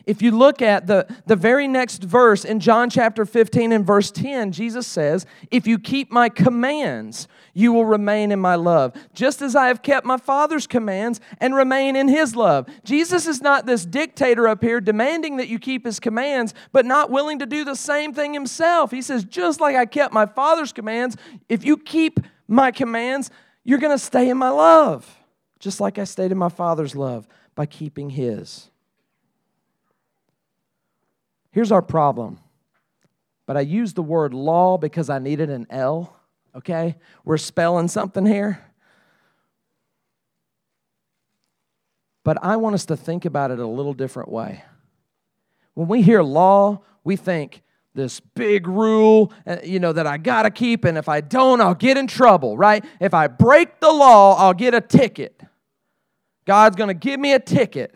If 0.07 0.21
you 0.21 0.33
look 0.33 0.61
at 0.61 0.87
the, 0.87 1.07
the 1.27 1.37
very 1.37 1.67
next 1.67 2.05
verse 2.05 2.45
in 2.45 2.61
John 2.61 2.91
chapter 2.91 3.25
15 3.25 3.73
and 3.73 3.87
verse 3.87 4.11
10, 4.11 4.53
Jesus 4.53 4.87
says, 4.87 5.25
If 5.51 5.67
you 5.67 5.79
keep 5.79 6.13
my 6.13 6.29
commands, 6.29 7.27
you 7.55 7.73
will 7.73 7.87
remain 7.87 8.31
in 8.31 8.39
my 8.39 8.55
love, 8.55 8.95
just 9.15 9.41
as 9.41 9.57
I 9.57 9.69
have 9.69 9.83
kept 9.83 10.05
my 10.05 10.19
Father's 10.19 10.67
commands 10.67 11.21
and 11.39 11.55
remain 11.55 11.97
in 11.97 12.09
his 12.09 12.37
love. 12.37 12.69
Jesus 12.85 13.27
is 13.27 13.41
not 13.41 13.65
this 13.65 13.87
dictator 13.87 14.47
up 14.47 14.63
here 14.63 14.81
demanding 14.81 15.39
that 15.39 15.49
you 15.49 15.59
keep 15.59 15.87
his 15.87 15.99
commands, 15.99 16.53
but 16.73 16.85
not 16.85 17.11
willing 17.11 17.39
to 17.39 17.47
do 17.47 17.65
the 17.65 17.77
same 17.77 18.13
thing 18.13 18.35
himself. 18.35 18.91
He 18.91 19.01
says, 19.01 19.25
Just 19.25 19.61
like 19.61 19.75
I 19.75 19.87
kept 19.87 20.13
my 20.13 20.27
Father's 20.27 20.73
commands, 20.73 21.17
if 21.49 21.65
you 21.65 21.79
keep 21.79 22.21
my 22.47 22.71
commands, 22.71 23.31
you're 23.65 23.79
going 23.79 23.97
to 23.97 24.05
stay 24.05 24.29
in 24.29 24.37
my 24.37 24.51
love, 24.51 25.19
just 25.59 25.81
like 25.81 25.99
I 25.99 26.05
stayed 26.05 26.31
in 26.31 26.39
my 26.39 26.51
Father's 26.51 26.95
love 26.95 27.27
by 27.55 27.65
keeping 27.65 28.11
his. 28.11 28.71
Here's 31.55 31.71
our 31.71 31.83
problem. 31.83 32.41
But 33.47 33.57
I 33.57 33.61
used 33.61 33.95
the 33.95 34.03
word 34.03 34.35
law 34.35 34.77
because 34.77 35.09
I 35.09 35.21
needed 35.21 35.51
an 35.51 35.69
L, 35.71 36.19
okay? 36.53 36.97
We're 37.25 37.39
spelling 37.39 37.87
something 37.87 38.27
here. 38.27 38.61
But 42.25 42.39
I 42.43 42.57
want 42.57 42.75
us 42.75 42.87
to 42.87 42.97
think 42.97 43.25
about 43.25 43.53
it 43.53 43.61
a 43.61 43.67
little 43.69 43.95
different 43.95 44.33
way. 44.33 44.65
When 45.75 45.87
we 45.87 46.03
hear 46.03 46.25
law, 46.25 46.83
we 47.05 47.15
think 47.15 47.63
this 47.95 48.19
big 48.19 48.67
rule, 48.67 49.33
uh, 49.47 49.59
you 49.63 49.79
know, 49.79 49.93
that 49.93 50.09
I 50.09 50.17
gotta 50.17 50.51
keep, 50.51 50.85
and 50.85 50.99
if 50.99 51.09
I 51.09 51.21
don't, 51.21 51.61
I'll 51.61 51.77
get 51.77 51.97
in 51.97 52.09
trouble, 52.09 52.59
right? 52.59 52.85
If 53.01 53.15
I 53.15 53.29
break 53.29 53.79
the 53.79 53.93
law, 53.93 54.35
I'll 54.39 54.55
get 54.55 54.75
a 54.75 54.81
ticket. 54.81 55.41
God's 56.47 56.75
gonna 56.75 56.95
give 56.95 57.21
me 57.21 57.33
a 57.33 57.39
ticket. 57.39 57.95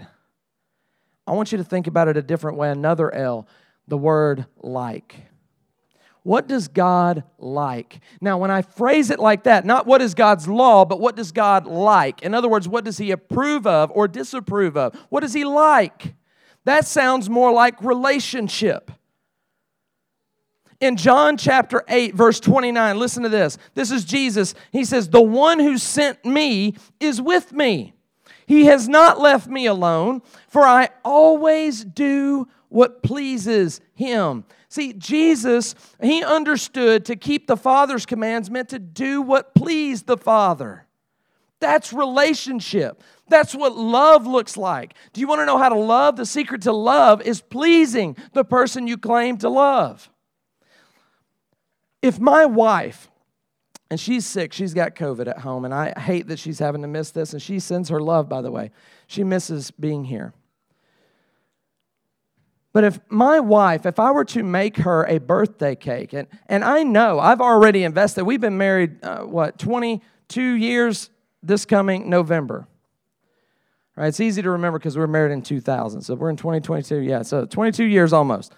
I 1.28 1.32
want 1.32 1.52
you 1.52 1.58
to 1.58 1.64
think 1.64 1.86
about 1.86 2.08
it 2.08 2.16
a 2.16 2.22
different 2.22 2.56
way. 2.56 2.70
Another 2.70 3.14
L, 3.14 3.46
the 3.86 3.98
word 3.98 4.46
like. 4.56 5.14
What 6.22 6.48
does 6.48 6.68
God 6.68 7.22
like? 7.38 8.00
Now, 8.22 8.38
when 8.38 8.50
I 8.50 8.62
phrase 8.62 9.10
it 9.10 9.20
like 9.20 9.44
that, 9.44 9.66
not 9.66 9.86
what 9.86 10.00
is 10.00 10.14
God's 10.14 10.48
law, 10.48 10.86
but 10.86 11.00
what 11.00 11.16
does 11.16 11.30
God 11.32 11.66
like? 11.66 12.22
In 12.22 12.32
other 12.32 12.48
words, 12.48 12.66
what 12.66 12.82
does 12.84 12.96
He 12.96 13.10
approve 13.10 13.66
of 13.66 13.90
or 13.94 14.08
disapprove 14.08 14.78
of? 14.78 14.94
What 15.10 15.20
does 15.20 15.34
He 15.34 15.44
like? 15.44 16.14
That 16.64 16.86
sounds 16.86 17.28
more 17.28 17.52
like 17.52 17.82
relationship. 17.82 18.90
In 20.80 20.96
John 20.96 21.36
chapter 21.36 21.84
8, 21.88 22.14
verse 22.14 22.40
29, 22.40 22.98
listen 22.98 23.22
to 23.24 23.28
this. 23.28 23.58
This 23.74 23.90
is 23.90 24.06
Jesus. 24.06 24.54
He 24.72 24.86
says, 24.86 25.10
The 25.10 25.20
one 25.20 25.58
who 25.58 25.76
sent 25.76 26.24
me 26.24 26.76
is 27.00 27.20
with 27.20 27.52
me. 27.52 27.92
He 28.48 28.64
has 28.64 28.88
not 28.88 29.20
left 29.20 29.46
me 29.46 29.66
alone, 29.66 30.22
for 30.48 30.62
I 30.62 30.88
always 31.04 31.84
do 31.84 32.48
what 32.70 33.02
pleases 33.02 33.78
him. 33.94 34.44
See, 34.70 34.94
Jesus, 34.94 35.74
he 36.00 36.24
understood 36.24 37.04
to 37.04 37.16
keep 37.16 37.46
the 37.46 37.58
Father's 37.58 38.06
commands 38.06 38.50
meant 38.50 38.70
to 38.70 38.78
do 38.78 39.20
what 39.20 39.54
pleased 39.54 40.06
the 40.06 40.16
Father. 40.16 40.86
That's 41.60 41.92
relationship. 41.92 43.02
That's 43.28 43.54
what 43.54 43.76
love 43.76 44.26
looks 44.26 44.56
like. 44.56 44.94
Do 45.12 45.20
you 45.20 45.28
want 45.28 45.42
to 45.42 45.46
know 45.46 45.58
how 45.58 45.68
to 45.68 45.78
love? 45.78 46.16
The 46.16 46.24
secret 46.24 46.62
to 46.62 46.72
love 46.72 47.20
is 47.20 47.42
pleasing 47.42 48.16
the 48.32 48.44
person 48.44 48.86
you 48.86 48.96
claim 48.96 49.36
to 49.38 49.50
love. 49.50 50.08
If 52.00 52.18
my 52.18 52.46
wife 52.46 53.07
and 53.90 53.98
she's 53.98 54.26
sick. 54.26 54.52
She's 54.52 54.74
got 54.74 54.94
COVID 54.94 55.28
at 55.28 55.38
home, 55.38 55.64
and 55.64 55.72
I 55.72 55.98
hate 55.98 56.26
that 56.28 56.38
she's 56.38 56.58
having 56.58 56.82
to 56.82 56.88
miss 56.88 57.10
this. 57.10 57.32
And 57.32 57.40
she 57.40 57.58
sends 57.58 57.88
her 57.88 58.00
love, 58.00 58.28
by 58.28 58.42
the 58.42 58.50
way. 58.50 58.70
She 59.06 59.24
misses 59.24 59.70
being 59.70 60.04
here. 60.04 60.34
But 62.72 62.84
if 62.84 63.00
my 63.08 63.40
wife, 63.40 63.86
if 63.86 63.98
I 63.98 64.10
were 64.10 64.26
to 64.26 64.42
make 64.42 64.76
her 64.76 65.06
a 65.06 65.18
birthday 65.18 65.74
cake, 65.74 66.12
and, 66.12 66.28
and 66.46 66.62
I 66.62 66.82
know 66.82 67.18
I've 67.18 67.40
already 67.40 67.82
invested, 67.82 68.24
we've 68.24 68.40
been 68.40 68.58
married, 68.58 69.02
uh, 69.02 69.20
what, 69.20 69.58
22 69.58 70.42
years 70.42 71.10
this 71.42 71.64
coming 71.64 72.10
November. 72.10 72.68
Right? 73.96 74.08
It's 74.08 74.20
easy 74.20 74.42
to 74.42 74.50
remember 74.50 74.78
because 74.78 74.96
we 74.96 75.00
were 75.00 75.08
married 75.08 75.32
in 75.32 75.42
2000. 75.42 76.02
So 76.02 76.14
we're 76.14 76.30
in 76.30 76.36
2022. 76.36 76.98
Yeah, 76.98 77.22
so 77.22 77.46
22 77.46 77.84
years 77.84 78.12
almost. 78.12 78.52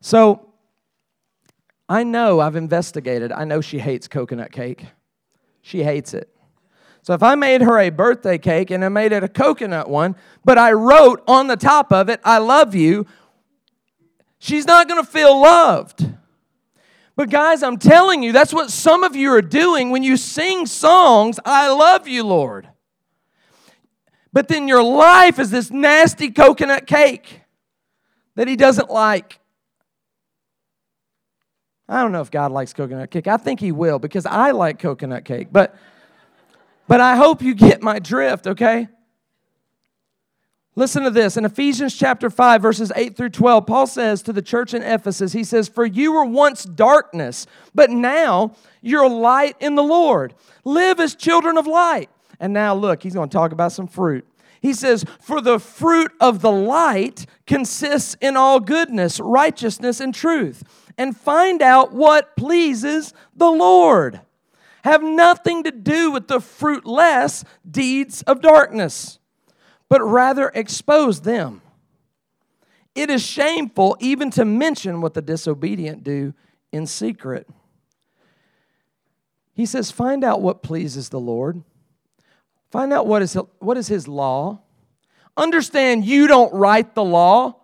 So 0.00 0.53
I 1.88 2.02
know 2.02 2.40
I've 2.40 2.56
investigated. 2.56 3.32
I 3.32 3.44
know 3.44 3.60
she 3.60 3.78
hates 3.78 4.08
coconut 4.08 4.52
cake. 4.52 4.86
She 5.62 5.82
hates 5.82 6.14
it. 6.14 6.30
So 7.02 7.12
if 7.12 7.22
I 7.22 7.34
made 7.34 7.60
her 7.60 7.78
a 7.78 7.90
birthday 7.90 8.38
cake 8.38 8.70
and 8.70 8.82
I 8.82 8.88
made 8.88 9.12
it 9.12 9.22
a 9.22 9.28
coconut 9.28 9.90
one, 9.90 10.16
but 10.42 10.56
I 10.56 10.72
wrote 10.72 11.22
on 11.26 11.48
the 11.48 11.56
top 11.56 11.92
of 11.92 12.08
it, 12.08 12.18
I 12.24 12.38
love 12.38 12.74
you, 12.74 13.06
she's 14.38 14.66
not 14.66 14.88
going 14.88 15.04
to 15.04 15.10
feel 15.10 15.38
loved. 15.38 16.08
But 17.14 17.28
guys, 17.28 17.62
I'm 17.62 17.76
telling 17.76 18.22
you, 18.22 18.32
that's 18.32 18.54
what 18.54 18.70
some 18.70 19.04
of 19.04 19.14
you 19.14 19.30
are 19.34 19.42
doing 19.42 19.90
when 19.90 20.02
you 20.02 20.16
sing 20.16 20.64
songs, 20.64 21.38
I 21.44 21.70
love 21.70 22.08
you, 22.08 22.24
Lord. 22.24 22.68
But 24.32 24.48
then 24.48 24.66
your 24.66 24.82
life 24.82 25.38
is 25.38 25.50
this 25.50 25.70
nasty 25.70 26.30
coconut 26.30 26.86
cake 26.86 27.42
that 28.34 28.48
he 28.48 28.56
doesn't 28.56 28.90
like. 28.90 29.40
I 31.94 32.02
don't 32.02 32.12
know 32.12 32.20
if 32.20 32.30
God 32.30 32.50
likes 32.50 32.72
coconut 32.72 33.10
cake. 33.10 33.28
I 33.28 33.36
think 33.36 33.60
He 33.60 33.70
will 33.70 33.98
because 33.98 34.26
I 34.26 34.50
like 34.50 34.78
coconut 34.78 35.24
cake. 35.24 35.48
But, 35.52 35.76
but 36.88 37.00
I 37.00 37.16
hope 37.16 37.40
you 37.40 37.54
get 37.54 37.82
my 37.82 38.00
drift, 38.00 38.46
okay? 38.48 38.88
Listen 40.76 41.04
to 41.04 41.10
this. 41.10 41.36
In 41.36 41.44
Ephesians 41.44 41.96
chapter 41.96 42.28
5, 42.28 42.60
verses 42.60 42.90
8 42.96 43.16
through 43.16 43.30
12, 43.30 43.64
Paul 43.64 43.86
says 43.86 44.22
to 44.22 44.32
the 44.32 44.42
church 44.42 44.74
in 44.74 44.82
Ephesus, 44.82 45.32
he 45.32 45.44
says, 45.44 45.68
For 45.68 45.86
you 45.86 46.12
were 46.12 46.24
once 46.24 46.64
darkness, 46.64 47.46
but 47.74 47.90
now 47.90 48.56
you're 48.82 49.08
light 49.08 49.56
in 49.60 49.76
the 49.76 49.84
Lord. 49.84 50.34
Live 50.64 50.98
as 50.98 51.14
children 51.14 51.56
of 51.56 51.68
light. 51.68 52.10
And 52.40 52.52
now 52.52 52.74
look, 52.74 53.04
he's 53.04 53.14
going 53.14 53.28
to 53.28 53.32
talk 53.32 53.52
about 53.52 53.70
some 53.70 53.86
fruit. 53.86 54.26
He 54.60 54.72
says, 54.72 55.04
For 55.20 55.40
the 55.40 55.60
fruit 55.60 56.10
of 56.20 56.40
the 56.40 56.50
light 56.50 57.26
consists 57.46 58.16
in 58.20 58.36
all 58.36 58.58
goodness, 58.58 59.20
righteousness, 59.20 60.00
and 60.00 60.12
truth 60.12 60.64
and 60.96 61.16
find 61.16 61.62
out 61.62 61.92
what 61.92 62.36
pleases 62.36 63.12
the 63.34 63.50
Lord. 63.50 64.20
Have 64.82 65.02
nothing 65.02 65.62
to 65.64 65.70
do 65.70 66.10
with 66.10 66.28
the 66.28 66.40
fruitless 66.40 67.44
deeds 67.68 68.22
of 68.22 68.40
darkness, 68.40 69.18
but 69.88 70.02
rather 70.02 70.50
expose 70.54 71.22
them. 71.22 71.62
It 72.94 73.10
is 73.10 73.22
shameful 73.22 73.96
even 73.98 74.30
to 74.32 74.44
mention 74.44 75.00
what 75.00 75.14
the 75.14 75.22
disobedient 75.22 76.04
do 76.04 76.34
in 76.70 76.86
secret. 76.86 77.48
He 79.54 79.66
says, 79.66 79.90
Find 79.90 80.22
out 80.22 80.42
what 80.42 80.62
pleases 80.62 81.08
the 81.08 81.20
Lord. 81.20 81.62
Find 82.70 82.92
out 82.92 83.06
what 83.06 83.22
is, 83.22 83.34
what 83.58 83.76
is 83.76 83.88
His 83.88 84.06
law. 84.06 84.60
Understand 85.36 86.04
you 86.04 86.26
don't 86.26 86.52
write 86.52 86.94
the 86.94 87.04
law 87.04 87.60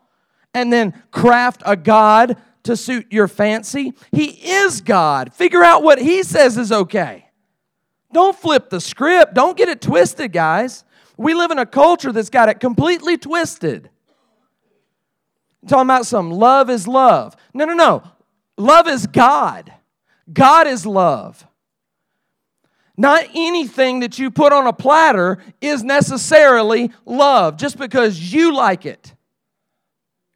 and 0.55 0.73
then 0.73 1.01
craft 1.11 1.63
a 1.67 1.77
God 1.77 2.37
to 2.71 2.77
suit 2.77 3.13
your 3.13 3.29
fancy. 3.29 3.93
He 4.13 4.27
is 4.27 4.81
God. 4.81 5.35
Figure 5.35 5.63
out 5.63 5.83
what 5.83 6.01
He 6.01 6.23
says 6.23 6.57
is 6.57 6.73
okay. 6.73 7.27
Don't 8.13 8.37
flip 8.37 8.71
the 8.71 8.81
script. 8.81 9.35
Don't 9.35 9.57
get 9.57 9.69
it 9.69 9.81
twisted, 9.81 10.33
guys. 10.33 10.85
We 11.17 11.35
live 11.35 11.51
in 11.51 11.59
a 11.59 11.67
culture 11.67 12.13
that's 12.13 12.31
got 12.31 12.49
it 12.49 12.61
completely 12.61 13.17
twisted. 13.17 13.91
I'm 15.63 15.69
talking 15.69 15.87
about 15.87 16.07
some 16.07 16.31
love 16.31 16.71
is 16.71 16.89
love. 16.89 17.37
No, 17.53 17.67
no, 17.67 17.75
no. 17.75 18.03
Love 18.57 18.89
is 18.89 19.07
God. 19.07 19.73
God 20.33 20.67
is 20.67 20.87
love. 20.87 21.47
Not 22.97 23.25
anything 23.35 24.01
that 24.01 24.19
you 24.19 24.31
put 24.31 24.53
on 24.53 24.67
a 24.67 24.73
platter 24.73 25.39
is 25.61 25.83
necessarily 25.83 26.91
love 27.05 27.57
just 27.57 27.79
because 27.79 28.33
you 28.33 28.55
like 28.55 28.87
it. 28.87 29.15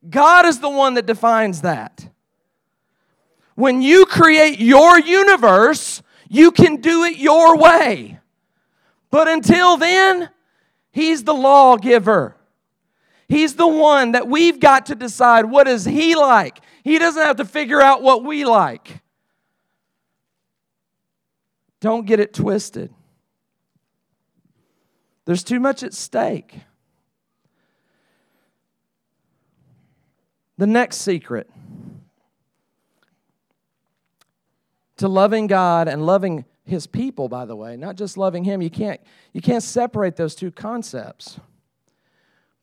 God 0.08 0.46
is 0.46 0.60
the 0.60 0.70
one 0.70 0.94
that 0.94 1.06
defines 1.06 1.62
that. 1.62 2.08
When 3.54 3.82
you 3.82 4.06
create 4.06 4.58
your 4.58 4.98
universe, 4.98 6.02
you 6.28 6.50
can 6.50 6.76
do 6.76 7.04
it 7.04 7.16
your 7.16 7.56
way. 7.56 8.18
But 9.10 9.28
until 9.28 9.76
then, 9.76 10.30
He's 10.90 11.24
the 11.24 11.34
lawgiver. 11.34 12.36
He's 13.28 13.54
the 13.54 13.66
one 13.66 14.12
that 14.12 14.28
we've 14.28 14.60
got 14.60 14.86
to 14.86 14.94
decide 14.94 15.46
what 15.46 15.66
is 15.66 15.84
He 15.84 16.14
like. 16.14 16.60
He 16.82 16.98
doesn't 16.98 17.22
have 17.22 17.36
to 17.36 17.44
figure 17.44 17.80
out 17.80 18.02
what 18.02 18.24
we 18.24 18.44
like. 18.44 19.00
Don't 21.80 22.06
get 22.06 22.20
it 22.20 22.32
twisted. 22.32 22.92
There's 25.24 25.44
too 25.44 25.60
much 25.60 25.82
at 25.82 25.94
stake. 25.94 26.60
The 30.56 30.66
next 30.66 30.98
secret 30.98 31.50
to 34.96 35.08
loving 35.08 35.46
God 35.46 35.88
and 35.88 36.04
loving 36.06 36.44
his 36.64 36.86
people 36.86 37.28
by 37.28 37.44
the 37.44 37.54
way 37.56 37.76
not 37.76 37.96
just 37.96 38.16
loving 38.16 38.44
him 38.44 38.62
you 38.62 38.70
can't 38.70 39.00
you 39.32 39.42
can't 39.42 39.62
separate 39.62 40.16
those 40.16 40.34
two 40.34 40.50
concepts 40.50 41.38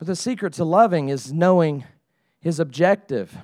But 0.01 0.07
the 0.07 0.15
secret 0.15 0.53
to 0.53 0.65
loving 0.65 1.09
is 1.09 1.31
knowing 1.31 1.83
his 2.39 2.59
objective. 2.59 3.37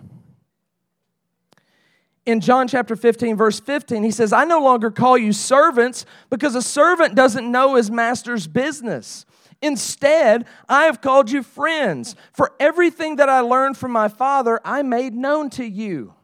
In 2.25 2.41
John 2.41 2.67
chapter 2.67 2.95
15, 2.95 3.37
verse 3.37 3.59
15, 3.59 4.01
he 4.01 4.09
says, 4.09 4.33
I 4.33 4.43
no 4.43 4.59
longer 4.59 4.89
call 4.89 5.19
you 5.19 5.33
servants 5.33 6.03
because 6.31 6.55
a 6.55 6.63
servant 6.63 7.13
doesn't 7.13 7.49
know 7.49 7.75
his 7.75 7.91
master's 7.91 8.47
business. 8.47 9.27
Instead, 9.61 10.47
I 10.67 10.85
have 10.85 10.99
called 10.99 11.29
you 11.29 11.43
friends, 11.43 12.15
for 12.33 12.53
everything 12.59 13.17
that 13.17 13.29
I 13.29 13.41
learned 13.41 13.77
from 13.77 13.91
my 13.91 14.07
Father, 14.07 14.59
I 14.65 14.81
made 14.81 15.13
known 15.13 15.51
to 15.51 15.63
you. 15.63 16.15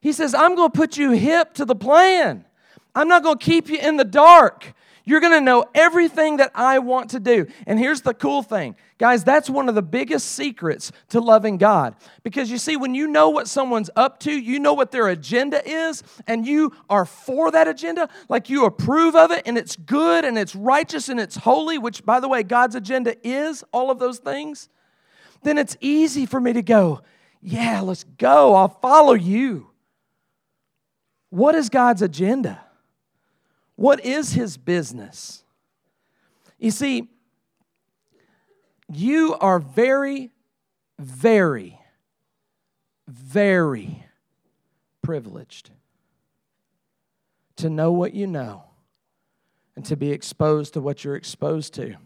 He 0.00 0.12
says, 0.12 0.34
I'm 0.34 0.54
going 0.54 0.70
to 0.70 0.76
put 0.76 0.96
you 0.96 1.12
hip 1.12 1.54
to 1.54 1.64
the 1.64 1.74
plan. 1.74 2.44
I'm 2.94 3.08
not 3.08 3.22
going 3.22 3.38
to 3.38 3.44
keep 3.44 3.68
you 3.68 3.78
in 3.78 3.96
the 3.96 4.04
dark. 4.04 4.74
You're 5.04 5.20
going 5.20 5.32
to 5.32 5.40
know 5.40 5.64
everything 5.74 6.36
that 6.36 6.50
I 6.54 6.80
want 6.80 7.10
to 7.10 7.20
do. 7.20 7.46
And 7.66 7.78
here's 7.78 8.02
the 8.02 8.12
cool 8.12 8.42
thing. 8.42 8.76
Guys, 8.98 9.24
that's 9.24 9.48
one 9.48 9.68
of 9.68 9.74
the 9.74 9.80
biggest 9.80 10.32
secrets 10.32 10.92
to 11.08 11.20
loving 11.20 11.56
God. 11.56 11.96
Because 12.22 12.50
you 12.50 12.58
see, 12.58 12.76
when 12.76 12.94
you 12.94 13.06
know 13.06 13.30
what 13.30 13.48
someone's 13.48 13.88
up 13.96 14.20
to, 14.20 14.30
you 14.30 14.58
know 14.58 14.74
what 14.74 14.90
their 14.90 15.08
agenda 15.08 15.66
is, 15.66 16.02
and 16.26 16.46
you 16.46 16.76
are 16.90 17.06
for 17.06 17.50
that 17.50 17.66
agenda, 17.66 18.10
like 18.28 18.50
you 18.50 18.66
approve 18.66 19.16
of 19.16 19.30
it, 19.30 19.44
and 19.46 19.56
it's 19.56 19.76
good, 19.76 20.26
and 20.26 20.36
it's 20.36 20.54
righteous, 20.54 21.08
and 21.08 21.18
it's 21.18 21.36
holy, 21.36 21.78
which, 21.78 22.04
by 22.04 22.20
the 22.20 22.28
way, 22.28 22.42
God's 22.42 22.74
agenda 22.74 23.16
is 23.26 23.64
all 23.72 23.90
of 23.90 23.98
those 23.98 24.18
things, 24.18 24.68
then 25.42 25.56
it's 25.56 25.76
easy 25.80 26.26
for 26.26 26.38
me 26.38 26.52
to 26.52 26.62
go, 26.62 27.00
yeah, 27.40 27.80
let's 27.80 28.04
go. 28.04 28.54
I'll 28.54 28.68
follow 28.68 29.14
you. 29.14 29.67
What 31.30 31.54
is 31.54 31.68
God's 31.68 32.02
agenda? 32.02 32.60
What 33.76 34.04
is 34.04 34.32
his 34.32 34.56
business? 34.56 35.44
You 36.58 36.70
see, 36.70 37.08
you 38.92 39.36
are 39.40 39.58
very, 39.58 40.30
very, 40.98 41.78
very 43.06 44.04
privileged 45.02 45.70
to 47.56 47.70
know 47.70 47.92
what 47.92 48.14
you 48.14 48.26
know 48.26 48.64
and 49.76 49.84
to 49.84 49.96
be 49.96 50.10
exposed 50.10 50.74
to 50.74 50.80
what 50.80 51.04
you're 51.04 51.16
exposed 51.16 51.74
to. 51.74 51.96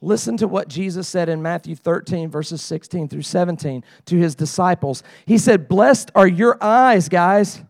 Listen 0.00 0.36
to 0.36 0.46
what 0.46 0.68
Jesus 0.68 1.08
said 1.08 1.28
in 1.28 1.42
Matthew 1.42 1.74
13, 1.74 2.30
verses 2.30 2.62
16 2.62 3.08
through 3.08 3.22
17 3.22 3.82
to 4.06 4.16
his 4.16 4.34
disciples. 4.34 5.02
He 5.24 5.38
said, 5.38 5.68
Blessed 5.68 6.10
are 6.14 6.26
your 6.26 6.62
eyes, 6.62 7.08
guys, 7.08 7.62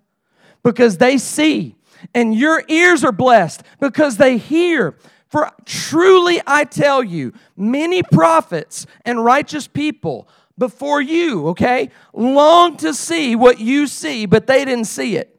because 0.67 0.99
they 0.99 1.17
see 1.17 1.77
and 2.12 2.35
your 2.35 2.61
ears 2.67 3.05
are 3.05 3.12
blessed 3.12 3.62
because 3.79 4.17
they 4.17 4.37
hear. 4.37 4.97
For 5.29 5.49
truly 5.64 6.43
I 6.45 6.64
tell 6.64 7.05
you, 7.05 7.35
many 7.57 8.03
prophets 8.03 8.85
and 9.05 9.25
righteous 9.25 9.69
people 9.69 10.29
before 10.59 11.01
you, 11.01 11.47
okay, 11.51 11.91
longed 12.12 12.81
to 12.81 12.95
see 12.95 13.37
what 13.37 13.61
you 13.61 13.87
see, 13.87 14.27
but 14.27 14.49
they 14.49 14.64
didn't 14.64 14.87
see 14.87 15.17
it. 15.17 15.39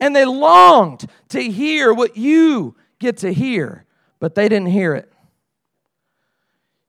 And 0.00 0.16
they 0.16 0.24
longed 0.24 1.06
to 1.28 1.40
hear 1.40 1.94
what 1.94 2.16
you 2.16 2.74
get 2.98 3.18
to 3.18 3.32
hear, 3.32 3.84
but 4.18 4.34
they 4.34 4.48
didn't 4.48 4.70
hear 4.70 4.96
it. 4.96 5.12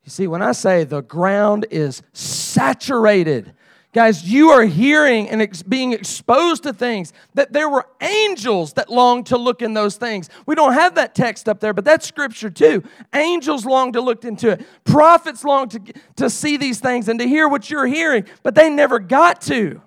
You 0.03 0.09
see, 0.09 0.25
when 0.25 0.41
I 0.41 0.53
say 0.53 0.83
the 0.83 1.01
ground 1.01 1.67
is 1.69 2.01
saturated 2.11 3.53
Guys, 3.97 4.23
you 4.31 4.51
are 4.51 4.63
hearing 4.63 5.27
and 5.27 5.41
ex- 5.41 5.63
being 5.63 5.91
exposed 5.91 6.61
to 6.61 6.71
things 6.71 7.13
that 7.33 7.51
there 7.51 7.67
were 7.67 7.87
angels 7.99 8.73
that 8.73 8.91
longed 8.91 9.25
to 9.25 9.37
look 9.39 9.63
in 9.63 9.73
those 9.73 9.95
things. 9.95 10.29
We 10.45 10.53
don't 10.53 10.73
have 10.73 10.93
that 10.93 11.15
text 11.15 11.49
up 11.49 11.59
there, 11.59 11.73
but 11.73 11.83
that's 11.83 12.05
scripture 12.05 12.51
too. 12.51 12.83
Angels 13.15 13.65
long 13.65 13.93
to 13.93 14.01
look 14.01 14.23
into 14.23 14.51
it. 14.51 14.67
Prophets 14.83 15.43
long 15.43 15.69
to, 15.69 15.81
to 16.17 16.29
see 16.29 16.57
these 16.57 16.79
things 16.79 17.07
and 17.07 17.19
to 17.19 17.27
hear 17.27 17.47
what 17.47 17.71
you're 17.71 17.87
hearing, 17.87 18.25
but 18.43 18.53
they 18.53 18.69
never 18.69 18.99
got 18.99 19.41
to. 19.41 19.81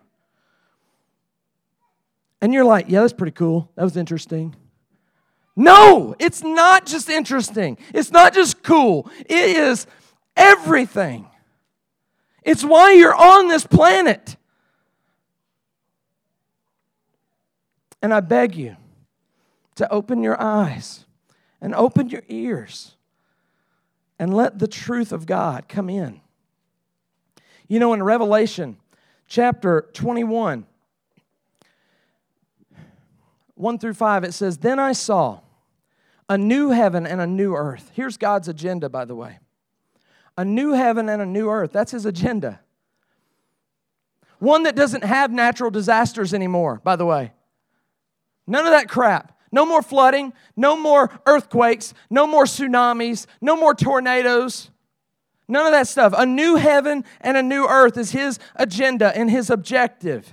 And 2.40 2.52
you're 2.52 2.64
like, 2.64 2.86
yeah, 2.88 3.02
that's 3.02 3.12
pretty 3.12 3.30
cool. 3.30 3.70
That 3.76 3.84
was 3.84 3.96
interesting. 3.96 4.56
No, 5.54 6.16
it's 6.18 6.42
not 6.42 6.84
just 6.84 7.08
interesting. 7.08 7.78
It's 7.94 8.10
not 8.10 8.34
just 8.34 8.64
cool. 8.64 9.08
It 9.20 9.56
is 9.56 9.86
everything. 10.36 11.29
It's 12.42 12.64
why 12.64 12.92
you're 12.92 13.14
on 13.14 13.48
this 13.48 13.66
planet. 13.66 14.36
And 18.02 18.14
I 18.14 18.20
beg 18.20 18.56
you 18.56 18.76
to 19.74 19.90
open 19.90 20.22
your 20.22 20.40
eyes 20.40 21.04
and 21.60 21.74
open 21.74 22.08
your 22.08 22.22
ears 22.28 22.96
and 24.18 24.34
let 24.34 24.58
the 24.58 24.68
truth 24.68 25.12
of 25.12 25.26
God 25.26 25.68
come 25.68 25.90
in. 25.90 26.20
You 27.68 27.78
know, 27.78 27.92
in 27.92 28.02
Revelation 28.02 28.78
chapter 29.26 29.88
21, 29.92 30.66
1 33.54 33.78
through 33.78 33.94
5, 33.94 34.24
it 34.24 34.32
says, 34.32 34.58
Then 34.58 34.78
I 34.78 34.92
saw 34.92 35.40
a 36.28 36.38
new 36.38 36.70
heaven 36.70 37.06
and 37.06 37.20
a 37.20 37.26
new 37.26 37.54
earth. 37.54 37.90
Here's 37.94 38.16
God's 38.16 38.48
agenda, 38.48 38.88
by 38.88 39.04
the 39.04 39.14
way 39.14 39.38
a 40.40 40.44
new 40.44 40.72
heaven 40.72 41.10
and 41.10 41.20
a 41.20 41.26
new 41.26 41.50
earth. 41.50 41.70
That's 41.70 41.92
his 41.92 42.06
agenda. 42.06 42.60
One 44.38 44.62
that 44.62 44.74
doesn't 44.74 45.04
have 45.04 45.30
natural 45.30 45.70
disasters 45.70 46.32
anymore, 46.32 46.80
by 46.82 46.96
the 46.96 47.04
way. 47.04 47.32
None 48.46 48.64
of 48.64 48.72
that 48.72 48.88
crap. 48.88 49.38
No 49.52 49.66
more 49.66 49.82
flooding, 49.82 50.32
no 50.56 50.78
more 50.78 51.10
earthquakes, 51.26 51.92
no 52.08 52.26
more 52.26 52.44
tsunamis, 52.44 53.26
no 53.42 53.54
more 53.54 53.74
tornadoes. 53.74 54.70
None 55.46 55.66
of 55.66 55.72
that 55.72 55.88
stuff. 55.88 56.14
A 56.16 56.24
new 56.24 56.56
heaven 56.56 57.04
and 57.20 57.36
a 57.36 57.42
new 57.42 57.66
earth 57.66 57.98
is 57.98 58.12
his 58.12 58.38
agenda 58.56 59.14
and 59.14 59.30
his 59.30 59.50
objective. 59.50 60.32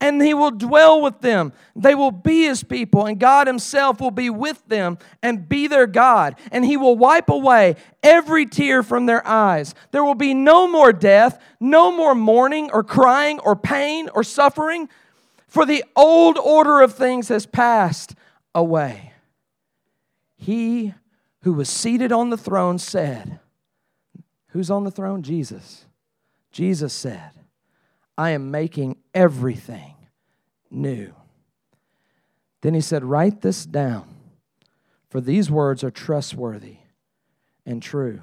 and 0.00 0.22
he 0.22 0.32
will 0.32 0.52
dwell 0.52 1.00
with 1.00 1.20
them. 1.20 1.52
They 1.74 1.94
will 1.94 2.12
be 2.12 2.44
his 2.44 2.62
people, 2.62 3.06
and 3.06 3.18
God 3.18 3.46
himself 3.46 4.00
will 4.00 4.12
be 4.12 4.30
with 4.30 4.64
them 4.68 4.98
and 5.22 5.48
be 5.48 5.66
their 5.66 5.86
God. 5.86 6.36
And 6.52 6.64
he 6.64 6.76
will 6.76 6.96
wipe 6.96 7.28
away 7.28 7.76
every 8.02 8.46
tear 8.46 8.82
from 8.82 9.06
their 9.06 9.26
eyes. 9.26 9.74
There 9.90 10.04
will 10.04 10.14
be 10.14 10.34
no 10.34 10.68
more 10.68 10.92
death, 10.92 11.42
no 11.58 11.90
more 11.90 12.14
mourning 12.14 12.70
or 12.70 12.84
crying 12.84 13.40
or 13.40 13.56
pain 13.56 14.08
or 14.14 14.22
suffering, 14.22 14.88
for 15.48 15.66
the 15.66 15.84
old 15.96 16.38
order 16.38 16.80
of 16.80 16.94
things 16.94 17.28
has 17.28 17.46
passed 17.46 18.14
away. 18.54 19.12
He 20.36 20.94
who 21.42 21.54
was 21.54 21.68
seated 21.68 22.12
on 22.12 22.30
the 22.30 22.36
throne 22.36 22.78
said, 22.78 23.40
Who's 24.52 24.70
on 24.70 24.84
the 24.84 24.90
throne? 24.90 25.22
Jesus. 25.22 25.84
Jesus 26.52 26.92
said, 26.92 27.37
I 28.18 28.30
am 28.30 28.50
making 28.50 28.96
everything 29.14 29.94
new. 30.72 31.14
Then 32.62 32.74
he 32.74 32.80
said, 32.80 33.04
Write 33.04 33.42
this 33.42 33.64
down, 33.64 34.16
for 35.08 35.20
these 35.20 35.48
words 35.48 35.84
are 35.84 35.90
trustworthy 35.92 36.78
and 37.64 37.80
true. 37.80 38.20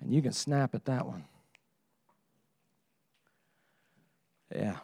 And 0.00 0.12
you 0.12 0.20
can 0.20 0.32
snap 0.32 0.74
at 0.74 0.84
that 0.84 1.06
one. 1.06 1.24
Yeah, 4.54 4.76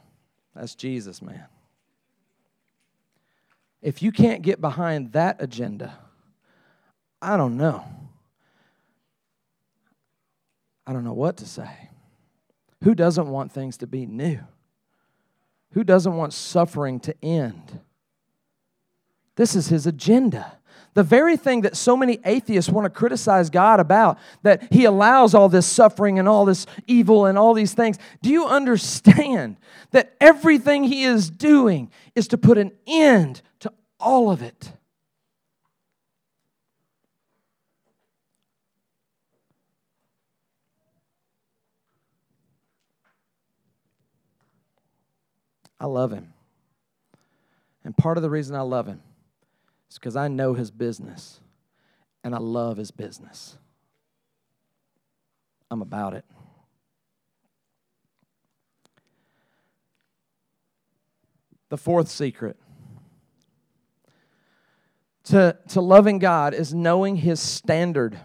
that's 0.55 0.75
Jesus, 0.75 1.21
man. 1.21 1.45
If 3.83 4.03
you 4.03 4.11
can't 4.11 4.41
get 4.41 4.59
behind 4.59 5.13
that 5.13 5.37
agenda, 5.41 5.99
I 7.21 7.37
don't 7.37 7.59
know. 7.59 7.85
I 10.87 10.95
don't 10.95 11.05
know 11.05 11.13
what 11.13 11.37
to 11.39 11.47
say. 11.47 11.91
Who 12.85 12.95
doesn't 12.95 13.29
want 13.29 13.51
things 13.51 13.79
to 13.79 13.87
be 13.87 14.05
new? 14.05 14.41
Who 15.73 15.85
doesn't 15.85 16.15
want 16.15 16.35
suffering 16.35 17.01
to 17.01 17.15
end? 17.25 17.81
This 19.37 19.57
is 19.57 19.69
his 19.69 19.87
agenda. 19.87 20.59
The 20.93 21.03
very 21.03 21.39
thing 21.39 21.63
that 21.63 21.77
so 21.77 21.97
many 21.97 22.21
atheists 22.27 22.71
want 22.71 22.85
to 22.85 22.91
criticize 22.91 23.49
God 23.49 23.81
about, 23.81 24.19
that 24.43 24.71
he 24.71 24.85
allows 24.85 25.35
all 25.35 25.49
this 25.49 25.67
suffering 25.67 26.19
and 26.19 26.29
all 26.29 26.45
this 26.45 26.67
evil 26.87 27.25
and 27.25 27.39
all 27.39 27.55
these 27.55 27.73
things. 27.73 27.99
Do 28.23 28.29
you 28.29 28.47
understand 28.47 29.57
that 29.93 30.15
everything 30.21 30.85
he 30.85 31.05
is 31.05 31.31
doing 31.31 31.91
is 32.15 32.29
to 32.29 32.39
put 32.39 32.59
an 32.59 32.71
end 32.87 33.41
to 33.61 33.73
all 33.99 34.31
of 34.31 34.43
it? 34.43 34.73
I 45.85 45.87
love 45.87 46.13
him. 46.13 46.33
And 47.85 47.95
part 47.95 48.17
of 48.17 48.23
the 48.23 48.31
reason 48.31 48.57
I 48.57 48.63
love 48.63 48.87
him 48.87 49.03
is 49.91 49.99
because 49.99 50.17
I 50.17 50.29
know 50.29 50.55
his 50.55 50.71
business 50.71 51.41
and 52.25 52.35
I 52.35 52.39
love 52.39 52.79
his 52.79 52.91
business. 52.91 53.59
I'm 55.71 55.83
about 55.83 56.15
it. 56.15 56.25
The 61.69 61.77
fourth 61.77 62.09
secret 62.09 62.57
to, 65.25 65.59
to 65.69 65.83
loving 65.83 66.19
God 66.19 66.55
is 66.55 66.73
knowing 66.73 67.17
his 67.17 67.41
standard 67.41 68.19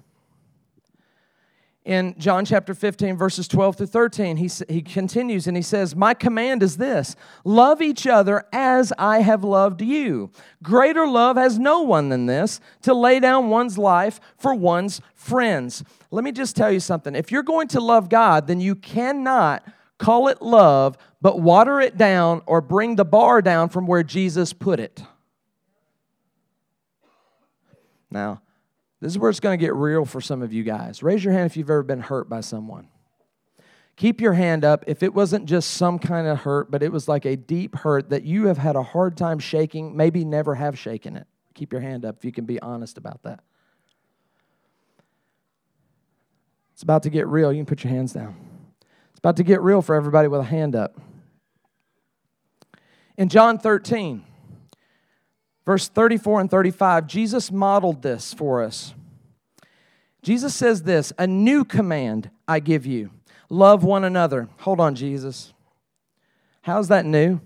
in 1.90 2.14
John 2.20 2.46
chapter 2.46 2.76
15, 2.76 3.18
verses 3.18 3.48
12 3.48 3.78
through 3.78 3.88
13, 3.88 4.38
he, 4.38 4.48
he 4.70 4.84
continues 4.84 5.48
and 5.48 5.58
he 5.58 5.64
says, 5.64 5.96
My 5.96 6.14
command 6.14 6.62
is 6.62 6.78
this 6.78 7.16
love 7.44 7.82
each 7.82 8.06
other 8.06 8.46
as 8.54 8.94
I 9.00 9.22
have 9.22 9.44
loved 9.44 9.82
you. 9.82 10.30
Greater 10.62 11.08
love 11.08 11.36
has 11.36 11.58
no 11.58 11.82
one 11.82 12.10
than 12.10 12.28
this, 12.28 12.62
to 12.84 12.94
lay 12.94 13.20
down 13.20 13.50
one's 13.50 13.80
life 13.80 14.20
for 14.38 14.54
one's 14.54 15.02
friends. 15.16 15.84
Let 16.12 16.24
me 16.24 16.32
just 16.32 16.56
tell 16.56 16.72
you 16.72 16.80
something. 16.80 17.16
If 17.16 17.32
you're 17.32 17.42
going 17.42 17.70
to 17.70 17.82
love 17.82 18.08
God, 18.08 18.46
then 18.46 18.62
you 18.62 18.76
cannot 18.76 19.68
call 19.98 20.28
it 20.28 20.44
love, 20.44 20.96
but 21.24 21.42
water 21.42 21.82
it 21.82 21.98
down 21.98 22.44
or 22.46 22.62
bring 22.62 22.98
the 22.98 23.06
bar 23.06 23.42
down 23.42 23.68
from 23.68 23.88
where 23.88 24.04
Jesus 24.04 24.54
put 24.54 24.80
it. 24.80 25.02
Now, 28.12 28.44
this 29.02 29.12
is 29.12 29.18
where 29.18 29.30
it's 29.30 29.40
going 29.40 29.58
to 29.58 29.64
get 29.64 29.74
real 29.74 30.06
for 30.06 30.20
some 30.20 30.42
of 30.42 30.52
you 30.52 30.64
guys. 30.64 31.02
Raise 31.02 31.24
your 31.24 31.34
hand 31.34 31.46
if 31.46 31.56
you've 31.56 31.70
ever 31.70 31.84
been 31.84 32.02
hurt 32.02 32.30
by 32.30 32.42
someone. 32.42 32.90
Keep 33.96 34.22
your 34.22 34.34
hand 34.34 34.64
up 34.64 34.84
if 34.88 35.04
it 35.04 35.14
wasn't 35.14 35.46
just 35.46 35.72
some 35.72 36.00
kind 36.00 36.28
of 36.28 36.40
hurt, 36.40 36.72
but 36.72 36.82
it 36.82 36.92
was 36.92 37.08
like 37.08 37.26
a 37.26 37.36
deep 37.36 37.76
hurt 37.76 38.10
that 38.10 38.24
you 38.24 38.48
have 38.48 38.58
had 38.58 38.76
a 38.76 38.84
hard 38.84 39.18
time 39.18 39.40
shaking, 39.40 39.96
maybe 39.96 40.24
never 40.24 40.56
have 40.56 40.78
shaken 40.78 41.18
it. 41.18 41.28
Keep 41.54 41.74
your 41.74 41.82
hand 41.82 42.06
up 42.06 42.18
if 42.18 42.26
you 42.26 42.32
can 42.32 42.46
be 42.46 42.62
honest 42.62 42.98
about 42.98 43.24
that. 43.24 43.42
It's 46.74 46.84
about 46.84 47.04
to 47.04 47.10
get 47.10 47.28
real. 47.28 47.52
You 47.52 47.60
can 47.60 47.66
put 47.66 47.84
your 47.84 47.92
hands 47.92 48.14
down. 48.14 48.36
It's 49.12 49.20
about 49.20 49.36
to 49.36 49.44
get 49.44 49.62
real 49.62 49.82
for 49.82 49.96
everybody 49.96 50.30
with 50.30 50.40
a 50.40 50.46
hand 50.46 50.78
up. 50.78 50.98
In 53.18 53.28
John 53.28 53.60
13, 53.60 54.24
Verse 55.66 55.88
34 55.88 56.42
and 56.42 56.52
35, 56.52 57.08
Jesus 57.08 57.52
modeled 57.52 58.02
this 58.02 58.34
for 58.34 58.64
us. 58.64 58.94
Jesus 60.22 60.56
says 60.56 60.84
this 60.84 61.14
A 61.18 61.28
new 61.28 61.64
command 61.64 62.30
I 62.48 62.60
give 62.60 62.86
you 62.86 63.12
love 63.50 63.84
one 63.84 64.04
another. 64.04 64.48
Hold 64.60 64.80
on, 64.80 64.96
Jesus. 64.96 65.54
How's 66.62 66.88
that 66.90 67.06
new? 67.06 67.42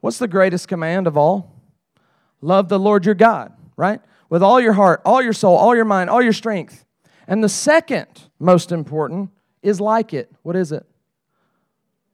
What's 0.00 0.18
the 0.18 0.28
greatest 0.28 0.68
command 0.68 1.06
of 1.06 1.16
all? 1.16 1.54
Love 2.40 2.68
the 2.68 2.78
Lord 2.78 3.04
your 3.04 3.14
God, 3.14 3.52
right? 3.76 4.00
With 4.30 4.42
all 4.42 4.60
your 4.60 4.74
heart, 4.74 5.02
all 5.04 5.20
your 5.20 5.32
soul, 5.32 5.56
all 5.56 5.74
your 5.74 5.84
mind, 5.84 6.08
all 6.08 6.22
your 6.22 6.32
strength. 6.32 6.84
And 7.26 7.42
the 7.42 7.48
second 7.48 8.06
most 8.38 8.72
important 8.72 9.30
is 9.62 9.80
like 9.80 10.14
it. 10.14 10.30
What 10.42 10.56
is 10.56 10.72
it? 10.72 10.86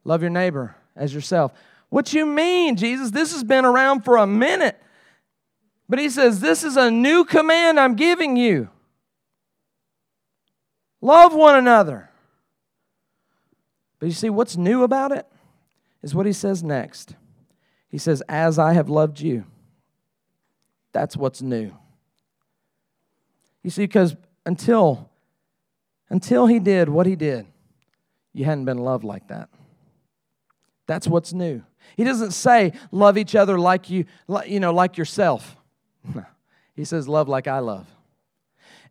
Love 0.05 0.23
your 0.23 0.31
neighbor 0.31 0.77
as 0.97 1.15
yourself. 1.15 1.53
What 1.89 2.13
you 2.13 2.27
mean, 2.27 2.77
Jesus? 2.77 3.11
This 3.11 3.33
has 3.33 3.45
been 3.45 3.65
around 3.65 4.05
for 4.05 4.17
a 4.17 4.27
minute. 4.27 4.81
But 5.89 5.99
he 5.99 6.09
says, 6.09 6.41
This 6.41 6.65
is 6.65 6.77
a 6.77 6.91
new 6.91 7.25
command 7.25 7.79
I'm 7.79 7.95
giving 7.95 8.37
you. 8.37 8.69
Love 11.01 11.35
one 11.35 11.57
another. 11.57 12.11
But 13.99 14.07
you 14.07 14.13
see, 14.13 14.31
what's 14.31 14.57
new 14.57 14.83
about 14.83 15.13
it 15.13 15.27
is 16.03 16.15
what 16.15 16.27
he 16.27 16.33
says 16.33 16.63
next. 16.63 17.15
He 17.89 17.99
says, 17.99 18.23
As 18.29 18.59
I 18.59 18.73
have 18.73 18.89
loved 18.89 19.21
you. 19.21 19.45
That's 20.93 21.17
what's 21.17 21.43
new. 21.43 21.73
You 23.63 23.71
see, 23.71 23.83
because 23.83 24.15
until, 24.47 25.11
until 26.09 26.47
he 26.47 26.59
did 26.61 26.89
what 26.89 27.07
he 27.07 27.17
did, 27.17 27.47
you 28.33 28.45
hadn't 28.45 28.65
been 28.65 28.79
loved 28.79 29.05
like 29.05 29.29
that. 29.29 29.49
That's 30.87 31.09
what's 31.09 31.33
new. 31.33 31.63
He 31.97 32.05
doesn't 32.05 32.33
say, 32.33 32.73
love 32.91 33.17
each 33.17 33.35
other 33.35 33.59
like 33.59 33.91
you, 33.91 34.05
you 34.47 34.61
know, 34.61 34.73
like 34.73 34.97
yourself. 34.99 35.57
he 36.77 36.85
says, 36.85 37.09
Love 37.09 37.29
like 37.29 37.47
I 37.47 37.61
love. 37.61 37.87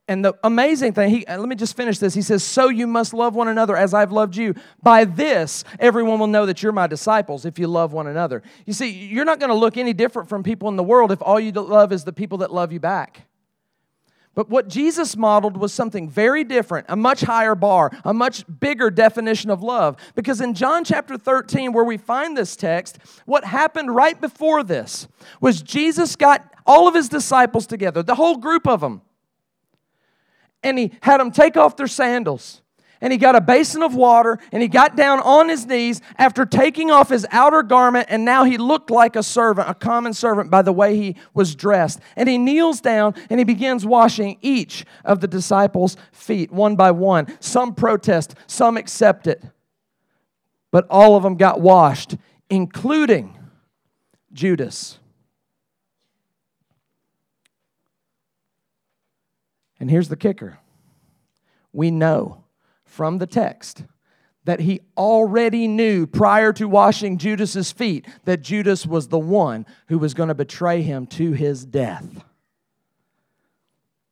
And 0.07 0.23
the 0.23 0.33
amazing 0.43 0.91
thing, 0.93 1.09
he, 1.09 1.25
uh, 1.27 1.37
let 1.37 1.47
me 1.47 1.55
just 1.55 1.77
finish 1.77 1.97
this. 1.97 2.13
He 2.13 2.21
says, 2.21 2.43
So 2.43 2.67
you 2.67 2.87
must 2.87 3.13
love 3.13 3.35
one 3.35 3.47
another 3.47 3.77
as 3.77 3.93
I've 3.93 4.11
loved 4.11 4.35
you. 4.35 4.53
By 4.81 5.05
this, 5.05 5.63
everyone 5.79 6.19
will 6.19 6.27
know 6.27 6.45
that 6.45 6.61
you're 6.61 6.73
my 6.73 6.87
disciples 6.87 7.45
if 7.45 7.57
you 7.57 7.67
love 7.67 7.93
one 7.93 8.07
another. 8.07 8.43
You 8.65 8.73
see, 8.73 8.89
you're 8.89 9.23
not 9.23 9.39
going 9.39 9.49
to 9.49 9.55
look 9.55 9.77
any 9.77 9.93
different 9.93 10.27
from 10.27 10.43
people 10.43 10.67
in 10.67 10.75
the 10.75 10.83
world 10.83 11.11
if 11.11 11.21
all 11.21 11.39
you 11.39 11.51
love 11.53 11.93
is 11.93 12.03
the 12.03 12.11
people 12.11 12.39
that 12.39 12.53
love 12.53 12.73
you 12.73 12.81
back. 12.81 13.25
But 14.35 14.49
what 14.49 14.67
Jesus 14.67 15.15
modeled 15.15 15.57
was 15.57 15.71
something 15.71 16.09
very 16.09 16.43
different, 16.43 16.87
a 16.89 16.95
much 16.95 17.21
higher 17.21 17.53
bar, 17.53 17.91
a 18.03 18.13
much 18.13 18.43
bigger 18.59 18.89
definition 18.89 19.51
of 19.51 19.61
love. 19.61 19.95
Because 20.15 20.41
in 20.41 20.55
John 20.55 20.83
chapter 20.83 21.17
13, 21.17 21.71
where 21.71 21.83
we 21.83 21.97
find 21.97 22.35
this 22.35 22.55
text, 22.55 22.97
what 23.25 23.45
happened 23.45 23.95
right 23.95 24.19
before 24.19 24.63
this 24.63 25.07
was 25.39 25.61
Jesus 25.61 26.15
got 26.15 26.51
all 26.65 26.87
of 26.87 26.95
his 26.95 27.09
disciples 27.09 27.67
together, 27.67 28.01
the 28.01 28.15
whole 28.15 28.37
group 28.37 28.67
of 28.67 28.81
them, 28.81 29.03
and 30.63 30.79
he 30.79 30.91
had 31.01 31.19
them 31.19 31.29
take 31.29 31.55
off 31.55 31.75
their 31.77 31.87
sandals 31.87 32.62
and 33.03 33.11
he 33.11 33.17
got 33.17 33.35
a 33.35 33.41
basin 33.41 33.83
of 33.83 33.93
water 33.93 34.39
and 34.53 34.61
he 34.61 34.69
got 34.69 34.95
down 34.95 35.19
on 35.19 35.49
his 35.49 35.65
knees 35.67 36.01
after 36.17 36.45
taking 36.45 36.89
off 36.89 37.09
his 37.09 37.27
outer 37.31 37.61
garment 37.61 38.07
and 38.09 38.23
now 38.23 38.45
he 38.45 38.57
looked 38.57 38.89
like 38.89 39.17
a 39.17 39.21
servant, 39.21 39.69
a 39.69 39.73
common 39.73 40.13
servant 40.13 40.49
by 40.49 40.61
the 40.61 40.71
way 40.71 40.95
he 40.95 41.17
was 41.33 41.53
dressed. 41.53 41.99
And 42.15 42.29
he 42.29 42.37
kneels 42.37 42.79
down 42.79 43.13
and 43.29 43.41
he 43.41 43.43
begins 43.43 43.85
washing 43.85 44.37
each 44.41 44.85
of 45.03 45.19
the 45.19 45.27
disciples' 45.27 45.97
feet 46.13 46.49
one 46.49 46.77
by 46.77 46.91
one. 46.91 47.27
Some 47.41 47.75
protest, 47.75 48.35
some 48.47 48.77
accept 48.77 49.27
it. 49.27 49.43
But 50.71 50.87
all 50.89 51.17
of 51.17 51.23
them 51.23 51.35
got 51.35 51.59
washed, 51.59 52.15
including 52.49 53.37
Judas. 54.31 54.97
And 59.77 59.91
here's 59.91 60.07
the 60.07 60.15
kicker 60.15 60.59
we 61.73 61.91
know 61.91 62.42
from 62.93 63.17
the 63.17 63.25
text 63.25 63.83
that 64.45 64.59
he 64.59 64.81
already 64.95 65.67
knew 65.67 66.05
prior 66.05 66.53
to 66.53 66.67
washing 66.67 67.17
Judas's 67.17 67.71
feet 67.71 68.05
that 68.25 68.43
Judas 68.43 68.85
was 68.85 69.07
the 69.07 69.17
one 69.17 69.65
who 69.87 69.97
was 69.97 70.13
going 70.13 70.29
to 70.29 70.35
betray 70.35 70.83
him 70.83 71.07
to 71.07 71.31
his 71.31 71.65
death. 71.65 72.23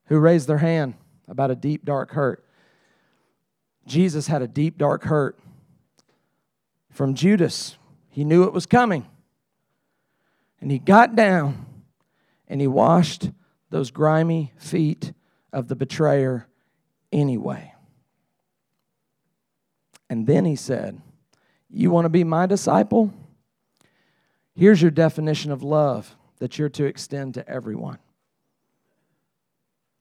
Who 0.06 0.20
raised 0.20 0.48
their 0.48 0.58
hand 0.58 0.96
about 1.28 1.52
a 1.52 1.56
deep, 1.56 1.86
dark 1.86 2.12
hurt? 2.12 2.44
Jesus 3.86 4.26
had 4.26 4.42
a 4.42 4.48
deep, 4.48 4.80
dark 4.80 5.04
hurt 5.04 5.38
from 6.90 7.14
Judas. 7.14 7.78
He 8.10 8.24
knew 8.24 8.46
it 8.46 8.54
was 8.54 8.66
coming. 8.66 9.08
And 10.60 10.72
he 10.72 10.80
got 10.80 11.16
down 11.16 11.68
and 12.48 12.60
he 12.60 12.68
washed 12.68 13.30
those 13.70 13.92
grimy 13.92 14.54
feet 14.58 15.14
of 15.54 15.68
the 15.68 15.76
betrayer 15.76 16.48
anyway. 17.12 17.71
And 20.12 20.28
then 20.28 20.44
he 20.44 20.58
said, 20.58 21.02
You 21.70 21.90
want 21.90 22.04
to 22.04 22.10
be 22.10 22.26
my 22.26 22.46
disciple? 22.46 23.14
Here's 24.54 24.82
your 24.82 24.92
definition 24.92 25.54
of 25.54 25.64
love 25.64 26.18
that 26.40 26.60
you're 26.60 26.68
to 26.68 26.84
extend 26.84 27.36
to 27.36 27.48
everyone. 27.48 27.98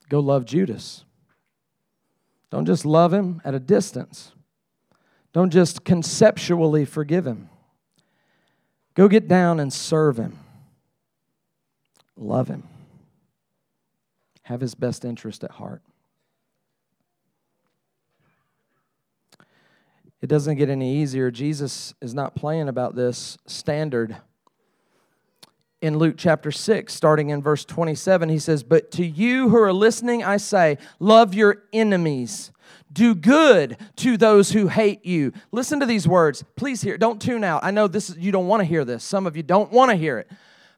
Go 0.09 0.19
love 0.19 0.43
Judas. 0.43 1.05
Don't 2.49 2.65
just 2.65 2.85
love 2.85 3.13
him 3.13 3.41
at 3.45 3.55
a 3.55 3.59
distance. 3.59 4.33
Don't 5.31 5.49
just 5.49 5.85
conceptually 5.85 6.83
forgive 6.83 7.25
him. 7.25 7.49
Go 8.95 9.07
get 9.07 9.29
down 9.29 9.61
and 9.61 9.71
serve 9.71 10.17
him. 10.17 10.37
Love 12.17 12.49
him. 12.49 12.67
Have 14.41 14.59
his 14.59 14.75
best 14.75 15.05
interest 15.05 15.45
at 15.45 15.51
heart. 15.51 15.81
It 20.21 20.27
doesn't 20.27 20.57
get 20.57 20.69
any 20.69 20.97
easier. 20.97 21.31
Jesus 21.31 21.95
is 21.99 22.13
not 22.13 22.35
playing 22.35 22.69
about 22.69 22.95
this 22.95 23.37
standard. 23.47 24.17
In 25.81 25.97
Luke 25.97 26.13
chapter 26.15 26.51
6, 26.51 26.93
starting 26.93 27.29
in 27.29 27.41
verse 27.41 27.65
27, 27.65 28.29
he 28.29 28.37
says, 28.37 28.61
But 28.61 28.91
to 28.91 29.05
you 29.05 29.49
who 29.49 29.57
are 29.57 29.73
listening, 29.73 30.23
I 30.23 30.37
say, 30.37 30.77
love 30.99 31.33
your 31.33 31.63
enemies. 31.73 32.51
Do 32.93 33.15
good 33.15 33.77
to 33.97 34.15
those 34.15 34.51
who 34.51 34.67
hate 34.67 35.03
you. 35.05 35.33
Listen 35.51 35.79
to 35.79 35.87
these 35.87 36.07
words. 36.07 36.43
Please 36.55 36.83
hear. 36.83 36.99
Don't 36.99 37.19
tune 37.19 37.43
out. 37.43 37.63
I 37.63 37.71
know 37.71 37.87
this 37.87 38.11
is, 38.11 38.17
you 38.17 38.31
don't 38.31 38.47
want 38.47 38.61
to 38.61 38.65
hear 38.65 38.85
this. 38.85 39.03
Some 39.03 39.25
of 39.25 39.35
you 39.35 39.41
don't 39.41 39.71
want 39.71 39.89
to 39.89 39.97
hear 39.97 40.19
it, 40.19 40.29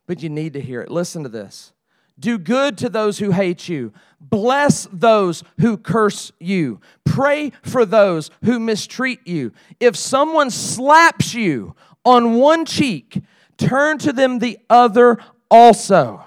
but 0.08 0.24
you 0.24 0.30
need 0.30 0.54
to 0.54 0.62
hear 0.62 0.82
it. 0.82 0.90
Listen 0.90 1.24
to 1.24 1.30
this. 1.30 1.73
Do 2.20 2.38
good 2.38 2.78
to 2.80 2.90
those 2.90 3.20
who 3.20 3.32
hate 3.32 3.68
you. 3.68 3.92
Bless 4.22 4.88
those 4.92 5.44
who 5.60 5.78
curse 5.78 6.32
you. 6.40 6.80
Pray 7.04 7.52
for 7.62 7.86
those 7.86 8.32
who 8.44 8.60
mistreat 8.60 9.28
you. 9.28 9.52
If 9.80 9.96
someone 9.96 10.50
slaps 10.50 11.34
you 11.34 11.76
on 12.06 12.36
one 12.36 12.66
cheek, 12.66 13.22
turn 13.58 13.98
to 14.00 14.14
them 14.14 14.40
the 14.40 14.60
other 14.70 15.18
also. 15.50 16.24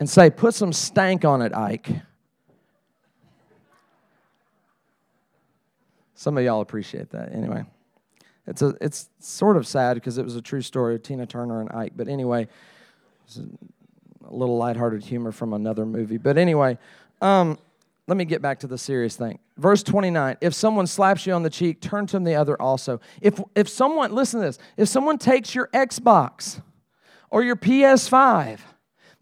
And 0.00 0.08
say, 0.08 0.30
put 0.30 0.54
some 0.54 0.72
stank 0.72 1.24
on 1.24 1.42
it, 1.42 1.54
Ike. 1.54 1.90
Some 6.14 6.38
of 6.38 6.44
y'all 6.44 6.60
appreciate 6.60 7.10
that. 7.10 7.32
Anyway, 7.32 7.64
it's, 8.46 8.62
a, 8.62 8.74
it's 8.80 9.10
sort 9.18 9.56
of 9.56 9.66
sad 9.66 9.94
because 9.94 10.18
it 10.18 10.24
was 10.24 10.36
a 10.36 10.42
true 10.42 10.62
story 10.62 10.94
of 10.94 11.02
Tina 11.02 11.26
Turner 11.26 11.60
and 11.60 11.70
Ike. 11.72 11.92
But 11.96 12.06
anyway, 12.08 12.48
a 13.38 14.34
little 14.34 14.56
lighthearted 14.56 15.04
humor 15.04 15.32
from 15.32 15.52
another 15.52 15.84
movie. 15.86 16.18
But 16.18 16.38
anyway, 16.38 16.78
um, 17.20 17.58
let 18.06 18.16
me 18.16 18.24
get 18.24 18.42
back 18.42 18.60
to 18.60 18.66
the 18.66 18.78
serious 18.78 19.16
thing. 19.16 19.38
Verse 19.56 19.82
29 19.82 20.36
If 20.40 20.54
someone 20.54 20.86
slaps 20.86 21.26
you 21.26 21.32
on 21.32 21.42
the 21.42 21.50
cheek, 21.50 21.80
turn 21.80 22.06
to 22.08 22.12
them 22.14 22.24
the 22.24 22.34
other 22.34 22.60
also. 22.60 23.00
If, 23.20 23.40
if 23.54 23.68
someone, 23.68 24.12
listen 24.14 24.40
to 24.40 24.46
this, 24.46 24.58
if 24.76 24.88
someone 24.88 25.18
takes 25.18 25.54
your 25.54 25.68
Xbox 25.68 26.60
or 27.30 27.42
your 27.42 27.56
PS5, 27.56 28.58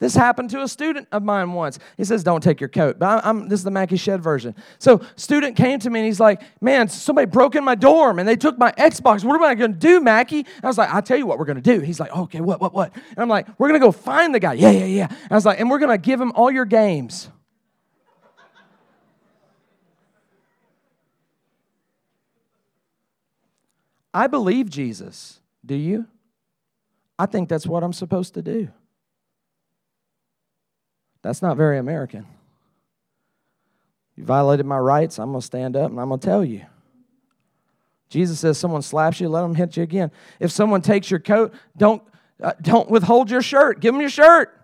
this 0.00 0.14
happened 0.14 0.48
to 0.50 0.62
a 0.62 0.68
student 0.68 1.06
of 1.12 1.22
mine 1.22 1.52
once. 1.52 1.78
He 1.98 2.04
says, 2.04 2.24
"Don't 2.24 2.42
take 2.42 2.58
your 2.58 2.70
coat." 2.70 2.98
But 2.98 3.24
I'm, 3.24 3.48
this 3.48 3.60
is 3.60 3.64
the 3.64 3.70
Mackie 3.70 3.98
Shed 3.98 4.22
version. 4.22 4.54
So, 4.78 5.02
student 5.14 5.56
came 5.56 5.78
to 5.78 5.90
me 5.90 6.00
and 6.00 6.06
he's 6.06 6.18
like, 6.18 6.42
"Man, 6.60 6.88
somebody 6.88 7.26
broke 7.26 7.54
in 7.54 7.62
my 7.62 7.74
dorm 7.74 8.18
and 8.18 8.26
they 8.26 8.34
took 8.34 8.58
my 8.58 8.72
Xbox. 8.72 9.22
What 9.22 9.36
am 9.36 9.44
I 9.44 9.54
going 9.54 9.74
to 9.74 9.78
do, 9.78 10.00
Mackie?" 10.00 10.46
I 10.62 10.66
was 10.66 10.78
like, 10.78 10.88
"I'll 10.92 11.02
tell 11.02 11.18
you 11.18 11.26
what 11.26 11.38
we're 11.38 11.44
going 11.44 11.62
to 11.62 11.76
do." 11.76 11.80
He's 11.80 12.00
like, 12.00 12.16
"Okay, 12.16 12.40
what, 12.40 12.62
what, 12.62 12.72
what?" 12.72 12.94
And 12.94 13.18
I'm 13.18 13.28
like, 13.28 13.46
"We're 13.58 13.68
going 13.68 13.78
to 13.78 13.86
go 13.86 13.92
find 13.92 14.34
the 14.34 14.40
guy." 14.40 14.54
Yeah, 14.54 14.70
yeah, 14.70 14.86
yeah. 14.86 15.06
And 15.10 15.32
I 15.32 15.34
was 15.34 15.44
like, 15.44 15.60
"And 15.60 15.70
we're 15.70 15.78
going 15.78 15.96
to 15.96 15.98
give 15.98 16.20
him 16.20 16.32
all 16.32 16.50
your 16.50 16.64
games." 16.64 17.28
I 24.12 24.26
believe 24.26 24.70
Jesus. 24.70 25.40
Do 25.64 25.74
you? 25.74 26.06
I 27.18 27.26
think 27.26 27.48
that's 27.48 27.66
what 27.66 27.84
I'm 27.84 27.92
supposed 27.92 28.34
to 28.34 28.42
do. 28.42 28.70
That's 31.22 31.42
not 31.42 31.56
very 31.56 31.78
American. 31.78 32.26
You 34.16 34.24
violated 34.24 34.66
my 34.66 34.78
rights, 34.78 35.18
I'm 35.18 35.30
going 35.30 35.40
to 35.40 35.46
stand 35.46 35.76
up 35.76 35.90
and 35.90 36.00
I'm 36.00 36.08
going 36.08 36.20
to 36.20 36.26
tell 36.26 36.44
you. 36.44 36.66
Jesus 38.08 38.40
says, 38.40 38.58
someone 38.58 38.82
slaps 38.82 39.20
you, 39.20 39.28
let 39.28 39.42
them 39.42 39.54
hit 39.54 39.76
you 39.76 39.82
again. 39.82 40.10
If 40.40 40.50
someone 40.50 40.82
takes 40.82 41.10
your 41.10 41.20
coat, 41.20 41.54
don't, 41.76 42.02
uh, 42.42 42.52
don't 42.60 42.90
withhold 42.90 43.30
your 43.30 43.40
shirt. 43.40 43.80
Give 43.80 43.94
them 43.94 44.00
your 44.00 44.10
shirt. 44.10 44.56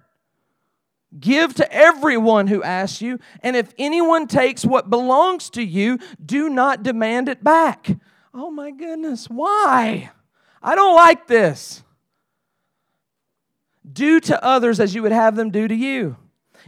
Give 1.18 1.54
to 1.54 1.72
everyone 1.72 2.48
who 2.48 2.62
asks 2.62 3.00
you. 3.00 3.20
And 3.40 3.54
if 3.56 3.72
anyone 3.78 4.26
takes 4.26 4.64
what 4.64 4.90
belongs 4.90 5.48
to 5.50 5.62
you, 5.62 5.98
do 6.24 6.48
not 6.48 6.82
demand 6.82 7.28
it 7.28 7.42
back. 7.44 7.96
Oh 8.34 8.50
my 8.50 8.72
goodness, 8.72 9.30
why? 9.30 10.10
I 10.62 10.74
don't 10.74 10.96
like 10.96 11.28
this. 11.28 11.84
Do 13.90 14.18
to 14.20 14.44
others 14.44 14.80
as 14.80 14.94
you 14.94 15.02
would 15.02 15.12
have 15.12 15.36
them 15.36 15.50
do 15.50 15.68
to 15.68 15.74
you. 15.74 16.16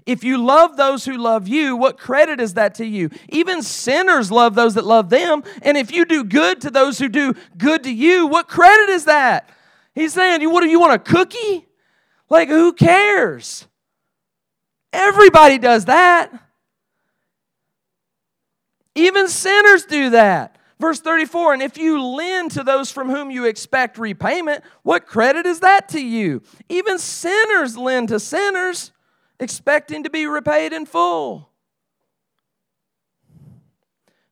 If 0.09 0.25
you 0.25 0.43
love 0.43 0.79
those 0.79 1.05
who 1.05 1.19
love 1.19 1.49
you, 1.49 1.77
what 1.77 1.99
credit 1.99 2.41
is 2.41 2.55
that 2.55 2.77
to 2.77 2.87
you? 2.87 3.11
Even 3.29 3.63
sinners 3.63 4.33
love 4.33 4.55
those 4.55 4.73
that 4.73 4.87
love 4.87 5.11
them. 5.11 5.45
And 5.61 5.77
if 5.77 5.93
you 5.93 6.07
do 6.07 6.25
good 6.25 6.63
to 6.63 6.71
those 6.71 6.99
who 6.99 7.11
do 7.11 7.35
good 7.59 7.85
to 7.85 7.93
you, 7.93 8.27
what 8.27 8.49
credit 8.49 8.89
is 8.89 9.05
that? 9.05 9.51
He's 9.95 10.15
saying, 10.15 10.41
you, 10.41 10.49
what 10.49 10.63
do 10.63 10.71
you 10.71 10.81
want 10.81 10.95
a 10.95 10.99
cookie? 10.99 11.67
Like, 12.31 12.49
who 12.49 12.73
cares? 12.73 13.67
Everybody 14.95 15.59
does 15.59 15.85
that. 15.85 16.33
Even 18.95 19.29
sinners 19.29 19.85
do 19.85 20.09
that. 20.09 20.57
Verse 20.81 21.01
34 21.01 21.53
And 21.53 21.63
if 21.63 21.77
you 21.77 22.03
lend 22.03 22.53
to 22.53 22.65
those 22.65 22.91
from 22.91 23.11
whom 23.11 23.31
you 23.31 23.45
expect 23.45 23.99
repayment, 23.99 24.65
what 24.85 25.07
credit 25.07 25.45
is 25.45 25.61
that 25.61 25.91
to 25.91 26.01
you? 26.03 26.41
Even 26.71 26.99
sinners 26.99 27.77
lend 27.77 28.09
to 28.09 28.19
sinners 28.19 28.93
expecting 29.41 30.05
to 30.05 30.11
be 30.11 30.27
repaid 30.27 30.73
in 30.73 30.87
full. 30.87 31.51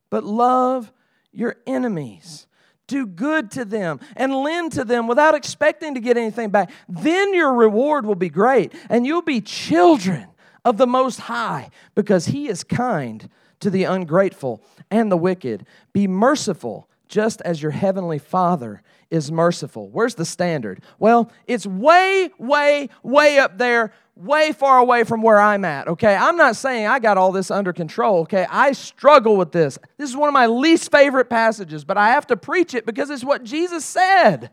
But 0.09 0.23
love 0.23 0.91
your 1.31 1.57
enemies. 1.65 2.47
Do 2.87 3.05
good 3.05 3.51
to 3.51 3.65
them 3.65 3.99
and 4.15 4.33
lend 4.33 4.71
to 4.73 4.85
them 4.85 5.07
without 5.07 5.35
expecting 5.35 5.93
to 5.95 5.99
get 5.99 6.15
anything 6.15 6.49
back. 6.49 6.71
Then 6.87 7.33
your 7.33 7.53
reward 7.53 8.05
will 8.05 8.15
be 8.15 8.29
great, 8.29 8.73
and 8.89 9.05
you'll 9.05 9.21
be 9.21 9.41
children 9.41 10.27
of 10.63 10.77
the 10.77 10.87
Most 10.87 11.19
High 11.21 11.69
because 11.95 12.27
He 12.27 12.47
is 12.47 12.63
kind 12.63 13.29
to 13.59 13.69
the 13.69 13.83
ungrateful 13.83 14.63
and 14.89 15.11
the 15.11 15.17
wicked. 15.17 15.65
Be 15.91 16.07
merciful 16.07 16.89
just 17.07 17.41
as 17.41 17.61
your 17.61 17.71
heavenly 17.71 18.19
Father 18.19 18.81
is 19.09 19.31
merciful. 19.31 19.89
Where's 19.89 20.15
the 20.15 20.25
standard? 20.25 20.81
Well, 20.99 21.31
it's 21.45 21.65
way, 21.65 22.29
way, 22.37 22.89
way 23.03 23.39
up 23.39 23.57
there, 23.57 23.93
way 24.17 24.51
far 24.51 24.79
away 24.79 25.03
from 25.03 25.21
where 25.21 25.39
I'm 25.39 25.65
at, 25.65 25.87
okay? 25.87 26.15
I'm 26.15 26.37
not 26.37 26.55
saying 26.55 26.87
I 26.87 26.99
got 26.99 27.17
all 27.17 27.31
this 27.31 27.51
under 27.51 27.73
control, 27.73 28.21
okay? 28.21 28.45
I 28.49 28.71
struggle 28.71 29.37
with 29.37 29.51
this. 29.51 29.77
This 29.97 30.09
is 30.09 30.17
one 30.17 30.27
of 30.27 30.33
my 30.33 30.47
least 30.47 30.91
favorite 30.91 31.29
passages, 31.29 31.85
but 31.85 31.97
I 31.97 32.09
have 32.09 32.27
to 32.27 32.37
preach 32.37 32.73
it 32.73 32.85
because 32.85 33.09
it's 33.09 33.23
what 33.23 33.43
Jesus 33.43 33.85
said. 33.85 34.51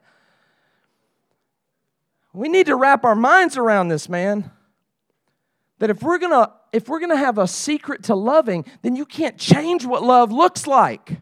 We 2.33 2.49
need 2.49 2.67
to 2.67 2.77
wrap 2.77 3.05
our 3.05 3.15
minds 3.15 3.57
around 3.57 3.89
this, 3.89 4.09
man. 4.09 4.51
That 5.79 5.91
if 5.91 6.03
we're 6.03 6.19
gonna 6.19 6.53
if 6.73 6.89
we're 6.89 7.01
gonna 7.01 7.17
have 7.17 7.39
a 7.39 7.47
secret 7.47 8.05
to 8.05 8.15
loving, 8.15 8.65
then 8.83 8.97
you 8.97 9.07
can't 9.07 9.39
change 9.39 9.85
what 9.87 10.03
love 10.03 10.33
looks 10.33 10.67
like. 10.67 11.21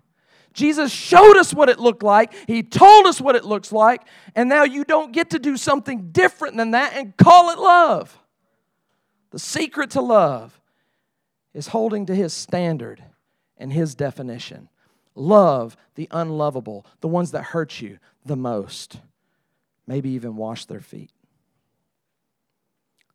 Jesus 0.53 0.93
showed 0.93 1.36
us 1.36 1.53
what 1.53 1.68
it 1.68 1.78
looked 1.78 2.03
like. 2.03 2.32
He 2.47 2.62
told 2.62 3.07
us 3.07 3.20
what 3.20 3.36
it 3.36 3.45
looks 3.45 3.72
like. 3.72 4.03
And 4.34 4.49
now 4.49 4.64
you 4.64 4.84
don't 4.84 5.12
get 5.12 5.30
to 5.30 5.38
do 5.38 5.57
something 5.57 6.11
different 6.11 6.57
than 6.57 6.72
that 6.72 6.95
and 6.95 7.16
call 7.16 7.51
it 7.51 7.59
love. 7.59 8.18
The 9.33 9.39
secret 9.39 9.91
to 9.91 10.01
love 10.01 10.61
is 11.55 11.68
holding 11.68 12.07
to 12.07 12.14
his 12.14 12.33
standard 12.33 13.03
and 13.57 13.72
his 13.72 13.95
definition. 13.95 14.68
Love 15.14 15.76
the 15.95 16.07
unlovable, 16.11 16.87
the 17.01 17.09
ones 17.09 17.33
that 17.33 17.43
hurt 17.45 17.80
you 17.80 17.99
the 18.24 18.37
most. 18.37 18.99
Maybe 19.87 20.11
even 20.11 20.37
wash 20.37 20.66
their 20.66 20.80
feet. 20.80 21.11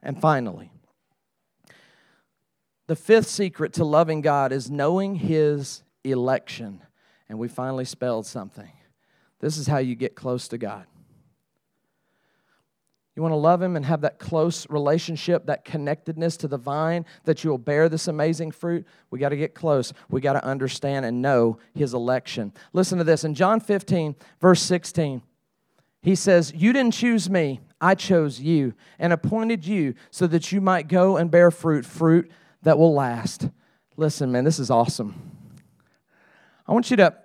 And 0.01 0.19
finally, 0.19 0.71
the 2.87 2.95
fifth 2.95 3.27
secret 3.27 3.73
to 3.73 3.85
loving 3.85 4.21
God 4.21 4.51
is 4.51 4.71
knowing 4.71 5.15
his 5.15 5.83
election 6.03 6.81
and 7.29 7.37
we 7.37 7.47
finally 7.47 7.85
spelled 7.85 8.25
something. 8.25 8.71
This 9.39 9.57
is 9.57 9.67
how 9.67 9.77
you 9.77 9.95
get 9.95 10.15
close 10.15 10.47
to 10.47 10.57
God. 10.57 10.85
You 13.17 13.23
want 13.23 13.31
to 13.31 13.37
love 13.37 13.63
Him 13.63 13.75
and 13.75 13.83
have 13.83 14.01
that 14.01 14.19
close 14.19 14.69
relationship, 14.69 15.47
that 15.47 15.65
connectedness 15.65 16.37
to 16.37 16.47
the 16.47 16.59
vine, 16.59 17.03
that 17.23 17.43
you'll 17.43 17.57
bear 17.57 17.89
this 17.89 18.07
amazing 18.07 18.51
fruit. 18.51 18.85
We 19.09 19.17
got 19.17 19.29
to 19.29 19.35
get 19.35 19.55
close. 19.55 19.91
We 20.07 20.21
got 20.21 20.33
to 20.33 20.45
understand 20.45 21.03
and 21.03 21.19
know 21.19 21.57
His 21.73 21.95
election. 21.95 22.53
Listen 22.73 22.99
to 22.99 23.03
this. 23.03 23.23
In 23.23 23.33
John 23.33 23.59
15, 23.59 24.15
verse 24.39 24.61
16, 24.61 25.23
He 26.03 26.13
says, 26.13 26.53
You 26.55 26.71
didn't 26.71 26.93
choose 26.93 27.27
me, 27.27 27.59
I 27.81 27.95
chose 27.95 28.39
you 28.39 28.75
and 28.99 29.11
appointed 29.11 29.65
you 29.65 29.95
so 30.11 30.27
that 30.27 30.51
you 30.51 30.61
might 30.61 30.87
go 30.87 31.17
and 31.17 31.31
bear 31.31 31.49
fruit, 31.49 31.87
fruit 31.87 32.29
that 32.61 32.77
will 32.77 32.93
last. 32.93 33.49
Listen, 33.95 34.31
man, 34.31 34.43
this 34.43 34.59
is 34.59 34.69
awesome. 34.69 35.15
I 36.67 36.71
want 36.71 36.91
you 36.91 36.97
to 36.97 37.15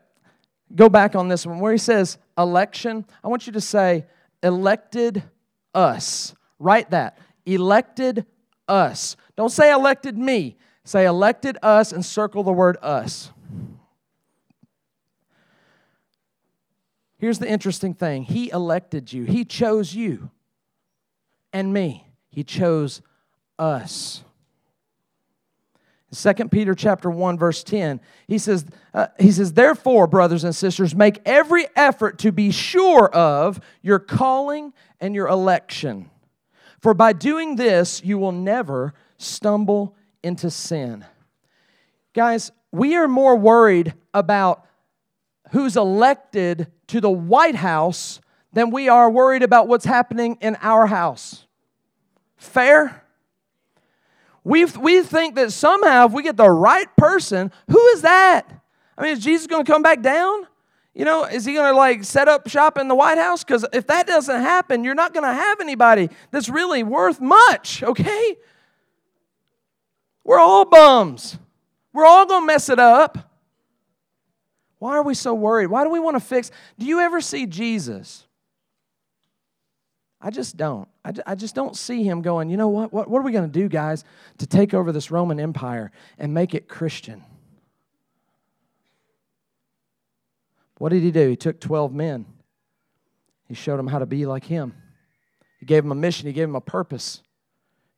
go 0.74 0.88
back 0.88 1.14
on 1.14 1.28
this 1.28 1.45
one 1.45 1.61
where 1.61 1.72
he 1.72 1.76
says 1.76 2.16
election. 2.38 3.05
I 3.22 3.28
want 3.28 3.47
you 3.47 3.53
to 3.53 3.61
say, 3.61 4.07
elected 4.43 5.22
us. 5.74 6.34
Write 6.58 6.90
that. 6.90 7.18
Elected 7.46 8.26
us. 8.68 9.16
Don't 9.36 9.50
say 9.50 9.72
elected 9.72 10.16
me. 10.16 10.56
Say 10.84 11.06
elected 11.06 11.58
us 11.62 11.92
and 11.92 12.04
circle 12.04 12.42
the 12.42 12.52
word 12.52 12.76
us. 12.82 13.30
Here's 17.18 17.38
the 17.38 17.48
interesting 17.48 17.94
thing 17.94 18.24
He 18.24 18.50
elected 18.50 19.12
you, 19.12 19.24
He 19.24 19.44
chose 19.44 19.94
you 19.94 20.30
and 21.52 21.72
me. 21.72 22.08
He 22.30 22.42
chose 22.42 23.00
us. 23.58 24.24
2 26.14 26.34
Peter 26.50 26.74
chapter 26.74 27.10
1 27.10 27.38
verse 27.38 27.64
10 27.64 27.98
he 28.28 28.36
says 28.36 28.66
uh, 28.92 29.06
he 29.18 29.32
says 29.32 29.54
therefore 29.54 30.06
brothers 30.06 30.44
and 30.44 30.54
sisters 30.54 30.94
make 30.94 31.20
every 31.24 31.66
effort 31.74 32.18
to 32.18 32.30
be 32.30 32.50
sure 32.50 33.08
of 33.08 33.60
your 33.80 33.98
calling 33.98 34.72
and 35.00 35.14
your 35.14 35.26
election. 35.26 36.10
For 36.80 36.92
by 36.92 37.14
doing 37.14 37.56
this 37.56 38.04
you 38.04 38.18
will 38.18 38.32
never 38.32 38.92
stumble 39.16 39.96
into 40.22 40.50
sin. 40.50 41.04
Guys 42.12 42.52
we 42.72 42.94
are 42.96 43.08
more 43.08 43.36
worried 43.36 43.94
about 44.12 44.66
who's 45.52 45.76
elected 45.76 46.66
to 46.88 47.00
the 47.00 47.10
white 47.10 47.54
house 47.54 48.20
than 48.52 48.70
we 48.70 48.88
are 48.88 49.10
worried 49.10 49.42
about 49.42 49.66
what's 49.66 49.84
happening 49.84 50.36
in 50.40 50.56
our 50.60 50.86
house. 50.86 51.46
Fair 52.36 53.01
we, 54.45 54.64
we 54.64 55.03
think 55.03 55.36
that 55.36 55.53
somehow 55.53 56.07
if 56.07 56.12
we 56.12 56.22
get 56.22 56.36
the 56.36 56.51
right 56.51 56.88
person, 56.97 57.53
who 57.70 57.86
is 57.88 58.03
that? 58.03 58.43
I 58.97 59.03
mean, 59.03 59.12
is 59.12 59.22
Jesus 59.22 59.47
going 59.47 59.64
to 59.64 59.70
come 59.70 59.82
back 59.82 60.03
down? 60.03 60.47
You 60.95 61.05
know, 61.05 61.24
is 61.24 61.45
he 61.45 61.55
going 61.55 61.72
to 61.72 61.76
like 61.76 62.05
set 62.05 62.28
up 62.28 62.49
shop 62.49 62.76
in 62.76 62.88
the 62.88 62.95
White 62.95 63.18
House? 63.18 63.45
Because 63.45 63.64
if 63.72 63.86
that 63.86 64.07
doesn't 64.07 64.40
happen, 64.40 64.84
you're 64.84 64.95
not 64.95 65.14
going 65.14 65.24
to 65.24 65.32
have 65.32 65.61
anybody 65.61 66.11
that's 66.30 66.49
really 66.49 66.82
worth 66.82 67.20
much, 67.20 67.82
okay? 67.82 68.36
We're 70.24 70.38
all 70.38 70.64
bums. 70.64 71.38
We're 71.93 72.07
all 72.07 72.26
going 72.26 72.43
to 72.43 72.47
mess 72.47 72.68
it 72.68 72.78
up. 72.78 73.30
Why 74.78 74.97
are 74.97 75.03
we 75.03 75.14
so 75.14 75.32
worried? 75.32 75.68
Why 75.68 75.84
do 75.84 75.90
we 75.90 76.01
want 76.01 76.16
to 76.16 76.20
fix? 76.20 76.51
Do 76.78 76.86
you 76.86 77.01
ever 77.01 77.20
see 77.20 77.47
Jesus? 77.47 78.26
I 80.22 80.30
just 80.30 80.56
don't. 80.56 80.88
I 81.26 81.34
just 81.34 81.56
don't 81.56 81.76
see 81.76 82.04
him 82.04 82.22
going, 82.22 82.48
you 82.48 82.56
know 82.56 82.68
what? 82.68 82.92
What, 82.92 83.10
what 83.10 83.18
are 83.18 83.22
we 83.22 83.32
going 83.32 83.50
to 83.50 83.60
do, 83.60 83.68
guys, 83.68 84.04
to 84.38 84.46
take 84.46 84.72
over 84.72 84.92
this 84.92 85.10
Roman 85.10 85.40
Empire 85.40 85.90
and 86.16 86.32
make 86.32 86.54
it 86.54 86.68
Christian? 86.68 87.24
What 90.78 90.90
did 90.90 91.02
he 91.02 91.10
do? 91.10 91.28
He 91.28 91.36
took 91.36 91.60
12 91.60 91.92
men, 91.92 92.26
he 93.48 93.54
showed 93.54 93.78
them 93.78 93.88
how 93.88 93.98
to 93.98 94.06
be 94.06 94.24
like 94.24 94.44
him. 94.44 94.74
He 95.58 95.66
gave 95.66 95.82
them 95.82 95.92
a 95.92 95.96
mission, 95.96 96.28
he 96.28 96.32
gave 96.32 96.46
them 96.46 96.56
a 96.56 96.60
purpose. 96.60 97.20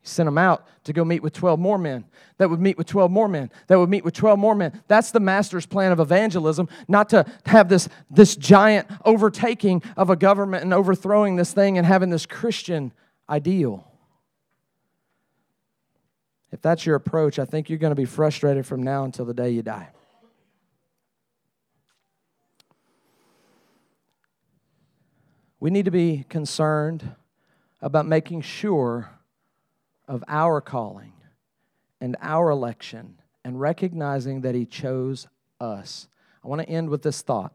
He 0.05 0.09
sent 0.11 0.27
them 0.27 0.37
out 0.37 0.69
to 0.85 0.93
go 0.93 1.03
meet 1.03 1.23
with 1.23 1.33
12 1.33 1.59
more 1.59 1.79
men 1.79 2.05
that 2.37 2.51
would 2.51 2.61
meet 2.61 2.77
with 2.77 2.87
12 2.87 3.11
more 3.11 3.27
men 3.27 3.51
that 3.69 3.79
would 3.79 3.89
meet 3.89 4.05
with 4.05 4.13
12 4.13 4.39
more 4.39 4.55
men. 4.55 4.83
That's 4.87 5.11
the 5.11 5.21
master's 5.21 5.65
plan 5.65 5.93
of 5.93 5.99
evangelism, 5.99 6.69
not 6.89 7.09
to 7.09 7.25
have 7.47 7.71
this, 7.71 7.89
this 8.11 8.37
giant 8.37 8.87
overtaking 9.07 9.83
of 9.97 10.11
a 10.11 10.17
government 10.17 10.63
and 10.63 10.75
overthrowing 10.75 11.37
this 11.37 11.55
thing 11.55 11.79
and 11.79 11.87
having 11.87 12.11
this 12.11 12.27
Christian 12.27 12.93
ideal. 13.31 13.91
If 16.53 16.61
that's 16.61 16.85
your 16.85 16.97
approach, 16.97 17.39
I 17.39 17.47
think 17.47 17.71
you're 17.71 17.79
going 17.79 17.91
to 17.91 17.97
be 17.97 18.05
frustrated 18.05 18.67
from 18.67 18.83
now 18.83 19.05
until 19.05 19.25
the 19.25 19.33
day 19.33 19.49
you 19.49 19.63
die. 19.63 19.89
We 25.61 25.71
need 25.71 25.87
to 25.87 25.91
be 25.91 26.27
concerned 26.29 27.17
about 27.81 28.05
making 28.05 28.43
sure 28.43 29.09
of 30.07 30.23
our 30.29 30.61
calling 30.61 31.13
and 32.01 32.17
our 32.21 32.51
election 32.51 33.21
and 33.45 33.61
recognizing 33.61 34.43
that 34.43 34.55
He 34.55 34.67
chose 34.67 35.27
us. 35.61 36.09
I 36.45 36.49
want 36.49 36.61
to 36.63 36.69
end 36.69 36.91
with 36.91 37.03
this 37.03 37.23
thought. 37.23 37.55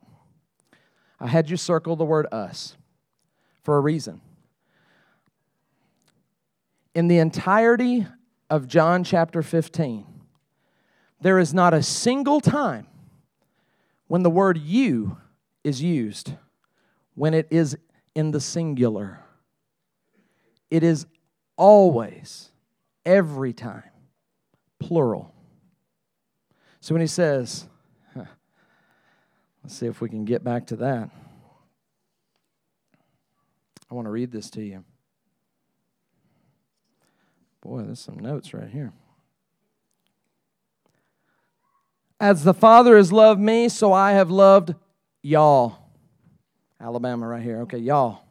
I 1.19 1.27
had 1.27 1.49
you 1.49 1.57
circle 1.57 1.95
the 1.95 2.05
word 2.05 2.27
us 2.31 2.77
for 3.61 3.77
a 3.77 3.81
reason. 3.81 4.21
In 6.95 7.07
the 7.07 7.19
entirety 7.19 8.07
of 8.49 8.67
John 8.67 9.03
chapter 9.03 9.41
15, 9.41 10.05
there 11.21 11.37
is 11.37 11.53
not 11.53 11.73
a 11.73 11.83
single 11.83 12.41
time 12.41 12.87
when 14.07 14.23
the 14.23 14.29
word 14.29 14.57
you 14.57 15.17
is 15.63 15.81
used 15.81 16.33
when 17.15 17.33
it 17.33 17.47
is 17.49 17.77
in 18.15 18.31
the 18.31 18.39
singular. 18.39 19.19
It 20.71 20.83
is 20.83 21.05
always, 21.59 22.49
every 23.05 23.51
time, 23.53 23.83
plural. 24.79 25.35
So 26.79 26.95
when 26.95 27.01
he 27.01 27.07
says, 27.07 27.67
huh, 28.15 28.23
let's 29.61 29.75
see 29.75 29.85
if 29.85 29.99
we 29.99 30.07
can 30.09 30.23
get 30.23 30.43
back 30.43 30.67
to 30.67 30.77
that. 30.77 31.09
I 33.91 33.93
want 33.93 34.05
to 34.05 34.11
read 34.11 34.31
this 34.31 34.49
to 34.51 34.63
you. 34.63 34.85
Boy, 37.61 37.81
there's 37.81 37.99
some 37.99 38.17
notes 38.17 38.53
right 38.53 38.69
here. 38.69 38.93
As 42.21 42.43
the 42.45 42.53
Father 42.53 42.95
has 42.95 43.11
loved 43.11 43.41
me, 43.41 43.67
so 43.67 43.91
I 43.91 44.13
have 44.13 44.29
loved 44.29 44.75
y'all. 45.21 45.77
Alabama, 46.79 47.27
right 47.27 47.43
here. 47.43 47.61
Okay, 47.61 47.79
y'all. 47.79 48.28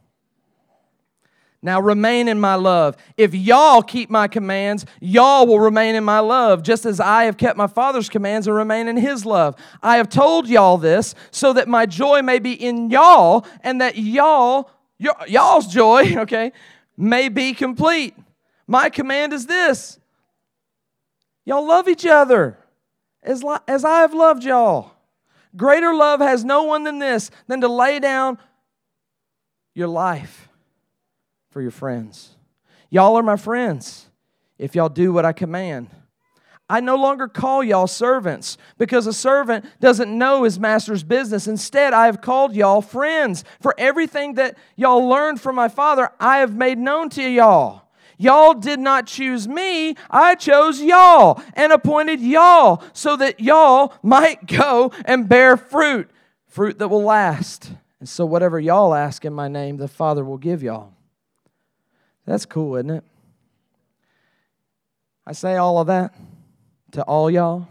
Now 1.61 1.81
remain 1.81 2.29
in 2.29 2.39
my 2.39 2.55
love. 2.55 2.95
If 3.17 3.35
y'all 3.35 3.81
keep 3.81 4.09
my 4.09 4.29
commands, 4.29 4.85
y'all 5.01 5.45
will 5.45 5.59
remain 5.59 5.95
in 5.95 6.05
my 6.05 6.19
love, 6.19 6.63
just 6.63 6.85
as 6.85 7.01
I 7.01 7.25
have 7.25 7.35
kept 7.35 7.57
my 7.57 7.67
Father's 7.67 8.07
commands 8.07 8.47
and 8.47 8.55
remain 8.55 8.87
in 8.87 8.95
his 8.95 9.25
love. 9.25 9.55
I 9.83 9.97
have 9.97 10.07
told 10.07 10.47
y'all 10.47 10.77
this 10.77 11.15
so 11.31 11.51
that 11.53 11.67
my 11.67 11.85
joy 11.85 12.21
may 12.21 12.39
be 12.39 12.53
in 12.53 12.89
y'all 12.89 13.45
and 13.61 13.81
that 13.81 13.97
y'all, 13.97 14.71
y'all's 15.27 15.67
joy, 15.67 16.15
okay, 16.19 16.53
may 16.95 17.27
be 17.27 17.53
complete. 17.53 18.15
My 18.65 18.89
command 18.89 19.33
is 19.33 19.45
this 19.45 19.99
y'all 21.43 21.67
love 21.67 21.89
each 21.89 22.05
other 22.05 22.57
as, 23.21 23.43
as 23.67 23.83
I 23.83 23.99
have 23.99 24.13
loved 24.13 24.45
y'all. 24.45 24.93
Greater 25.57 25.93
love 25.93 26.21
has 26.21 26.45
no 26.45 26.63
one 26.63 26.83
than 26.85 26.99
this, 26.99 27.31
than 27.47 27.59
to 27.61 27.67
lay 27.67 27.99
down 27.99 28.37
your 29.73 29.87
life 29.87 30.48
for 31.49 31.61
your 31.61 31.71
friends. 31.71 32.35
Y'all 32.89 33.15
are 33.15 33.23
my 33.23 33.35
friends 33.35 34.07
if 34.57 34.75
y'all 34.75 34.89
do 34.89 35.13
what 35.13 35.25
I 35.25 35.33
command. 35.33 35.89
I 36.69 36.81
no 36.81 36.95
longer 36.95 37.27
call 37.27 37.63
y'all 37.63 37.87
servants 37.87 38.57
because 38.77 39.07
a 39.07 39.13
servant 39.13 39.65
doesn't 39.79 40.15
know 40.15 40.43
his 40.43 40.59
master's 40.59 41.03
business. 41.03 41.47
Instead, 41.47 41.93
I 41.93 42.05
have 42.05 42.21
called 42.21 42.55
y'all 42.55 42.81
friends. 42.81 43.43
For 43.59 43.73
everything 43.79 44.35
that 44.35 44.55
y'all 44.75 45.07
learned 45.09 45.41
from 45.41 45.55
my 45.55 45.67
father, 45.67 46.11
I 46.19 46.37
have 46.39 46.55
made 46.55 46.77
known 46.77 47.09
to 47.11 47.23
y'all. 47.23 47.89
Y'all 48.19 48.53
did 48.53 48.79
not 48.79 49.07
choose 49.07 49.47
me, 49.47 49.95
I 50.11 50.35
chose 50.35 50.81
y'all 50.81 51.41
and 51.53 51.71
appointed 51.71 52.19
y'all 52.19 52.83
so 52.91 53.15
that 53.15 53.39
y'all 53.39 53.93
might 54.03 54.45
go 54.45 54.91
and 55.05 55.29
bear 55.29 55.55
fruit, 55.55 56.11
fruit 56.45 56.77
that 56.79 56.89
will 56.89 57.03
last. 57.03 57.71
And 58.01 58.09
so, 58.09 58.25
whatever 58.25 58.59
y'all 58.59 58.93
ask 58.93 59.23
in 59.23 59.33
my 59.33 59.47
name, 59.47 59.77
the 59.77 59.87
Father 59.87 60.25
will 60.25 60.37
give 60.37 60.61
y'all. 60.61 60.93
That's 62.29 62.45
cool, 62.45 62.75
isn't 62.75 62.91
it? 62.91 63.03
I 65.25 65.31
say 65.31 65.55
all 65.55 65.79
of 65.79 65.87
that 65.87 66.13
to 66.91 67.01
all 67.01 67.31
y'all 67.31 67.67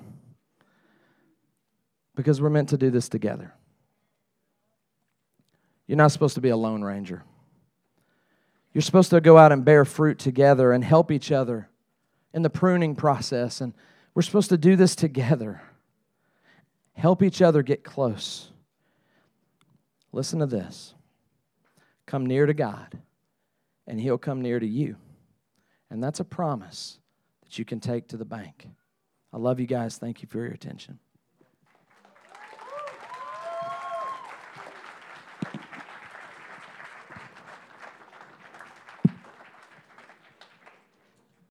because 2.16 2.42
we're 2.42 2.50
meant 2.50 2.70
to 2.70 2.76
do 2.76 2.90
this 2.90 3.08
together. 3.08 3.54
You're 5.86 5.96
not 5.96 6.10
supposed 6.10 6.34
to 6.34 6.40
be 6.40 6.48
a 6.48 6.56
lone 6.56 6.82
ranger. 6.82 7.22
You're 8.74 8.82
supposed 8.82 9.10
to 9.10 9.20
go 9.20 9.38
out 9.38 9.52
and 9.52 9.64
bear 9.64 9.84
fruit 9.84 10.18
together 10.18 10.72
and 10.72 10.82
help 10.82 11.12
each 11.12 11.30
other 11.30 11.68
in 12.34 12.42
the 12.42 12.50
pruning 12.50 12.96
process. 12.96 13.60
And 13.60 13.72
we're 14.12 14.22
supposed 14.22 14.48
to 14.48 14.58
do 14.58 14.74
this 14.74 14.96
together. 14.96 15.62
Help 16.94 17.22
each 17.22 17.40
other 17.40 17.62
get 17.62 17.84
close. 17.84 18.50
Listen 20.10 20.40
to 20.40 20.46
this 20.46 20.94
come 22.06 22.26
near 22.26 22.44
to 22.44 22.54
God 22.54 22.98
and 23.88 24.00
He'll 24.00 24.18
come 24.18 24.40
near 24.40 24.60
to 24.60 24.66
you. 24.66 24.96
And 25.90 26.02
that's 26.04 26.20
a 26.20 26.24
promise 26.24 27.00
that 27.42 27.58
you 27.58 27.64
can 27.64 27.80
take 27.80 28.06
to 28.08 28.16
the 28.16 28.24
bank. 28.24 28.68
I 29.32 29.38
love 29.38 29.58
you 29.58 29.66
guys. 29.66 29.96
Thank 29.96 30.22
you 30.22 30.28
for 30.28 30.38
your 30.38 30.52
attention. 30.52 31.00